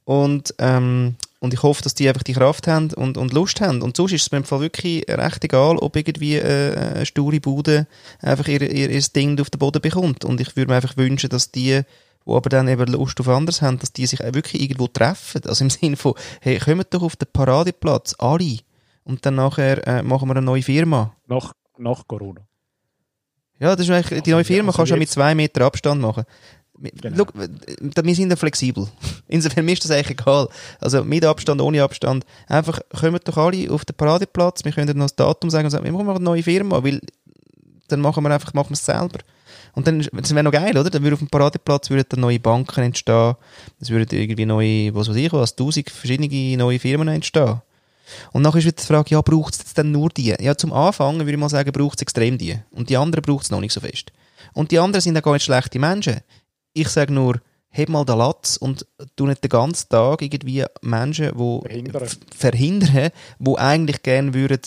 Und, 0.06 0.56
ähm, 0.60 1.16
und 1.40 1.54
ich 1.54 1.64
hoffe, 1.64 1.84
dass 1.84 1.94
die 1.94 2.08
einfach 2.08 2.24
die 2.24 2.34
Kraft 2.34 2.68
haben 2.68 2.94
und, 2.94 3.18
und 3.18 3.34
Lust 3.34 3.62
haben. 3.62 3.82
Und 3.82 3.98
sonst 3.98 4.14
ist 4.14 4.22
es 4.24 4.32
mir 4.32 4.38
im 4.38 4.44
Fall 4.46 4.62
wirklich 4.62 5.06
recht 5.08 5.44
egal, 5.44 5.78
ob 5.78 5.96
irgendwie 5.96 6.36
äh, 6.36 6.76
eine 6.96 7.06
sture 7.06 7.40
Bude 7.42 7.88
einfach 8.22 8.48
ihr, 8.48 8.62
ihr, 8.62 8.90
ihr 8.90 9.02
Ding 9.02 9.40
auf 9.40 9.50
den 9.50 9.60
Boden 9.60 9.82
bekommt. 9.82 10.24
Und 10.24 10.40
ich 10.40 10.56
würde 10.56 10.72
mir 10.72 10.78
einfach 10.78 10.98
wünschen, 10.98 11.30
dass 11.30 11.52
die 11.52 11.84
die 12.28 12.34
aber 12.34 12.50
dann 12.50 12.68
eben 12.68 12.88
Lust 12.88 13.20
auf 13.20 13.30
anderes 13.30 13.62
haben, 13.62 13.80
dass 13.80 13.94
die 13.94 14.06
sich 14.06 14.20
wirklich 14.20 14.62
irgendwo 14.62 14.88
treffen. 14.88 15.42
Also 15.46 15.64
im 15.64 15.70
Sinne 15.70 15.96
von, 15.96 16.14
hey, 16.42 16.60
kommt 16.60 16.94
doch 16.94 17.04
auf 17.04 17.16
den 17.16 17.28
Paradeplatz, 17.32 18.16
alle 18.18 18.60
und 19.08 19.26
dann 19.26 19.36
nachher 19.36 19.88
äh, 19.88 20.04
machen 20.04 20.28
wir 20.28 20.36
eine 20.36 20.46
neue 20.46 20.62
Firma. 20.62 21.16
Nach, 21.28 21.54
nach 21.78 22.06
Corona. 22.08 22.42
Ja, 23.60 23.76
das 23.76 23.88
ist 23.88 23.92
eigentlich, 23.92 24.22
die 24.22 24.32
neue 24.32 24.44
Firma 24.44 24.70
also 24.70 24.78
kannst 24.78 24.92
du 24.92 24.96
ja 24.96 25.00
mit 25.00 25.10
zwei 25.10 25.34
Meter 25.34 25.66
Abstand 25.66 26.02
machen. 26.02 26.26
Genau. 26.80 27.18
Look, 27.18 27.34
wir 27.34 28.16
sind 28.16 28.30
ja 28.30 28.36
flexibel. 28.36 28.88
Insofern 29.28 29.68
ist 29.70 29.84
das 29.84 29.92
eigentlich 29.92 30.20
egal. 30.20 30.48
Also 30.80 31.04
mit 31.04 31.26
Abstand, 31.26 31.62
ohne 31.62 31.82
Abstand. 31.82 32.26
Einfach 32.48 32.80
kommen 33.00 33.20
doch 33.24 33.38
alle 33.38 33.72
auf 33.72 33.84
den 33.84 33.96
Paradeplatz. 33.96 34.64
Wir 34.64 34.74
können 34.74 34.96
noch 34.98 35.06
das 35.06 35.16
Datum 35.16 35.50
sagen 35.50 35.66
und 35.66 35.72
sagen, 35.72 35.86
wir 35.86 35.92
machen 35.92 36.08
eine 36.08 36.20
neue 36.20 36.44
Firma, 36.44 36.84
weil 36.84 37.02
dann 37.88 38.02
machen 38.02 38.24
wir 38.24 38.30
einfach, 38.30 38.54
machen 38.54 38.72
wir 38.72 38.74
es 38.76 38.86
selber. 38.86 39.20
Und 39.74 39.88
dann, 39.88 40.06
das 40.12 40.36
wäre 40.36 40.44
noch 40.44 40.52
geil, 40.52 40.78
oder? 40.78 40.90
Dann 40.90 41.02
würde 41.02 41.14
auf 41.14 41.20
dem 41.20 41.30
Paradeplatz 41.30 41.90
würden 41.90 42.06
dann 42.10 42.20
neue 42.20 42.40
Banken 42.40 42.82
entstehen. 42.82 43.36
Es 43.80 43.90
würden 43.90 44.08
irgendwie 44.12 44.46
neue, 44.46 44.94
was 44.94 45.10
weiß 45.10 45.16
ich 45.16 45.32
was, 45.32 45.56
tausend 45.56 45.90
verschiedene 45.90 46.58
neue 46.58 46.78
Firmen 46.78 47.08
entstehen. 47.08 47.62
Und 48.34 48.42
nachher 48.42 48.60
ist 48.60 48.66
wieder 48.66 48.82
die 48.82 48.86
Frage, 48.86 49.12
ja, 49.12 49.22
braucht 49.22 49.54
es 49.54 49.74
denn 49.74 49.92
nur 49.92 50.10
die? 50.10 50.36
Ja, 50.40 50.56
zum 50.56 50.74
Anfang 50.74 51.20
würde 51.20 51.32
ich 51.32 51.38
mal 51.38 51.50
sagen, 51.50 51.72
braucht 51.72 52.00
es 52.00 52.02
extrem 52.02 52.38
die. 52.38 52.58
Und 52.72 52.90
die 52.90 52.98
anderen 52.98 53.22
braucht 53.22 53.44
es 53.44 53.52
noch 53.52 53.60
nicht 53.60 53.74
so 53.74 53.80
fest. 53.80 54.12
Und 54.54 54.72
die 54.72 54.80
anderen 54.80 55.02
sind 55.02 55.16
ja 55.16 55.22
gar 55.22 55.34
nicht 55.34 55.44
schlechte 55.44 55.80
Menschen. 55.80 56.22
Ich 56.74 56.90
sage 56.90 57.14
nur, 57.14 57.40
heb 57.70 57.90
mal 57.90 58.06
den 58.06 58.18
Latz 58.18 58.58
und 58.58 58.86
tu 59.16 59.26
nicht 59.26 59.44
den 59.44 59.50
ganzen 59.50 59.90
Tag 59.90 60.22
irgendwie 60.22 60.64
Menschen, 60.82 61.32
die 61.38 61.60
verhindern, 61.68 62.10
verhindern 62.36 63.12
die 63.40 63.58
eigentlich 63.58 64.04
gerne 64.04 64.34
würden 64.34 64.60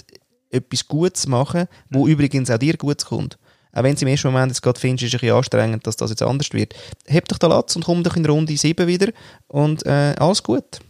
etwas 0.51 0.87
Gutes 0.87 1.27
machen, 1.27 1.67
wo 1.91 2.07
mhm. 2.07 2.13
übrigens 2.13 2.51
auch 2.51 2.59
dir 2.59 2.77
gut 2.77 3.05
kommt. 3.05 3.39
Auch 3.73 3.85
wenn 3.85 3.95
es 3.95 4.03
im 4.03 4.09
ersten 4.09 4.29
Moment 4.29 4.51
jetzt 4.51 4.63
gerade 4.63 4.81
findest, 4.81 5.05
ist 5.05 5.09
es 5.11 5.15
ein 5.15 5.21
bisschen 5.21 5.37
anstrengend, 5.37 5.87
dass 5.87 5.97
das 5.97 6.11
jetzt 6.11 6.23
anders 6.23 6.53
wird. 6.53 6.75
Heb 7.07 7.29
doch 7.29 7.39
den 7.39 7.51
Latz 7.51 7.77
und 7.77 7.85
komm 7.85 8.03
doch 8.03 8.17
in 8.17 8.27
Runde 8.27 8.57
7 8.57 8.87
wieder 8.87 9.13
und 9.47 9.87
äh, 9.87 10.15
alles 10.19 10.43
gut. 10.43 10.81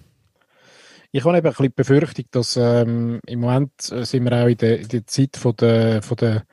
Ich 1.13 1.25
habe 1.25 1.37
eben 1.37 1.47
ein 1.47 1.53
bisschen 1.53 1.73
befürchtet, 1.75 2.29
dass 2.31 2.57
ähm, 2.57 3.21
im 3.27 3.41
Moment 3.41 3.73
äh, 3.91 4.05
sind 4.05 4.25
wir 4.25 4.45
auch 4.45 4.47
in 4.47 4.57
der, 4.57 4.81
in 4.81 4.89
der 4.89 5.07
Zeit 5.07 5.37
von 5.37 5.57
der, 5.57 6.03
von 6.03 6.17
der 6.17 6.45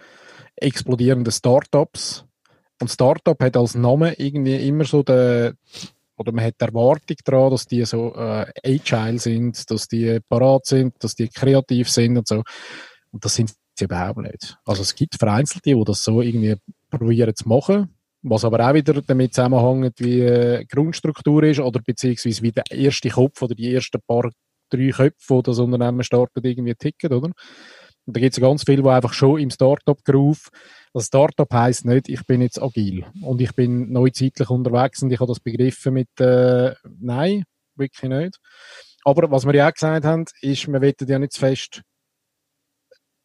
explodierenden 0.55 1.31
Startups. 1.31 2.25
Und 2.81 2.89
Startup 2.89 3.39
hat 3.39 3.55
als 3.55 3.75
Name 3.75 4.13
irgendwie 4.17 4.67
immer 4.67 4.85
so 4.85 5.03
den, 5.03 5.53
oder 6.17 6.31
man 6.31 6.45
hat 6.45 6.55
die 6.59 6.65
Erwartung 6.65 7.17
daran, 7.23 7.51
dass 7.51 7.67
die 7.67 7.85
so 7.85 8.15
äh, 8.15 8.51
agile 8.65 9.19
sind, 9.19 9.69
dass 9.69 9.87
die 9.87 10.19
parat 10.27 10.65
sind, 10.65 10.95
dass 11.03 11.13
die 11.13 11.27
kreativ 11.27 11.89
sind 11.89 12.17
und 12.17 12.27
so. 12.27 12.43
Und 13.11 13.23
das 13.23 13.35
sind 13.35 13.53
sie 13.75 13.85
überhaupt 13.85 14.17
nicht. 14.17 14.57
Also 14.65 14.81
es 14.81 14.95
gibt 14.95 15.15
Vereinzelte, 15.15 15.75
die 15.75 15.83
das 15.83 16.03
so 16.03 16.21
irgendwie 16.21 16.55
probieren 16.89 17.35
zu 17.35 17.47
machen, 17.47 17.95
was 18.23 18.43
aber 18.43 18.67
auch 18.67 18.73
wieder 18.73 18.99
damit 19.03 19.35
zusammenhängt, 19.35 19.99
wie 19.99 20.21
äh, 20.21 20.65
Grundstruktur 20.65 21.43
ist 21.43 21.59
oder 21.59 21.79
beziehungsweise 21.79 22.41
wie 22.41 22.51
der 22.51 22.63
erste 22.71 23.09
Kopf 23.09 23.39
oder 23.43 23.53
die 23.53 23.73
ersten 23.73 24.01
paar 24.01 24.31
drei 24.69 24.89
Köpfe, 24.89 25.35
die 25.37 25.43
das 25.43 25.59
Unternehmen 25.59 26.03
startet, 26.03 26.45
irgendwie 26.45 26.75
ticken, 26.75 27.13
oder? 27.13 27.27
Und 28.07 28.15
da 28.15 28.21
gibt 28.21 28.33
es 28.33 28.41
ganz 28.41 28.63
viele, 28.63 28.83
die 28.83 28.89
einfach 28.89 29.13
schon 29.13 29.39
im 29.39 29.49
Startup-Groove, 29.49 30.49
das 30.93 31.07
Startup 31.07 31.51
heisst 31.53 31.85
nicht, 31.85 32.07
ich 32.07 32.25
bin 32.25 32.41
jetzt 32.41 32.61
agil 32.61 33.05
und 33.21 33.41
ich 33.41 33.53
bin 33.53 33.91
neuzeitlich 33.91 34.49
unterwegs 34.49 35.03
und 35.03 35.11
ich 35.11 35.19
habe 35.19 35.27
das 35.27 35.41
begriffen 35.41 35.93
mit, 35.93 36.09
äh, 36.19 36.73
nein, 36.99 37.43
wirklich 37.75 38.09
nicht. 38.09 38.39
Aber 39.03 39.29
was 39.29 39.45
wir 39.45 39.55
ja 39.55 39.67
auch 39.67 39.73
gesagt 39.73 40.05
haben, 40.05 40.25
ist, 40.41 40.67
wir 40.67 40.81
wollen 40.81 40.93
ja 41.07 41.19
nicht 41.19 41.33
zu 41.33 41.39
fest 41.39 41.81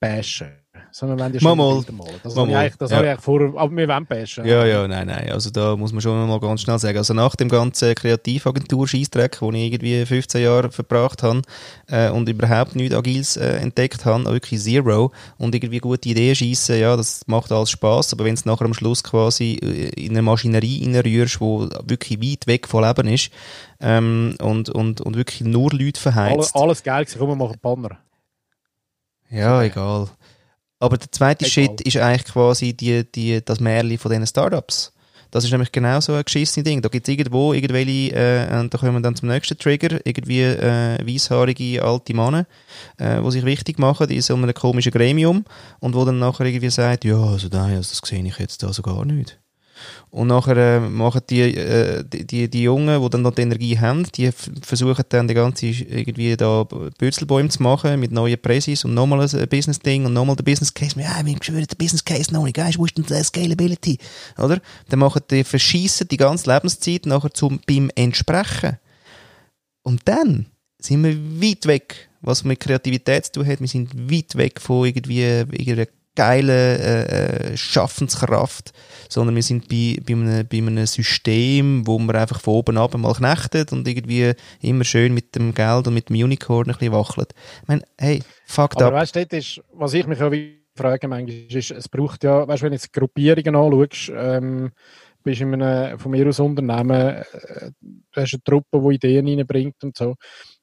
bashen. 0.01 0.62
Sondern 0.93 1.19
wir 1.19 1.25
wollen 1.25 1.35
ja 1.41 1.55
Mal. 1.55 1.75
Bilder 1.75 1.93
malen. 1.93 2.21
Das 2.23 2.35
Mal, 2.35 2.55
habe 2.55 2.67
ich 2.69 2.77
das 2.77 2.91
Ja. 2.91 2.97
habe 2.99 3.07
ich 3.07 3.13
eigentlich 3.13 3.25
vor, 3.25 3.41
aber 3.57 3.77
wir 3.77 3.89
wollen 3.89 4.07
bashen. 4.07 4.45
Ja, 4.45 4.65
ja, 4.67 4.87
nein, 4.87 5.07
nein. 5.07 5.33
Also 5.33 5.51
da 5.51 5.75
muss 5.75 5.91
man 5.93 6.03
schon 6.03 6.29
mal 6.29 6.39
ganz 6.39 6.61
schnell 6.61 6.79
sagen. 6.79 6.99
Also 6.99 7.15
nach 7.15 7.35
dem 7.35 7.49
ganzen 7.49 7.95
Kreativagentur-Scheissdreck, 7.95 9.41
wo 9.41 9.51
ich 9.51 9.73
irgendwie 9.73 10.05
15 10.05 10.43
Jahre 10.43 10.71
verbracht 10.71 11.23
habe 11.23 11.43
äh, 11.89 12.11
und 12.11 12.29
überhaupt 12.29 12.77
nichts 12.77 12.95
Agiles 12.95 13.37
äh, 13.39 13.57
entdeckt 13.57 14.05
habe, 14.05 14.25
wirklich 14.27 14.61
zero 14.61 15.13
und 15.39 15.55
irgendwie 15.55 15.79
gute 15.79 16.09
Ideen 16.11 16.35
schießen, 16.35 16.79
ja, 16.79 16.97
das 16.97 17.27
macht 17.27 17.51
alles 17.51 17.71
Spaß. 17.71 18.13
Aber 18.13 18.25
wenn 18.25 18.35
es 18.35 18.45
nachher 18.45 18.67
am 18.67 18.75
Schluss 18.75 19.03
quasi 19.03 19.59
äh, 19.63 19.89
in 20.01 20.13
eine 20.13 20.23
Maschinerie 20.23 20.85
reinrührst, 20.85 21.41
wo 21.41 21.69
wirklich 21.85 22.21
weit 22.21 22.47
weg 22.47 22.69
von 22.69 22.85
Leben 22.85 23.09
ist 23.09 23.31
ähm, 23.81 24.37
und, 24.41 24.69
und, 24.69 25.01
und 25.01 25.17
wirklich 25.17 25.41
nur 25.41 25.71
Leute 25.73 26.01
verheizt. 26.01 26.55
alles 26.55 26.83
geil 26.83 27.05
gewesen, 27.05 27.19
komm, 27.19 27.29
wir 27.31 27.37
machen 27.37 27.57
Banner. 27.63 27.99
Ja, 29.31 29.63
egal. 29.63 30.09
Aber 30.83 30.99
der 30.99 31.13
zweite 31.13 31.45
Egal. 31.45 31.53
Schritt 31.53 31.81
ist 31.83 31.97
eigentlich 31.97 32.25
quasi 32.25 32.73
die, 32.75 33.05
die, 33.05 33.41
das 33.45 33.61
Märchen 33.61 33.99
von 33.99 34.11
diesen 34.11 34.27
Startups. 34.27 34.93
Das 35.31 35.45
ist 35.45 35.53
nämlich 35.53 35.71
genau 35.71 36.01
so 36.01 36.13
ein 36.13 36.25
geschissenes 36.25 36.65
Ding. 36.65 36.83
Da 36.83 36.89
gibt 36.89 37.07
es 37.07 37.13
irgendwo 37.13 37.53
irgendwelche, 37.53 38.13
äh, 38.17 38.59
und 38.59 38.75
da 38.75 38.79
kommen 38.79 38.95
wir 38.95 39.01
dann 39.01 39.15
zum 39.15 39.29
nächsten 39.29 39.57
Trigger, 39.57 40.01
irgendwie 40.05 40.43
äh, 40.43 40.99
weisshaarige 41.07 41.85
alte 41.85 42.15
Männer, 42.15 42.47
äh, 42.99 43.23
die 43.23 43.31
sich 43.31 43.45
wichtig 43.45 43.79
machen 43.79 44.11
in 44.11 44.23
so 44.23 44.35
einem 44.35 44.53
komischen 44.53 44.91
Gremium 44.91 45.45
und 45.79 45.95
wo 45.95 46.05
dann 46.05 46.19
nachher 46.19 46.47
irgendwie 46.47 46.69
sagt, 46.69 47.05
ja, 47.05 47.17
also 47.17 47.47
nein, 47.51 47.77
also 47.77 47.91
das 47.91 48.01
sehe 48.05 48.27
ich 48.27 48.39
jetzt 48.39 48.65
da 48.65 48.73
so 48.73 48.83
gar 48.83 49.05
nicht. 49.05 49.39
Und 50.11 50.29
nachher 50.29 50.57
äh, 50.57 50.81
machen 50.81 51.23
die, 51.31 51.41
äh, 51.41 52.05
die, 52.05 52.27
die, 52.27 52.49
die 52.49 52.63
Jungen, 52.63 53.03
die 53.03 53.11
dann 53.11 53.23
noch 53.23 53.35
die 53.35 53.43
Energie 53.43 53.79
haben, 53.79 54.05
die 54.15 54.31
versuchen 54.61 55.05
dann 55.09 55.27
die 55.27 55.35
ganze 55.35 55.67
irgendwie 55.67 56.37
da 56.37 56.65
Bürzelbäume 56.99 57.49
zu 57.49 57.63
machen 57.63 57.99
mit 57.99 58.13
neuen 58.13 58.41
Präsis 58.41 58.85
und 58.85 58.95
nochmal 58.95 59.21
ein 59.21 59.49
Business-Ding 59.49 60.05
und 60.05 60.13
nochmal 60.13 60.37
der 60.37 60.45
Business 60.45 60.75
Case. 60.75 61.01
Ja, 61.01 61.25
wir 61.25 61.35
geschwören, 61.35 61.67
der 61.67 61.77
Business 61.77 62.05
Case 62.05 62.33
noch 62.33 62.45
nicht, 62.45 62.57
guys, 62.57 62.79
wo 62.79 62.85
ist 62.85 62.99
denn 62.99 63.07
die 63.07 63.23
Scalability? 63.23 63.99
Oder? 64.39 64.61
Dann 64.89 64.99
machen 64.99 65.23
die, 65.31 65.45
verschießen 65.45 66.09
die 66.09 66.17
ganze 66.19 66.53
Lebenszeit 66.53 67.07
nachher 67.07 67.33
zum, 67.33 67.61
beim 67.67 67.91
Entsprechen. 67.95 68.79
Und 69.83 70.03
dann 70.05 70.47
sind 70.79 71.05
wir 71.05 71.17
weit 71.41 71.67
weg, 71.67 72.11
was 72.21 72.45
mit 72.45 72.61
Kreativität 72.61 73.27
zu 73.27 73.33
tun 73.33 73.47
hat. 73.47 73.61
Wir 73.61 73.69
sind 73.69 74.11
weit 74.11 74.37
weg 74.37 74.61
von 74.61 74.87
irgendwie 74.87 75.23
irgendeiner 75.23 75.87
geilen 76.15 76.51
äh, 76.51 77.53
äh, 77.53 77.57
Schaffenskraft, 77.57 78.73
sondern 79.09 79.35
wir 79.35 79.43
sind 79.43 79.69
bei, 79.69 79.97
bei, 80.07 80.13
einem, 80.13 80.47
bei 80.47 80.59
einem 80.59 80.87
System, 80.87 81.87
wo 81.87 81.99
man 81.99 82.17
einfach 82.17 82.41
von 82.41 82.55
oben 82.55 82.79
ab 82.79 82.97
mal 82.97 83.15
knechtet 83.15 83.73
und 83.73 83.89
irgendwie 83.89 84.33
immer 84.61 84.85
schön 84.85 85.15
mit 85.15 85.35
dem 85.35 85.55
Geld 85.55 85.87
und 85.87 85.95
mit 85.95 86.09
dem 86.09 86.17
Unicorn 86.17 86.69
ein 86.69 86.77
bisschen 86.77 86.93
wachelt. 86.93 87.33
Ich 87.63 87.69
meine, 87.69 87.83
hey, 87.99 88.23
Aber 88.57 88.87
up. 88.87 88.93
weißt 88.95 89.17
du, 89.17 89.21
ist, 89.37 89.63
was 89.73 89.95
ich 89.95 90.07
mich 90.07 90.23
auch 90.23 90.33
frage 90.75 91.09
manchmal, 91.09 91.37
ist, 91.49 91.71
es 91.71 91.89
braucht 91.89 92.25
ja, 92.25 92.47
weißt 92.47 92.63
du, 92.63 92.65
wenn 92.65 92.73
du 92.73 92.77
jetzt 92.77 92.93
Gruppierungen 92.93 93.57
anschaust, 93.57 94.13
ähm, 94.15 94.73
bist 95.23 95.41
in 95.41 95.63
einem, 95.63 95.99
von 95.99 96.11
mir 96.11 96.27
aus 96.29 96.41
Unternehmen, 96.41 96.91
äh, 96.91 97.71
du 97.81 98.21
hast 98.21 98.35
eine 98.35 98.43
Truppe, 98.43 98.81
die 98.81 98.95
Ideen 98.95 99.27
reinbringt 99.27 99.83
und 99.83 99.97
so, 99.97 100.15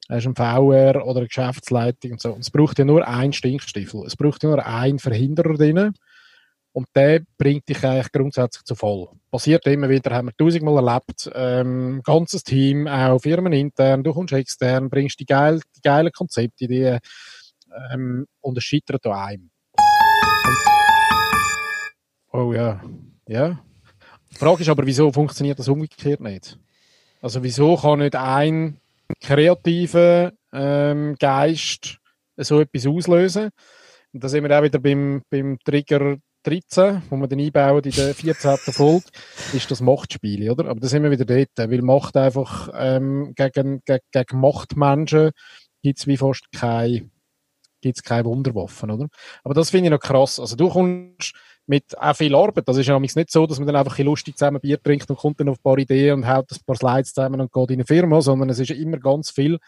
du 0.08 0.14
hast 0.14 0.26
einen 0.26 0.36
VR 0.36 1.06
oder 1.06 1.20
eine 1.20 1.28
Geschäftsleitung 1.28 2.12
und 2.12 2.20
so. 2.20 2.32
Und 2.32 2.40
es 2.40 2.50
braucht 2.50 2.78
ja 2.78 2.84
nur 2.84 3.06
einen 3.06 3.32
Stinkstiefel. 3.32 4.04
Es 4.06 4.16
braucht 4.16 4.42
ja 4.42 4.50
nur 4.50 4.64
einen 4.64 4.98
Verhinderer 4.98 5.54
drin. 5.54 5.92
Und 6.72 6.86
der 6.94 7.22
bringt 7.36 7.68
dich 7.68 7.84
eigentlich 7.84 8.12
grundsätzlich 8.12 8.64
zu 8.64 8.76
voll. 8.76 9.08
Passiert 9.30 9.66
immer 9.66 9.88
wieder, 9.88 10.14
haben 10.14 10.28
wir 10.28 10.36
tausendmal 10.36 10.86
erlebt. 10.86 11.28
Ähm, 11.34 12.00
ganzes 12.04 12.44
Team, 12.44 12.86
auch 12.86 13.18
Firmen 13.18 13.52
intern, 13.52 14.04
du 14.04 14.12
kommst 14.12 14.32
extern, 14.32 14.88
bringst 14.88 15.18
die, 15.18 15.26
geil, 15.26 15.60
die 15.76 15.80
geilen 15.80 16.12
Konzepte, 16.12 16.68
die, 16.68 16.98
ähm, 17.92 18.26
und 18.40 18.58
es 18.58 18.64
scheitert 18.64 19.04
an 19.06 19.12
einem. 19.12 19.50
Oh 22.32 22.52
ja, 22.52 22.80
ja. 23.26 23.58
Die 24.32 24.36
Frage 24.36 24.62
ist 24.62 24.68
aber, 24.68 24.86
wieso 24.86 25.12
funktioniert 25.12 25.58
das 25.58 25.68
umgekehrt 25.68 26.20
nicht? 26.20 26.58
Also 27.20 27.42
wieso 27.42 27.76
kann 27.76 27.98
nicht 27.98 28.16
ein 28.16 28.78
kreativer 29.20 30.32
ähm, 30.52 31.16
Geist 31.18 31.98
so 32.36 32.60
etwas 32.60 32.86
auslösen? 32.86 33.50
Und 34.12 34.24
da 34.24 34.28
sind 34.28 34.44
wir 34.44 34.58
auch 34.58 34.62
wieder 34.62 34.78
beim, 34.78 35.22
beim 35.30 35.58
Trigger 35.64 36.16
13, 36.42 37.02
wo 37.10 37.16
wir 37.16 37.28
dann 37.28 37.40
einbauen 37.40 37.84
in 37.84 37.90
der 37.90 38.14
14. 38.14 38.56
Folge, 38.72 39.04
ist 39.52 39.70
das 39.70 39.80
Machtspiel, 39.80 40.50
oder? 40.50 40.68
Aber 40.68 40.80
da 40.80 40.88
sind 40.88 41.02
wir 41.02 41.10
wieder 41.10 41.24
dort, 41.24 41.50
weil 41.70 41.82
Macht 41.82 42.16
einfach 42.16 42.70
ähm, 42.74 43.34
gegen, 43.36 43.82
gegen, 43.84 44.00
gegen 44.10 44.40
Machtmenschen 44.40 45.32
gibt 45.82 45.98
es 45.98 46.06
wie 46.06 46.16
fast 46.16 46.50
keine, 46.52 47.10
gibt's 47.82 48.02
keine 48.02 48.24
Wunderwaffen, 48.24 48.90
oder? 48.90 49.08
Aber 49.44 49.54
das 49.54 49.70
finde 49.70 49.86
ich 49.86 49.90
noch 49.90 50.00
krass. 50.00 50.40
Also 50.40 50.56
du 50.56 50.70
kommst 50.70 51.34
mit 51.70 51.96
auch 51.96 52.16
viel 52.16 52.34
Arbeit. 52.34 52.68
Das 52.68 52.76
ist 52.76 52.88
ja 52.88 52.98
nicht 52.98 53.30
so, 53.30 53.46
dass 53.46 53.58
man 53.58 53.66
dann 53.68 53.76
einfach 53.76 53.96
ein 53.96 54.04
lustig 54.04 54.36
zusammen 54.36 54.60
Bier 54.60 54.82
trinkt 54.82 55.08
und 55.08 55.16
kommt 55.16 55.38
dann 55.38 55.48
auf 55.48 55.58
ein 55.58 55.62
paar 55.62 55.78
Ideen 55.78 56.14
und 56.14 56.28
haut 56.28 56.50
ein 56.50 56.58
paar 56.66 56.74
Slides 56.74 57.14
zusammen 57.14 57.40
und 57.40 57.52
geht 57.52 57.70
in 57.70 57.76
eine 57.76 57.86
Firma, 57.86 58.20
sondern 58.20 58.50
es 58.50 58.58
ist 58.58 58.72
immer 58.72 58.98
ganz 58.98 59.30
viel 59.30 59.58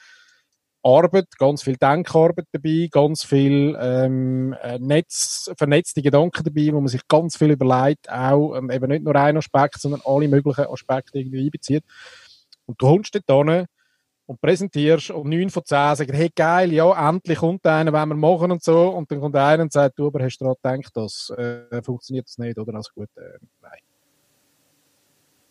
Arbeit, 0.82 1.28
ganz 1.38 1.62
viel 1.62 1.76
Denkarbeit 1.76 2.46
dabei, 2.50 2.88
ganz 2.90 3.22
viel 3.22 3.78
ähm, 3.80 4.53
äh, 4.61 4.80
Netz, 4.80 5.48
vernetzte 5.57 6.03
Gedanken 6.03 6.42
dabei, 6.42 6.72
wo 6.72 6.80
man 6.80 6.88
sich 6.88 7.07
ganz 7.07 7.36
viel 7.36 7.53
überlegt, 7.53 8.11
auch 8.11 8.57
ähm, 8.57 8.68
eben 8.68 8.88
nicht 8.90 9.05
nur 9.05 9.14
einen 9.14 9.38
Aspekt, 9.38 9.80
sondern 9.80 10.03
alle 10.05 10.26
möglichen 10.26 10.66
Aspekte 10.66 11.20
irgendwie 11.20 11.44
einbezieht. 11.44 11.84
Und 12.66 12.82
du 12.82 12.86
kommst 12.86 13.16
dort 13.26 13.48
hin 13.48 13.66
und 14.33 14.41
präsentierst 14.41 15.11
und 15.11 15.28
neun 15.28 15.51
von 15.51 15.64
zehn 15.64 15.95
sagen, 15.95 16.14
hey 16.14 16.30
geil, 16.35 16.72
ja, 16.72 17.09
endlich 17.09 17.39
kommt 17.39 17.66
einer, 17.66 17.93
wenn 17.93 18.09
wir 18.09 18.14
machen 18.14 18.51
und 18.51 18.62
so. 18.62 18.89
Und 18.89 19.11
dann 19.11 19.20
kommt 19.20 19.37
einer 19.37 19.62
und 19.62 19.72
sagt, 19.72 19.99
du, 19.99 20.07
aber 20.07 20.24
hast 20.24 20.39
du 20.39 20.45
daran 20.45 20.80
gedacht, 20.80 20.97
das 20.97 21.30
äh, 21.37 21.83
funktioniert 21.83 22.26
das 22.26 22.39
nicht, 22.39 22.59
oder? 22.59 22.74
Also 22.74 22.91
gut, 22.95 23.09
äh, 23.16 23.39
nein. 23.61 23.78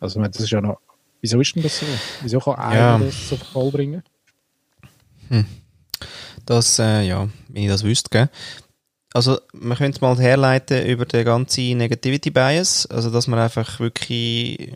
Also 0.00 0.14
ich 0.16 0.20
meine, 0.20 0.30
das 0.30 0.42
ist 0.42 0.50
ja 0.50 0.60
noch, 0.60 0.78
wieso 1.20 1.40
ist 1.40 1.54
denn 1.54 1.62
das 1.62 1.78
so? 1.78 1.86
Wieso 2.22 2.40
kann 2.40 2.56
einer 2.56 2.76
Ja. 2.76 2.98
das 2.98 3.28
so 3.28 3.36
voll 3.36 3.70
bringen? 3.70 4.02
Das, 6.44 6.78
äh, 6.78 7.02
ja, 7.02 7.28
wenn 7.48 7.62
ich 7.62 7.68
das 7.68 7.84
wüsste, 7.84 8.10
gell? 8.10 8.28
Also, 9.14 9.38
man 9.52 9.76
könnte 9.76 9.96
es 9.96 10.00
mal 10.00 10.18
herleiten 10.18 10.86
über 10.86 11.04
den 11.04 11.24
ganzen 11.24 11.76
Negativity 11.76 12.30
Bias, 12.30 12.86
also, 12.86 13.10
dass 13.10 13.28
man 13.28 13.38
einfach 13.38 13.78
wirklich, 13.78 14.58
ich 14.58 14.74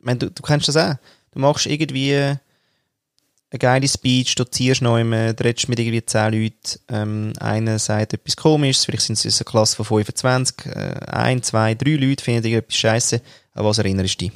meine, 0.00 0.18
du, 0.18 0.30
du 0.30 0.42
kennst 0.42 0.68
das 0.68 0.76
auch. 0.76 0.94
Du 1.32 1.38
machst 1.38 1.66
irgendwie 1.66 2.34
eine 3.52 3.58
geile 3.58 3.88
Speech, 3.88 4.36
du 4.36 4.44
ziehst 4.44 4.80
noch 4.80 4.96
immer, 4.96 5.34
redest 5.38 5.68
mit 5.68 5.80
irgendwie 5.80 6.04
10 6.04 6.32
Leuten, 6.32 6.80
ähm, 6.88 7.32
einer 7.40 7.78
sagt 7.78 8.14
etwas 8.14 8.36
komisches, 8.36 8.84
vielleicht 8.84 9.02
sind 9.02 9.24
es 9.24 9.40
eine 9.40 9.44
Klasse 9.44 9.76
von 9.76 9.86
25, 9.86 10.66
äh, 10.66 11.00
ein, 11.06 11.42
zwei, 11.42 11.74
drei 11.74 11.96
Leute 11.96 12.22
finden 12.22 12.44
irgendetwas 12.44 12.76
scheiße, 12.76 13.20
an 13.54 13.64
was 13.64 13.78
erinnerst 13.78 14.20
du 14.20 14.26
dich? 14.26 14.32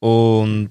Und 0.00 0.70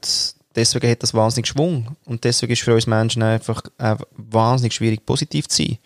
deswegen 0.56 0.90
hat 0.90 1.04
das 1.04 1.14
wahnsinnig 1.14 1.48
Schwung. 1.48 1.96
Und 2.06 2.24
deswegen 2.24 2.54
ist 2.54 2.64
für 2.64 2.74
uns 2.74 2.88
Menschen 2.88 3.22
einfach 3.22 3.64
äh, 3.78 3.96
wahnsinnig 4.18 4.74
schwierig, 4.74 5.06
positiv 5.06 5.48
zu 5.48 5.64
sein. 5.64 5.78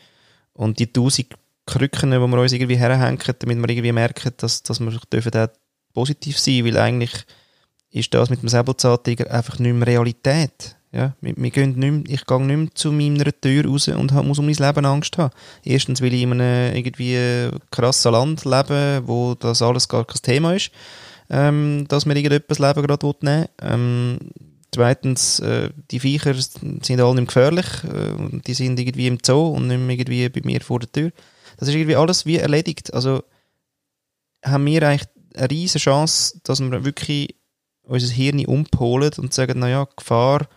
Und 0.54 0.80
die 0.80 0.92
tausend 0.92 1.36
Krücken, 1.66 2.12
die 2.12 2.18
wir 2.18 2.40
uns 2.40 2.52
irgendwie 2.54 2.78
herhängen, 2.78 3.20
damit 3.40 3.58
wir 3.58 3.70
irgendwie 3.70 3.92
merken, 3.92 4.34
dass, 4.38 4.64
dass 4.64 4.80
wir 4.80 4.98
dürfen 5.12 5.36
auch 5.36 5.48
positiv 5.94 6.40
sein 6.40 6.66
weil 6.66 6.78
eigentlich 6.78 7.12
ist 7.94 8.14
das 8.14 8.30
mit 8.30 8.42
dem 8.42 8.50
Säbelzahntiger 8.50 9.32
einfach 9.32 9.60
nicht 9.60 9.74
mehr 9.74 9.88
Realität. 9.88 10.76
Ja, 10.92 11.16
wir, 11.22 11.34
wir 11.38 11.52
gehen 11.52 11.78
nicht 11.78 11.92
mehr, 11.92 12.04
ich 12.08 12.26
gehe 12.26 12.42
nicht 12.42 12.58
mehr 12.58 12.76
zu 12.76 12.92
meiner 12.92 13.32
Tür 13.40 13.66
raus 13.66 13.88
und 13.88 14.12
muss 14.26 14.40
um 14.40 14.46
mein 14.46 14.56
Leben 14.56 14.86
Angst 14.86 15.18
haben. 15.18 15.34
Erstens, 15.64 16.02
weil 16.02 16.14
ich 16.14 16.24
in 16.24 16.34
einem 16.34 16.76
irgendwie 16.76 17.50
krassen 17.72 18.12
Land 18.12 18.46
lebe, 18.46 19.04
wo 19.06 19.36
das 19.36 19.62
alles 19.62 19.88
gar 19.88 20.06
kein 20.06 20.22
Thema 20.22 20.56
ist, 20.56 20.72
ähm, 21.30 21.86
dass 21.88 22.06
mir 22.06 22.16
irgendetwas 22.16 22.60
Leben 22.60 22.84
gerade 22.86 23.14
nehmen. 23.22 23.48
Ähm, 23.62 24.20
zweitens, 24.72 25.40
äh, 25.40 25.70
die 25.92 26.00
Viecher 26.00 26.34
sind 26.34 27.00
alle 27.00 27.16
nicht 27.16 27.28
gefährlich 27.28 27.68
äh, 27.86 28.40
die 28.46 28.54
sind 28.54 28.80
irgendwie 28.80 29.08
im 29.08 29.20
Zoo 29.24 29.50
und 29.50 29.68
nicht 29.68 29.80
mehr 29.80 29.98
irgendwie 29.98 30.30
bei 30.30 30.42
mir 30.44 30.62
vor 30.62 30.80
der 30.80 30.92
Tür. 30.92 31.12
Das 31.58 31.70
ist 31.70 31.76
irgendwie 31.76 31.96
alles 31.96 32.26
wie 32.26 32.38
erledigt. 32.38 32.94
Also 32.94 33.24
haben 34.44 34.66
wir 34.66 34.84
eigentlich 34.84 35.10
eine 35.36 35.50
riesige 35.50 35.80
Chance, 35.80 36.40
dass 36.44 36.60
wir 36.60 36.86
wirklich 36.86 37.36
unser 37.84 38.14
Hirn 38.14 38.46
umpolen 38.46 39.12
und 39.18 39.34
sagen, 39.34 39.60
naja, 39.60 39.88
Gefahr 39.96 40.48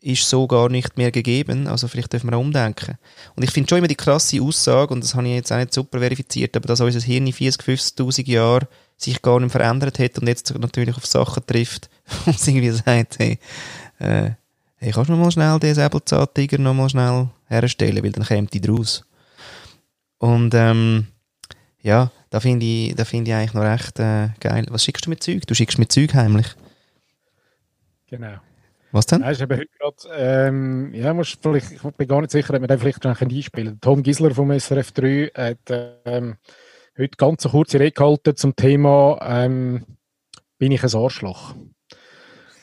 ist 0.00 0.28
so 0.28 0.46
gar 0.46 0.68
nicht 0.68 0.96
mehr 0.96 1.10
gegeben, 1.10 1.66
also 1.66 1.88
vielleicht 1.88 2.12
dürfen 2.12 2.30
wir 2.30 2.36
auch 2.36 2.40
umdenken. 2.40 2.96
Und 3.34 3.42
ich 3.42 3.50
finde 3.50 3.68
schon 3.68 3.78
immer 3.78 3.88
die 3.88 3.96
krasse 3.96 4.40
Aussage, 4.40 4.94
und 4.94 5.02
das 5.02 5.14
habe 5.14 5.26
ich 5.26 5.34
jetzt 5.34 5.52
auch 5.52 5.56
nicht 5.56 5.74
super 5.74 5.98
verifiziert, 5.98 6.56
aber 6.56 6.68
dass 6.68 6.80
unser 6.80 7.00
Hirn 7.00 7.26
in 7.26 7.32
40, 7.32 7.62
50'000 7.62 8.26
Jahren 8.28 8.68
sich 8.96 9.20
gar 9.22 9.40
nicht 9.40 9.50
verändert 9.50 9.98
hat 9.98 10.18
und 10.18 10.28
jetzt 10.28 10.56
natürlich 10.56 10.96
auf 10.96 11.06
Sachen 11.06 11.44
trifft, 11.46 11.90
wo 12.24 12.30
es 12.30 12.46
irgendwie 12.46 12.70
sagt, 12.70 13.18
hey, 13.18 13.38
äh, 13.98 14.30
hey, 14.76 14.92
kannst 14.92 15.10
du 15.10 15.16
mal 15.16 15.32
schnell 15.32 15.58
den 15.58 15.74
Säbelzahntiger 15.74 16.58
noch 16.58 16.74
mal 16.74 16.88
schnell 16.88 17.28
herstellen, 17.46 18.02
weil 18.04 18.12
dann 18.12 18.24
kommt 18.24 18.54
die 18.54 18.60
draus. 18.60 19.04
Und 20.18 20.54
ähm, 20.54 21.08
ja, 21.80 22.10
da 22.30 22.40
finde 22.40 22.66
ich, 22.66 22.94
da 22.94 23.04
finde 23.04 23.30
ich 23.30 23.36
eigentlich 23.36 23.54
noch 23.54 23.62
recht 23.62 23.98
äh, 23.98 24.28
geil. 24.40 24.66
Was 24.70 24.84
schickst 24.84 25.06
du 25.06 25.10
mit 25.10 25.22
Zeug? 25.22 25.46
Du 25.46 25.54
schickst 25.54 25.78
mit 25.78 25.90
Zeug 25.90 26.14
heimlich. 26.14 26.46
Genau. 28.08 28.38
Was 28.90 29.06
denn? 29.06 29.20
Ja, 29.20 29.30
ist 29.30 29.42
eben 29.42 29.58
heute 29.58 29.70
gerade, 29.78 30.16
ähm, 30.16 30.94
ja, 30.94 31.12
musst 31.12 31.38
vielleicht, 31.42 31.72
ich 31.72 31.82
bin 31.82 32.08
gar 32.08 32.20
nicht 32.20 32.30
sicher, 32.30 32.54
ob 32.54 32.60
wir 32.60 32.68
den 32.68 32.78
vielleicht 32.78 33.02
schon 33.02 33.14
einspielen. 33.14 33.78
Tom 33.80 34.02
Gisler 34.02 34.34
vom 34.34 34.58
SRF 34.58 34.92
3 34.92 35.30
hat 35.34 36.02
ähm, 36.06 36.36
heute 36.96 37.16
ganz 37.16 37.44
eine 37.44 37.52
kurze 37.52 37.80
Rede 37.80 37.92
gehalten 37.92 38.36
zum 38.36 38.56
Thema 38.56 39.18
ähm, 39.22 39.84
«Bin 40.58 40.72
ich 40.72 40.82
ein 40.82 40.94
Arschloch?» 40.94 41.54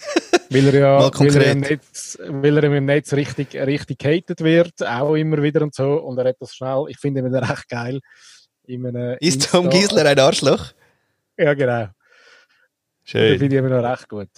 weil 0.49 0.67
er 0.67 0.73
ja 0.73 1.19
weil 1.19 1.35
er, 1.35 1.51
im 1.51 1.59
Netz, 1.59 2.17
weil 2.27 2.57
er 2.57 2.63
im 2.63 2.85
Netz 2.85 3.13
richtig, 3.13 3.55
richtig 3.55 3.99
gehatet 3.99 4.41
wird, 4.41 4.85
auch 4.85 5.15
immer 5.15 5.41
wieder 5.41 5.61
und 5.61 5.75
so. 5.75 5.93
Und 6.01 6.17
er 6.17 6.29
hat 6.29 6.37
das 6.39 6.55
schnell, 6.55 6.85
ich 6.89 6.97
finde 6.97 7.21
ihn 7.21 7.35
recht 7.35 7.69
geil. 7.69 7.99
Ist 8.67 9.35
Insta 9.35 9.57
Tom 9.57 9.69
Gisler 9.69 10.05
ein 10.05 10.19
Arschloch? 10.19 10.73
Ja, 11.37 11.53
genau. 11.53 11.87
Schön. 13.03 13.31
Das 13.31 13.39
finde 13.39 13.55
ich 13.55 13.59
immer 13.59 13.81
noch 13.81 13.89
recht 13.89 14.09
gut. 14.09 14.29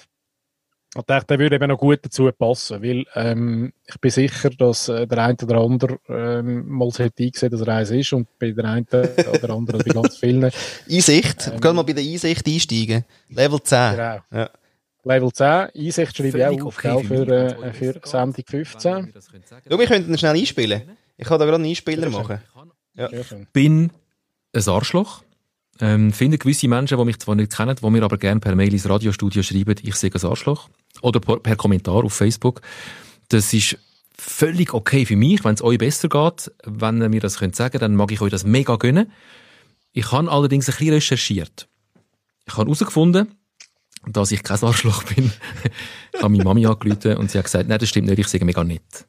Ich 0.96 1.04
dachte, 1.04 1.28
der 1.28 1.40
würde 1.40 1.56
eben 1.58 1.68
noch 1.68 1.78
gut 1.78 2.00
dazu 2.02 2.32
passen, 2.32 2.82
weil 2.82 3.06
ähm, 3.14 3.74
ich 3.86 4.00
bin 4.00 4.10
sicher, 4.10 4.50
dass 4.50 4.90
äh, 4.90 5.06
der 5.06 5.18
eine 5.20 5.38
oder 5.44 5.58
andere 5.58 6.00
ähm, 6.08 6.68
mal 6.68 6.90
sollte 6.92 7.24
eingesehen, 7.24 7.52
dass 7.52 7.62
er 7.62 7.68
eins 7.68 7.92
ist 7.92 8.14
und 8.14 8.28
bei 8.40 8.52
der 8.52 8.66
einen 8.66 8.88
oder 8.88 9.50
anderen, 9.54 9.84
bei 9.86 9.94
ganz 9.94 10.18
vielen. 10.18 10.44
Einsicht, 10.90 11.48
ähm, 11.54 11.62
gehen 11.62 11.76
mal 11.76 11.84
bei 11.84 11.94
der 11.94 12.04
Einsicht 12.04 12.48
einsteigen. 12.48 13.06
Level 13.30 13.62
10. 13.62 13.92
Genau. 13.92 14.20
Ja. 14.32 14.50
Level 15.04 15.32
10, 15.32 15.46
Einsicht 15.46 16.18
schreibe 16.18 16.38
ich 16.38 16.46
auch 16.46 16.66
auf, 16.66 16.78
okay, 16.78 17.04
für, 17.04 17.28
äh, 17.28 17.74
für 17.74 18.02
Sendung 18.04 18.44
15. 18.46 19.14
Ja, 19.70 19.80
wir 19.80 19.88
könnten 19.88 20.18
schnell 20.18 20.36
einspielen. 20.36 20.98
Ich 21.18 21.28
kann 21.28 21.38
da 21.38 21.46
gerade 21.46 21.56
einen 21.56 21.70
Einspieler 21.70 22.10
machen. 22.10 22.42
Ja. 22.96 23.10
Bin 23.54 23.92
ein 24.54 24.68
Arschloch. 24.68 25.24
Ähm, 25.80 26.12
finde 26.12 26.38
gewisse 26.38 26.68
Menschen, 26.68 26.98
die 26.98 27.06
mich 27.06 27.20
zwar 27.20 27.36
nicht 27.36 27.56
kennen, 27.56 27.76
die 27.76 27.90
mir 27.90 28.04
aber 28.04 28.18
gerne 28.18 28.40
per 28.40 28.56
Mail 28.56 28.74
ins 28.74 28.90
Radiostudio 28.90 29.44
schreiben, 29.44 29.76
ich 29.84 29.96
sehe 29.96 30.12
ein 30.12 30.26
Arschloch. 30.26 30.70
Oder 31.02 31.20
per, 31.20 31.38
per 31.38 31.56
Kommentar 31.56 32.04
auf 32.04 32.14
Facebook. 32.14 32.62
Das 33.30 33.54
ist 33.54 33.78
völlig 34.18 34.74
okay 34.74 35.06
für 35.06 35.16
mich, 35.16 35.44
wenn 35.44 35.54
es 35.54 35.62
euch 35.62 35.78
besser 35.78 36.10
geht. 36.10 36.52
Wenn 36.64 37.02
ihr 37.02 37.10
mir 37.10 37.22
das 37.22 37.38
könnt 37.38 37.56
sagen, 37.56 37.80
dann 37.80 37.96
mag 37.96 38.12
ich 38.12 38.22
euch 38.22 38.32
das 38.32 38.44
mega 38.44 38.76
gönnen. 38.78 39.12
Ich 39.94 40.12
habe 40.12 40.32
allerdings 40.32 40.68
ein 40.68 40.76
bisschen 40.76 40.94
recherchiert. 40.94 41.68
Ich 42.46 42.54
habe 42.54 42.66
herausgefunden, 42.66 43.36
dass 44.08 44.32
ich 44.32 44.42
kein 44.42 44.62
Arschloch 44.62 45.04
bin. 45.04 45.32
ich 46.14 46.22
habe 46.22 46.30
meine 46.30 46.44
Mami 46.44 46.66
angerufen 46.66 47.18
und 47.18 47.30
sie 47.30 47.38
hat 47.38 47.46
gesagt, 47.46 47.70
nein, 47.70 47.80
das 47.80 47.90
stimmt 47.90 48.08
nicht, 48.08 48.20
ich 48.20 48.28
sage 48.28 48.46
mega 48.46 48.64
nett. 48.64 49.06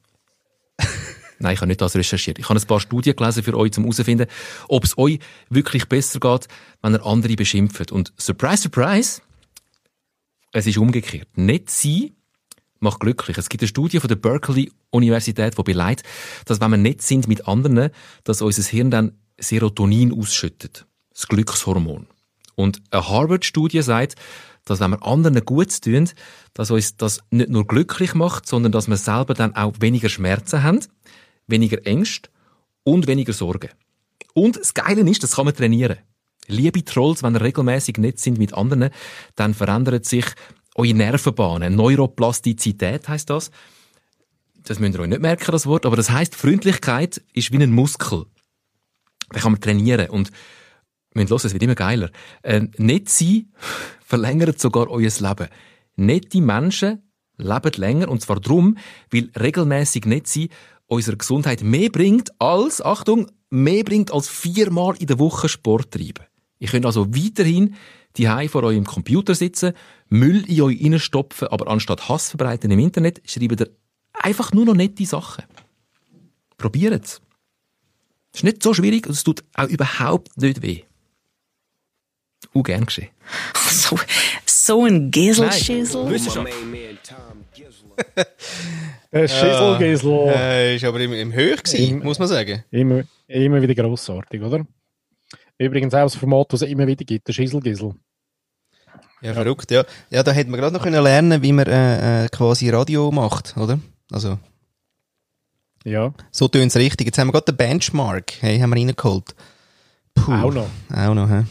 Nein, 1.39 1.53
ich 1.53 1.61
habe 1.61 1.67
nicht 1.67 1.81
das 1.81 1.95
recherchiert. 1.95 2.37
Ich 2.37 2.49
habe 2.49 2.59
ein 2.59 2.67
paar 2.67 2.79
Studien 2.79 3.15
gelesen 3.15 3.43
für 3.43 3.57
euch, 3.57 3.77
um 3.77 3.83
herauszufinden, 3.83 4.27
ob 4.67 4.83
es 4.83 4.97
euch 4.97 5.19
wirklich 5.49 5.87
besser 5.87 6.19
geht, 6.19 6.47
wenn 6.81 6.93
ihr 6.93 7.05
andere 7.05 7.35
beschimpft. 7.35 7.91
Und 7.91 8.13
surprise, 8.17 8.63
surprise, 8.63 9.21
es 10.51 10.67
ist 10.67 10.77
umgekehrt. 10.77 11.37
Nicht 11.37 11.69
sie 11.69 12.13
macht 12.79 12.99
glücklich. 12.99 13.37
Es 13.37 13.49
gibt 13.49 13.63
eine 13.63 13.67
Studie 13.67 13.99
von 13.99 14.07
der 14.07 14.15
Berkeley 14.15 14.71
Universität, 14.89 15.57
die 15.57 15.63
beleidigt, 15.63 16.05
dass 16.45 16.59
wenn 16.59 16.71
wir 16.71 16.77
nicht 16.77 17.01
sind 17.01 17.27
mit 17.27 17.47
anderen, 17.47 17.91
dass 18.23 18.41
unser 18.41 18.63
Hirn 18.63 18.91
dann 18.91 19.13
Serotonin 19.37 20.13
ausschüttet. 20.13 20.85
Das 21.13 21.27
Glückshormon. 21.27 22.07
Und 22.55 22.81
eine 22.91 23.07
Harvard-Studie 23.07 23.81
sagt, 23.81 24.15
dass 24.65 24.79
wenn 24.79 24.91
wir 24.91 25.05
anderen 25.05 25.43
gut 25.45 25.81
tun, 25.81 26.09
dass 26.53 26.71
uns 26.71 26.97
das 26.97 27.21
nicht 27.31 27.49
nur 27.49 27.65
glücklich 27.65 28.13
macht, 28.13 28.47
sondern 28.47 28.71
dass 28.71 28.87
wir 28.87 28.97
selber 28.97 29.33
dann 29.33 29.55
auch 29.55 29.73
weniger 29.79 30.09
Schmerzen 30.09 30.63
haben 30.63 30.79
weniger 31.49 31.85
Ängste 31.85 32.29
und 32.83 33.07
weniger 33.07 33.33
Sorgen. 33.33 33.69
Und 34.33 34.57
das 34.57 34.73
Geile 34.73 35.01
ist, 35.09 35.23
das 35.23 35.35
kann 35.35 35.45
man 35.45 35.55
trainieren. 35.55 35.97
Liebe 36.47 36.83
Trolls, 36.83 37.21
wenn 37.23 37.35
ihr 37.35 37.41
regelmäßig 37.41 37.97
nicht 37.97 38.19
sind 38.19 38.37
mit 38.37 38.53
anderen, 38.53 38.89
dann 39.35 39.53
verändert 39.53 40.05
sich 40.05 40.25
eure 40.75 40.93
Nervenbahnen. 40.93 41.75
Neuroplastizität 41.75 43.07
heißt 43.07 43.29
das. 43.29 43.51
Das 44.63 44.79
müsst 44.79 44.95
ihr 44.95 45.01
euch 45.01 45.09
nicht 45.09 45.21
merken, 45.21 45.51
das 45.51 45.65
Wort, 45.65 45.85
aber 45.85 45.95
das 45.95 46.09
heißt, 46.09 46.35
Freundlichkeit 46.35 47.21
ist 47.33 47.51
wie 47.51 47.61
ein 47.61 47.71
Muskel. 47.71 48.25
Den 49.33 49.41
kann 49.41 49.51
man 49.51 49.61
trainieren 49.61 50.09
und 50.09 50.31
müsst 51.13 51.29
hören, 51.29 51.41
es 51.43 51.53
wird 51.53 51.63
immer 51.63 51.75
geiler. 51.75 52.09
Äh, 52.41 52.67
nicht 52.77 53.09
sein 53.09 53.51
verlängert 54.05 54.59
sogar 54.59 54.89
euer 54.89 55.11
Leben. 55.19 55.47
Nette 55.95 56.41
Menschen 56.41 57.03
leben 57.37 57.71
länger 57.75 58.09
und 58.09 58.21
zwar 58.21 58.39
drum, 58.39 58.77
weil 59.11 59.29
regelmäßig 59.39 60.05
nicht 60.05 60.27
sein 60.27 60.49
unserer 60.89 61.15
Gesundheit 61.15 61.61
mehr 61.61 61.89
bringt 61.89 62.31
als, 62.39 62.81
Achtung, 62.81 63.31
mehr 63.49 63.83
bringt 63.83 64.11
als 64.11 64.27
viermal 64.27 64.95
in 64.97 65.07
der 65.07 65.19
Woche 65.19 65.47
Sport 65.47 65.91
treiben. 65.91 66.25
Ihr 66.57 66.67
könnt 66.67 66.85
also 66.85 67.15
weiterhin 67.15 67.75
die 68.17 68.27
vor 68.49 68.63
eurem 68.63 68.85
Computer 68.85 69.35
sitzen, 69.35 69.73
Müll 70.09 70.43
in 70.49 70.61
euch 70.61 70.83
reinstopfen, 70.83 71.47
aber 71.49 71.67
anstatt 71.67 72.09
Hass 72.09 72.29
verbreiten 72.29 72.71
im 72.71 72.79
Internet, 72.79 73.21
schreibt 73.25 73.61
ihr 73.61 73.69
einfach 74.13 74.51
nur 74.51 74.65
noch 74.65 74.73
nette 74.73 75.05
Sachen. 75.05 75.43
Probiert 76.57 77.05
es. 77.05 77.21
ist 78.33 78.43
nicht 78.43 78.63
so 78.63 78.73
schwierig 78.73 79.05
und 79.05 79.13
es 79.13 79.23
tut 79.23 79.43
auch 79.53 79.67
überhaupt 79.67 80.35
nicht 80.37 80.61
weh. 80.63 80.81
Uh, 82.53 82.63
gern 82.63 82.85
geschehen. 82.85 83.09
So, 83.69 83.99
so 84.45 84.85
ein 84.85 85.11
Geselschissel. 85.11 86.09
Ein 89.11 89.27
Schieselgesel. 89.27 90.27
Äh, 90.27 90.75
ist 90.75 90.85
aber 90.85 90.99
im, 90.99 91.13
im 91.13 91.33
Höch 91.33 91.63
gewesen, 91.63 91.99
muss 92.03 92.19
man 92.19 92.27
sagen. 92.27 92.63
Immer, 92.69 93.03
immer 93.27 93.61
wieder 93.61 93.73
grossartig, 93.73 94.41
oder? 94.41 94.65
Übrigens 95.57 95.93
auch 95.93 96.03
das 96.03 96.15
Format, 96.15 96.53
das 96.53 96.61
es 96.61 96.69
immer 96.69 96.85
wieder 96.85 97.03
gibt, 97.03 97.27
der 97.27 97.33
Schieselgesel. 97.33 97.95
Ja, 99.21 99.33
verrückt, 99.33 99.71
ja. 99.71 99.83
Ja, 100.09 100.23
da 100.23 100.31
hätten 100.31 100.51
wir 100.51 100.57
gerade 100.57 100.75
noch 100.75 100.83
können 100.83 101.03
lernen, 101.03 101.41
wie 101.41 101.51
man 101.51 101.65
äh, 101.67 102.25
äh, 102.25 102.29
quasi 102.29 102.69
Radio 102.69 103.11
macht, 103.11 103.57
oder? 103.57 103.79
Also. 104.11 104.37
Ja. 105.83 106.13
So 106.31 106.47
tun 106.47 106.67
es 106.67 106.77
richtig. 106.77 107.07
Jetzt 107.07 107.17
haben 107.17 107.27
wir 107.27 107.33
gerade 107.33 107.51
den 107.51 107.57
Benchmark, 107.57 108.33
hey, 108.41 108.59
haben 108.59 108.69
wir 108.69 108.77
reingeholt. 108.77 109.35
Puh. 110.13 110.31
Auch 110.31 110.53
noch. 110.53 110.69
Auch 110.95 111.13
noch, 111.13 111.29
hä? 111.29 111.43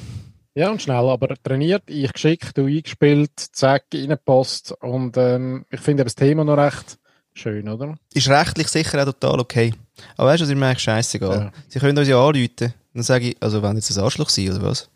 Ja, 0.54 0.70
und 0.70 0.80
schnell, 0.80 1.08
aber 1.08 1.36
trainiert, 1.42 1.84
ich 1.86 2.12
geschickt, 2.12 2.56
du 2.56 2.66
eingespielt, 2.66 3.32
zack, 3.38 3.84
reingepasst 3.92 4.72
und 4.80 5.16
ähm, 5.16 5.66
ich 5.70 5.80
finde 5.80 6.04
das 6.04 6.14
Thema 6.14 6.44
noch 6.44 6.56
recht 6.56 6.98
schön, 7.38 7.68
oder? 7.68 7.96
Ist 8.12 8.28
rechtlich 8.28 8.68
sicher 8.68 9.00
auch 9.00 9.06
total 9.06 9.40
okay. 9.40 9.72
Aber 10.16 10.28
weißt 10.28 10.40
du, 10.40 10.44
das 10.44 10.50
ist 10.50 10.58
mir 10.58 10.66
eigentlich 10.66 10.82
scheißegal. 10.82 11.38
Ja. 11.38 11.52
Sie 11.68 11.78
können 11.78 11.96
uns 11.96 12.08
ja 12.08 12.16
anrufen. 12.16 12.74
Dann 12.94 13.02
sage 13.02 13.30
ich, 13.30 13.36
also 13.40 13.62
wenn 13.62 13.76
jetzt 13.76 13.96
ein 13.96 14.02
Arschloch 14.02 14.28
sein, 14.28 14.50
oder 14.50 14.62
was? 14.62 14.90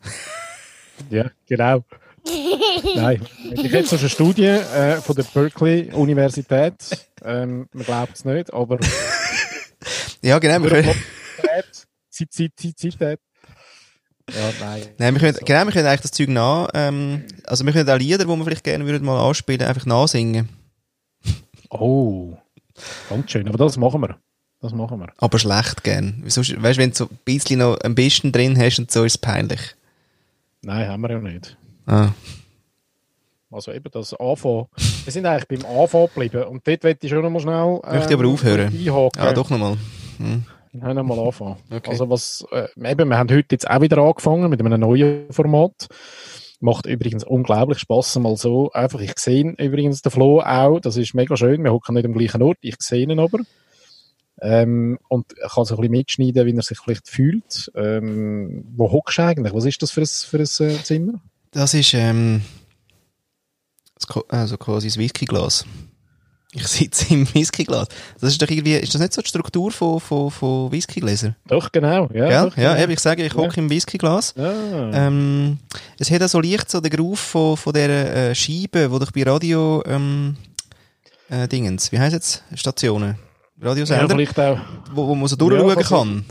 ja, 1.11 1.31
genau. 1.47 1.85
Nein, 2.95 3.21
ich 3.51 3.73
hätte 3.73 3.89
so 3.89 3.97
eine 3.97 4.09
Studie 4.09 4.47
äh, 4.47 4.97
von 4.97 5.17
der 5.17 5.25
Berkeley 5.25 5.91
Universität. 5.93 6.75
Ähm, 7.25 7.67
man 7.73 7.85
glaubt 7.85 8.17
es 8.17 8.25
nicht, 8.25 8.53
aber. 8.53 8.79
ja, 10.23 10.39
genau. 10.39 10.63
Wir 10.63 10.71
können... 10.71 10.95
Zeit, 12.11 12.33
Zeit, 12.33 12.53
Zeit, 12.57 12.79
Zeit, 12.79 13.19
ja, 14.31 14.53
nein. 14.61 14.83
nein 14.99 15.15
wir 15.15 15.21
können, 15.21 15.39
genau, 15.45 15.65
wir 15.65 15.73
können 15.73 15.87
eigentlich 15.87 16.03
das 16.03 16.13
Zeug 16.13 16.29
nach, 16.29 16.69
ähm, 16.75 17.25
also 17.45 17.65
wir 17.67 17.73
können 17.73 17.89
auch 17.89 17.99
Lieder, 17.99 18.19
die 18.19 18.27
wir 18.27 18.45
vielleicht 18.45 18.65
gerne 18.65 18.87
würden 18.87 19.05
mal 19.05 19.19
anspielen, 19.19 19.63
einfach 19.63 19.85
nachsingen. 19.85 20.49
Oh, 21.73 22.37
ganz 23.09 23.31
schön, 23.31 23.49
aber 23.49 23.59
das 23.59 23.77
machen 23.77 24.03
wir. 24.03 24.19
Das 24.61 24.73
machen 24.73 25.01
wir. 25.01 25.09
Aber 25.19 25.39
schlecht 25.39 25.83
gern. 25.83 26.23
Weißt 26.25 26.37
du, 26.37 26.63
wenn 26.63 26.91
du 26.91 26.97
so 26.97 27.05
ein 27.07 27.19
bisschen 27.25 27.59
noch 27.59 27.79
ein 27.81 27.95
bisschen 27.95 28.31
drin 28.31 28.57
hast 28.59 28.79
und 28.79 28.91
so, 28.91 29.05
ist 29.05 29.15
es 29.15 29.19
peinlich. 29.19 29.75
Nein, 30.63 30.89
haben 30.89 31.01
wir 31.01 31.11
ja 31.11 31.19
nicht. 31.19 31.57
Ah. 31.87 32.11
Also 33.51 33.73
eben 33.73 33.91
das 33.91 34.15
Anfang. 34.15 34.67
Wir 35.05 35.13
sind 35.13 35.27
eigentlich 35.27 35.49
beim 35.49 35.71
Anfang 35.79 36.07
geblieben 36.07 36.45
und 36.45 36.67
dort 36.67 36.85
möchte 36.85 37.07
ich 37.07 37.13
schon 37.13 37.23
noch 37.23 37.31
mal 37.31 37.41
schnell. 37.41 37.81
Ähm, 37.85 37.97
möchte 37.97 38.15
ich 38.15 38.19
aber 38.21 38.29
aufhören. 38.29 38.67
Einhaken. 38.69 39.23
Ja, 39.23 39.33
doch 39.33 39.51
nochmal. 39.51 39.77
Hm. 40.19 40.45
Dann 40.73 40.85
haben 40.85 40.97
wir 40.97 41.03
mal 41.03 41.27
anfangen. 41.27 41.57
Okay. 41.71 41.91
Also 41.91 42.09
was, 42.09 42.47
äh, 42.53 42.69
eben, 42.91 43.09
wir 43.09 43.19
haben 43.19 43.31
heute 43.31 43.49
jetzt 43.51 43.69
auch 43.69 43.81
wieder 43.81 43.99
angefangen 43.99 44.49
mit 44.49 44.61
einem 44.61 44.81
neuen 44.81 45.31
Format. 45.31 45.89
Macht 46.63 46.87
übrigens 46.87 47.25
unglaublich 47.25 47.81
Spass, 47.81 48.17
mal 48.21 48.37
so. 48.37 48.71
Einfach, 48.71 49.01
ich 49.01 49.19
sehe 49.19 49.53
übrigens 49.59 50.01
den 50.01 50.13
Flo 50.13 50.41
auch. 50.41 50.79
Das 50.79 50.97
ist 50.97 51.13
mega 51.13 51.37
schön. 51.37 51.65
Wir 51.65 51.73
hocken 51.73 51.97
nicht 51.97 52.05
am 52.05 52.13
gleichen 52.13 52.41
Ort. 52.41 52.59
Ich 52.61 52.77
sehe 52.79 53.03
ihn 53.03 53.19
aber. 53.19 53.41
Ähm, 54.41 54.97
und 55.09 55.35
kann 55.37 55.65
so 55.65 55.75
ein 55.75 55.81
bisschen 55.81 55.91
mitschneiden, 55.91 56.47
wie 56.47 56.55
er 56.55 56.63
sich 56.63 56.79
vielleicht 56.79 57.09
fühlt. 57.09 57.73
Ähm, 57.75 58.65
wo 58.77 58.93
hockst 58.93 59.19
du 59.19 59.25
eigentlich? 59.25 59.53
Was 59.53 59.65
ist 59.65 59.83
das 59.83 59.91
für 59.91 60.03
ein, 60.03 60.07
für 60.07 60.37
ein 60.37 60.71
äh, 60.71 60.83
Zimmer? 60.85 61.21
Das 61.51 61.75
ist, 61.75 61.95
ähm, 61.95 62.43
also 64.29 64.57
quasi 64.57 64.87
ein 64.87 65.03
Whiskyglas. 65.03 65.67
Ich 66.55 66.67
sitze 66.67 67.15
im 67.15 67.35
Whiskyglas. 67.35 67.89
Das 68.21 68.31
ist 68.31 68.43
doch 68.43 68.49
irgendwie, 68.49 68.75
ist 68.75 68.93
das 68.93 69.01
nicht 69.01 69.15
so 69.15 69.23
die 69.23 69.29
Struktur 69.29 69.71
von, 69.71 70.01
von, 70.01 70.31
von 70.31 70.71
Whiskygläsern? 70.71 71.35
Doch, 71.47 71.73
genau, 71.73 72.11
ja. 72.13 72.31
Ja, 72.31 72.45
doch, 72.45 72.57
ja, 72.59 72.75
genau. 72.75 72.93
ich 72.93 73.01
sage, 73.01 73.25
ich 73.25 73.35
hocke 73.35 73.57
ja. 73.57 73.63
im 73.63 73.71
Whiskyglas. 73.71 74.35
Ja. 74.37 74.53
Ähm, 74.93 75.59
es 75.99 76.11
hat 76.11 76.23
auch 76.23 76.29
so 76.29 76.43
leicht 76.43 76.71
so 76.71 76.83
den 76.83 76.91
Groove 76.91 77.19
von, 77.19 77.57
von 77.57 77.73
dieser 77.73 78.31
äh, 78.31 78.35
Scheibe, 78.35 78.91
die 78.93 78.99
doch 78.99 79.13
bei 79.13 79.23
Radio, 79.23 79.83
ähm, 79.87 80.37
äh, 81.31 81.49
Dingens, 81.49 81.91
wie 81.91 81.99
heisst 81.99 82.13
jetzt? 82.13 82.45
Stationen? 82.55 83.17
Radiosender? 83.59 84.03
Ja, 84.03 84.09
vielleicht 84.09 84.39
auch. 84.39 84.59
Wo, 84.93 85.09
wo 85.09 85.15
man 85.15 85.29
so 85.29 85.37
durchschauen 85.37 85.79
ja, 85.79 85.83
kann. 85.83 86.25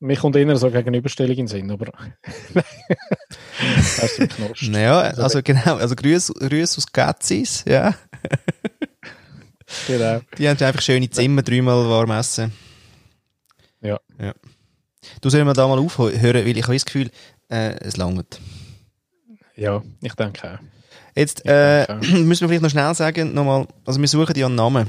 Mir 0.00 0.16
kommt 0.16 0.34
immer 0.36 0.56
so 0.56 0.70
Gegenüberstellung 0.70 1.36
in 1.36 1.36
den 1.36 1.48
Sinn, 1.48 1.70
aber. 1.70 1.92
naja, 4.62 4.98
also 4.98 5.42
genau, 5.42 5.76
also 5.76 5.94
Grüße, 5.94 6.32
Grüße 6.32 6.78
aus 6.78 6.90
Gatzis, 6.90 7.64
ja. 7.68 7.94
Genau. 9.86 10.20
Die 10.38 10.48
haben 10.48 10.58
einfach 10.60 10.82
schöne 10.82 11.10
Zimmer, 11.10 11.42
dreimal 11.42 11.88
warm 11.88 12.10
essen. 12.12 12.52
Ja. 13.80 13.98
ja. 14.20 14.34
Du 15.20 15.30
sollst 15.30 15.44
mal 15.44 15.52
da 15.52 15.66
mal 15.66 15.78
aufhören, 15.78 16.22
weil 16.22 16.56
ich 16.56 16.62
habe 16.62 16.74
das 16.74 16.84
Gefühl, 16.84 17.10
äh, 17.48 17.74
es 17.80 17.96
langt. 17.96 18.40
Ja, 19.56 19.82
ich 20.00 20.14
denke 20.14 20.54
auch. 20.54 20.58
Jetzt 21.14 21.44
äh, 21.44 21.86
denke 21.86 22.18
müssen 22.18 22.42
wir 22.42 22.48
vielleicht 22.48 22.62
noch 22.62 22.70
schnell 22.70 22.94
sagen, 22.94 23.34
nochmal, 23.34 23.66
also 23.84 24.00
wir 24.00 24.08
suchen 24.08 24.36
ja 24.36 24.46
einen 24.46 24.54
Namen 24.54 24.88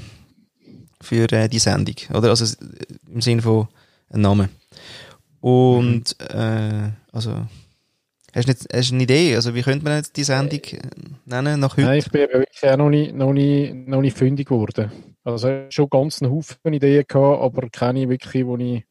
für 1.02 1.32
äh, 1.32 1.50
die 1.50 1.60
Sendung, 1.60 1.96
oder? 2.14 2.30
Also 2.30 2.46
äh, 2.46 3.12
im 3.12 3.22
Sinne 3.22 3.42
von 3.42 3.68
einen 4.10 4.22
Namen. 4.22 4.50
Und, 5.42 6.18
äh, 6.22 6.92
also, 7.12 7.46
hast 8.34 8.48
du, 8.48 8.52
nicht, 8.52 8.68
hast 8.74 8.90
du 8.90 8.96
eine 8.96 9.04
Idee? 9.04 9.36
Also, 9.36 9.56
wie 9.56 9.62
könnte 9.62 9.84
man 9.84 9.98
jetzt 9.98 10.16
die 10.18 10.24
Sendung 10.24 10.60
äh, 10.60 10.80
nennen 11.26 11.60
nach 11.60 11.78
heute? 11.78 11.88
Nein, 11.88 12.00
ich 12.00 12.12
bin 12.12 12.22
ja 12.22 12.28
wirklich 12.40 12.64
auch 12.64 12.78
noch 12.78 12.90
nicht, 12.90 13.14
noch 13.14 13.34
nicht, 13.34 13.88
noch 13.88 14.02
nicht 14.02 14.18
fündig 14.18 14.48
geworden. 14.48 14.92
Also, 15.24 15.48
ich 15.48 15.54
hatte 15.54 15.72
schon 15.72 15.90
ganz 15.90 16.22
einen 16.22 16.32
Haufen 16.32 16.74
Ideen 16.74 17.06
gehabt, 17.08 17.42
aber 17.42 17.70
keine 17.70 18.10
wirklich, 18.10 18.46
wo 18.46 18.58
ich. 18.58 18.84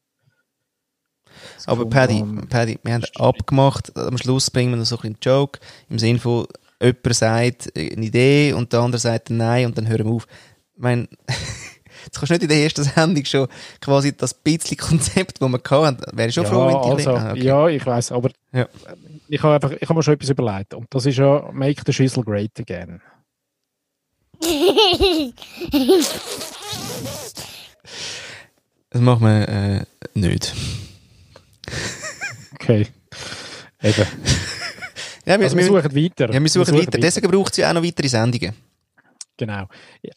Aber 1.66 1.86
Paddy. 1.86 2.24
Paddy, 2.48 2.78
wir 2.82 2.94
haben 2.94 3.04
abgemacht, 3.16 3.96
am 3.96 4.18
Schluss 4.18 4.50
bringen 4.50 4.72
wir 4.72 4.76
noch 4.76 4.84
so 4.84 4.96
ein 4.96 5.00
bisschen 5.00 5.18
Joke, 5.22 5.60
im 5.88 5.98
Sinne 5.98 6.18
von, 6.18 6.46
jemand 6.82 7.14
sagt 7.14 7.72
eine 7.76 8.04
Idee 8.04 8.52
und 8.52 8.72
der 8.72 8.80
andere 8.80 9.00
sagt 9.00 9.30
Nein 9.30 9.66
und 9.66 9.78
dann 9.78 9.88
hören 9.88 10.04
wir 10.04 10.12
auf. 10.12 10.26
Ich 10.74 10.82
meine, 10.82 11.08
jetzt 12.04 12.18
kannst 12.18 12.30
du 12.30 12.34
nicht 12.34 12.42
in 12.42 12.48
der 12.48 12.58
ersten 12.58 12.84
Sendung 12.84 13.24
schon 13.24 13.48
quasi 13.80 14.16
das 14.16 14.34
bisschen 14.34 14.76
Konzept, 14.76 15.40
das 15.40 15.48
wir 15.48 15.60
hatten, 15.70 16.16
wäre 16.16 16.28
ich 16.28 16.34
schon 16.34 16.44
ja, 16.44 16.50
froh, 16.50 16.66
wenn 16.66 16.82
die 16.82 17.06
also, 17.06 17.10
ah, 17.16 17.30
okay. 17.30 17.44
ja, 17.44 17.68
ich 17.68 17.86
weiß, 17.86 18.12
aber 18.12 18.30
Ja. 18.52 18.68
Ich 19.32 19.42
habe 19.42 19.54
einfach, 19.54 19.70
ich 19.72 19.88
habe 19.88 19.94
mir 19.94 20.02
schon 20.02 20.12
etwas 20.12 20.28
überlegt. 20.28 20.74
Und 20.74 20.86
das 20.90 21.06
ist 21.06 21.16
ja 21.16 21.48
Make 21.52 21.82
the 21.86 21.92
Schüssel 21.92 22.22
Great 22.22 22.50
Again. 22.60 23.00
Das 28.90 29.00
machen 29.00 29.22
wir 29.22 29.48
äh, 29.48 29.84
nicht. 30.12 30.54
Okay. 32.54 32.88
Eben. 33.82 34.06
Ja, 35.24 35.38
wir, 35.38 35.44
Also, 35.44 35.56
wir 35.56 35.64
wir, 35.64 35.82
suchen 35.82 35.96
weiter. 35.96 36.32
ja, 36.32 36.42
wir 36.42 36.50
suchen 36.50 36.74
weiter. 36.74 36.98
Deswegen 36.98 37.30
braucht 37.30 37.52
es 37.52 37.56
ja 37.56 37.70
auch 37.70 37.74
noch 37.74 37.82
weitere 37.82 38.08
Sendungen. 38.08 38.52
Genau. 39.42 39.66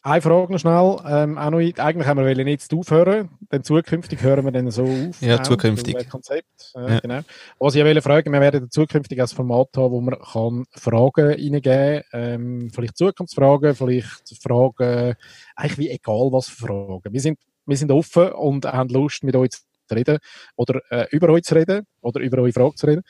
Eine 0.02 0.22
Frage 0.22 0.52
noch 0.52 0.60
schnell. 0.60 0.98
Ähm, 1.04 1.36
auch 1.36 1.50
noch, 1.50 1.58
eigentlich 1.58 2.06
haben 2.06 2.24
wir 2.24 2.46
jetzt 2.46 2.72
aufhören, 2.72 3.28
denn 3.50 3.64
zukünftig 3.64 4.22
hören 4.22 4.44
wir 4.44 4.52
dann 4.52 4.70
so 4.70 4.84
auf. 4.84 5.20
Ja, 5.20 5.40
auch, 5.40 5.42
zukünftig. 5.42 6.08
Konzept. 6.08 6.72
Äh, 6.76 6.92
Ja. 6.92 7.00
Genau. 7.00 7.20
Was 7.58 7.74
ich 7.74 7.84
wollte 7.84 8.02
fragen, 8.02 8.32
wir 8.32 8.40
werden 8.40 8.70
zukünftig 8.70 9.20
ein 9.20 9.26
Format 9.26 9.70
haben, 9.76 9.90
wo 9.90 10.00
man 10.00 10.16
kann 10.20 10.64
Fragen 10.70 11.26
reingeben 11.26 11.60
kann. 11.60 12.02
Ähm, 12.12 12.70
vielleicht 12.72 12.96
Zukunftsfragen, 12.96 13.74
vielleicht 13.74 14.40
Fragen, 14.40 15.16
eigentlich 15.56 15.78
wie 15.78 15.90
egal 15.90 16.28
was 16.30 16.48
für 16.48 16.68
Fragen. 16.68 17.12
Wir 17.12 17.20
sind, 17.20 17.40
wir 17.66 17.76
sind 17.76 17.90
offen 17.90 18.30
und 18.30 18.64
haben 18.64 18.90
Lust, 18.90 19.24
mit 19.24 19.34
euch 19.34 19.50
zu 19.50 19.60
reden 19.92 20.18
oder 20.54 20.80
äh, 20.90 21.06
über 21.10 21.30
euch 21.30 21.42
zu 21.42 21.56
reden 21.56 21.84
oder 22.00 22.20
über 22.20 22.38
eure 22.38 22.52
Fragen 22.52 22.76
zu 22.76 22.86
reden. 22.86 23.02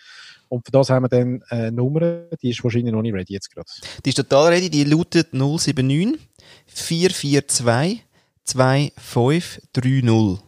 Und 0.48 0.64
für 0.64 0.72
das 0.72 0.90
haben 0.90 1.04
wir 1.04 1.08
dann 1.08 1.42
eine 1.48 1.72
Nummer, 1.72 2.00
die 2.42 2.50
ist 2.50 2.62
wahrscheinlich 2.62 2.92
noch 2.92 3.02
nicht 3.02 3.14
ready 3.14 3.32
jetzt 3.32 3.52
gerade. 3.52 3.68
Die 4.04 4.10
ist 4.10 4.16
total 4.16 4.52
ready, 4.52 4.70
die 4.70 4.84
lautet 4.84 5.32
079 5.32 6.18
442 6.66 8.04
2530. 8.44 10.42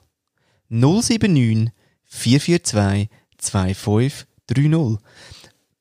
079 0.68 1.72
442 2.04 3.08
2530. 3.38 4.98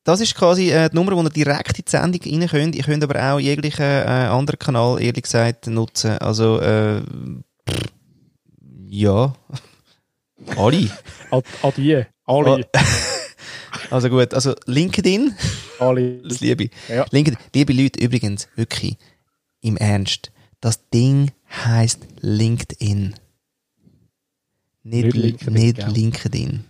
Das 0.04 0.20
ist 0.20 0.34
quasi 0.34 0.70
äh, 0.70 0.88
die 0.88 0.96
Nummer, 0.96 1.12
wo 1.12 1.22
ihr 1.22 1.28
direkt 1.28 1.78
in 1.78 1.84
die 1.84 1.90
Sendung 1.90 2.40
rein 2.40 2.48
könnt. 2.48 2.74
Ihr 2.74 2.82
könnt 2.82 3.04
aber 3.04 3.34
auch 3.34 3.38
jeglichen 3.38 3.84
äh, 3.84 4.28
anderen 4.30 4.58
Kanal, 4.58 5.02
ehrlich 5.02 5.24
gesagt, 5.24 5.66
nutzen. 5.66 6.16
Also, 6.18 6.60
äh, 6.60 7.02
pff, 7.68 7.92
ja. 8.88 9.34
Alle. 10.56 10.88
An 11.30 11.42
die, 11.76 12.04
alle, 12.24 12.64
Also 13.90 14.08
gut, 14.08 14.34
also 14.34 14.54
LinkedIn. 14.66 15.34
alle. 15.78 16.18
Das 16.22 16.40
liebe 16.40 16.64
ich. 16.64 16.70
Ja. 16.88 17.06
LinkedIn, 17.10 17.38
liebe 17.54 17.72
Leute, 17.72 18.00
übrigens, 18.00 18.48
wirklich, 18.56 18.96
im 19.60 19.76
Ernst, 19.76 20.30
das 20.60 20.88
Ding 20.90 21.30
heißt 21.50 22.00
LinkedIn. 22.20 23.14
Nicht, 24.82 25.04
Nicht 25.04 25.14
nicht 25.14 25.46
LinkedIn, 25.46 25.74
gell? 25.74 25.90
LinkedIn. 25.90 26.64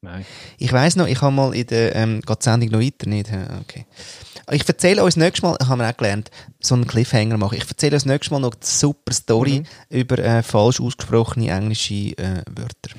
Nein. 0.00 0.24
Ich 0.58 0.72
weiss 0.72 0.94
noch, 0.94 1.08
ich 1.08 1.20
habe 1.20 1.34
mal 1.34 1.54
in 1.54 1.66
der, 1.66 1.96
ähm, 1.96 2.20
geht 2.20 2.40
die 2.40 2.44
Sendung 2.44 2.70
noch 2.70 2.80
weiter? 2.80 3.08
Nicht? 3.08 3.30
Okay. 3.60 3.84
Ich 4.50 4.66
erzähle 4.66 5.02
uns 5.02 5.16
nächstes 5.16 5.42
Mal, 5.42 5.56
haben 5.66 5.80
wir 5.80 5.90
auch 5.90 5.96
gelernt, 5.96 6.30
so 6.60 6.74
einen 6.74 6.86
Cliffhanger 6.86 7.36
machen. 7.36 7.58
Ich 7.58 7.68
erzähle 7.68 7.96
uns 7.96 8.06
nächstes 8.06 8.30
Mal 8.30 8.38
noch 8.38 8.54
die 8.54 8.66
super 8.66 9.12
Story 9.12 9.64
über 9.90 10.18
äh, 10.18 10.42
falsch 10.42 10.80
ausgesprochene 10.80 11.50
englische 11.50 12.16
äh, 12.16 12.42
Wörter. 12.48 12.96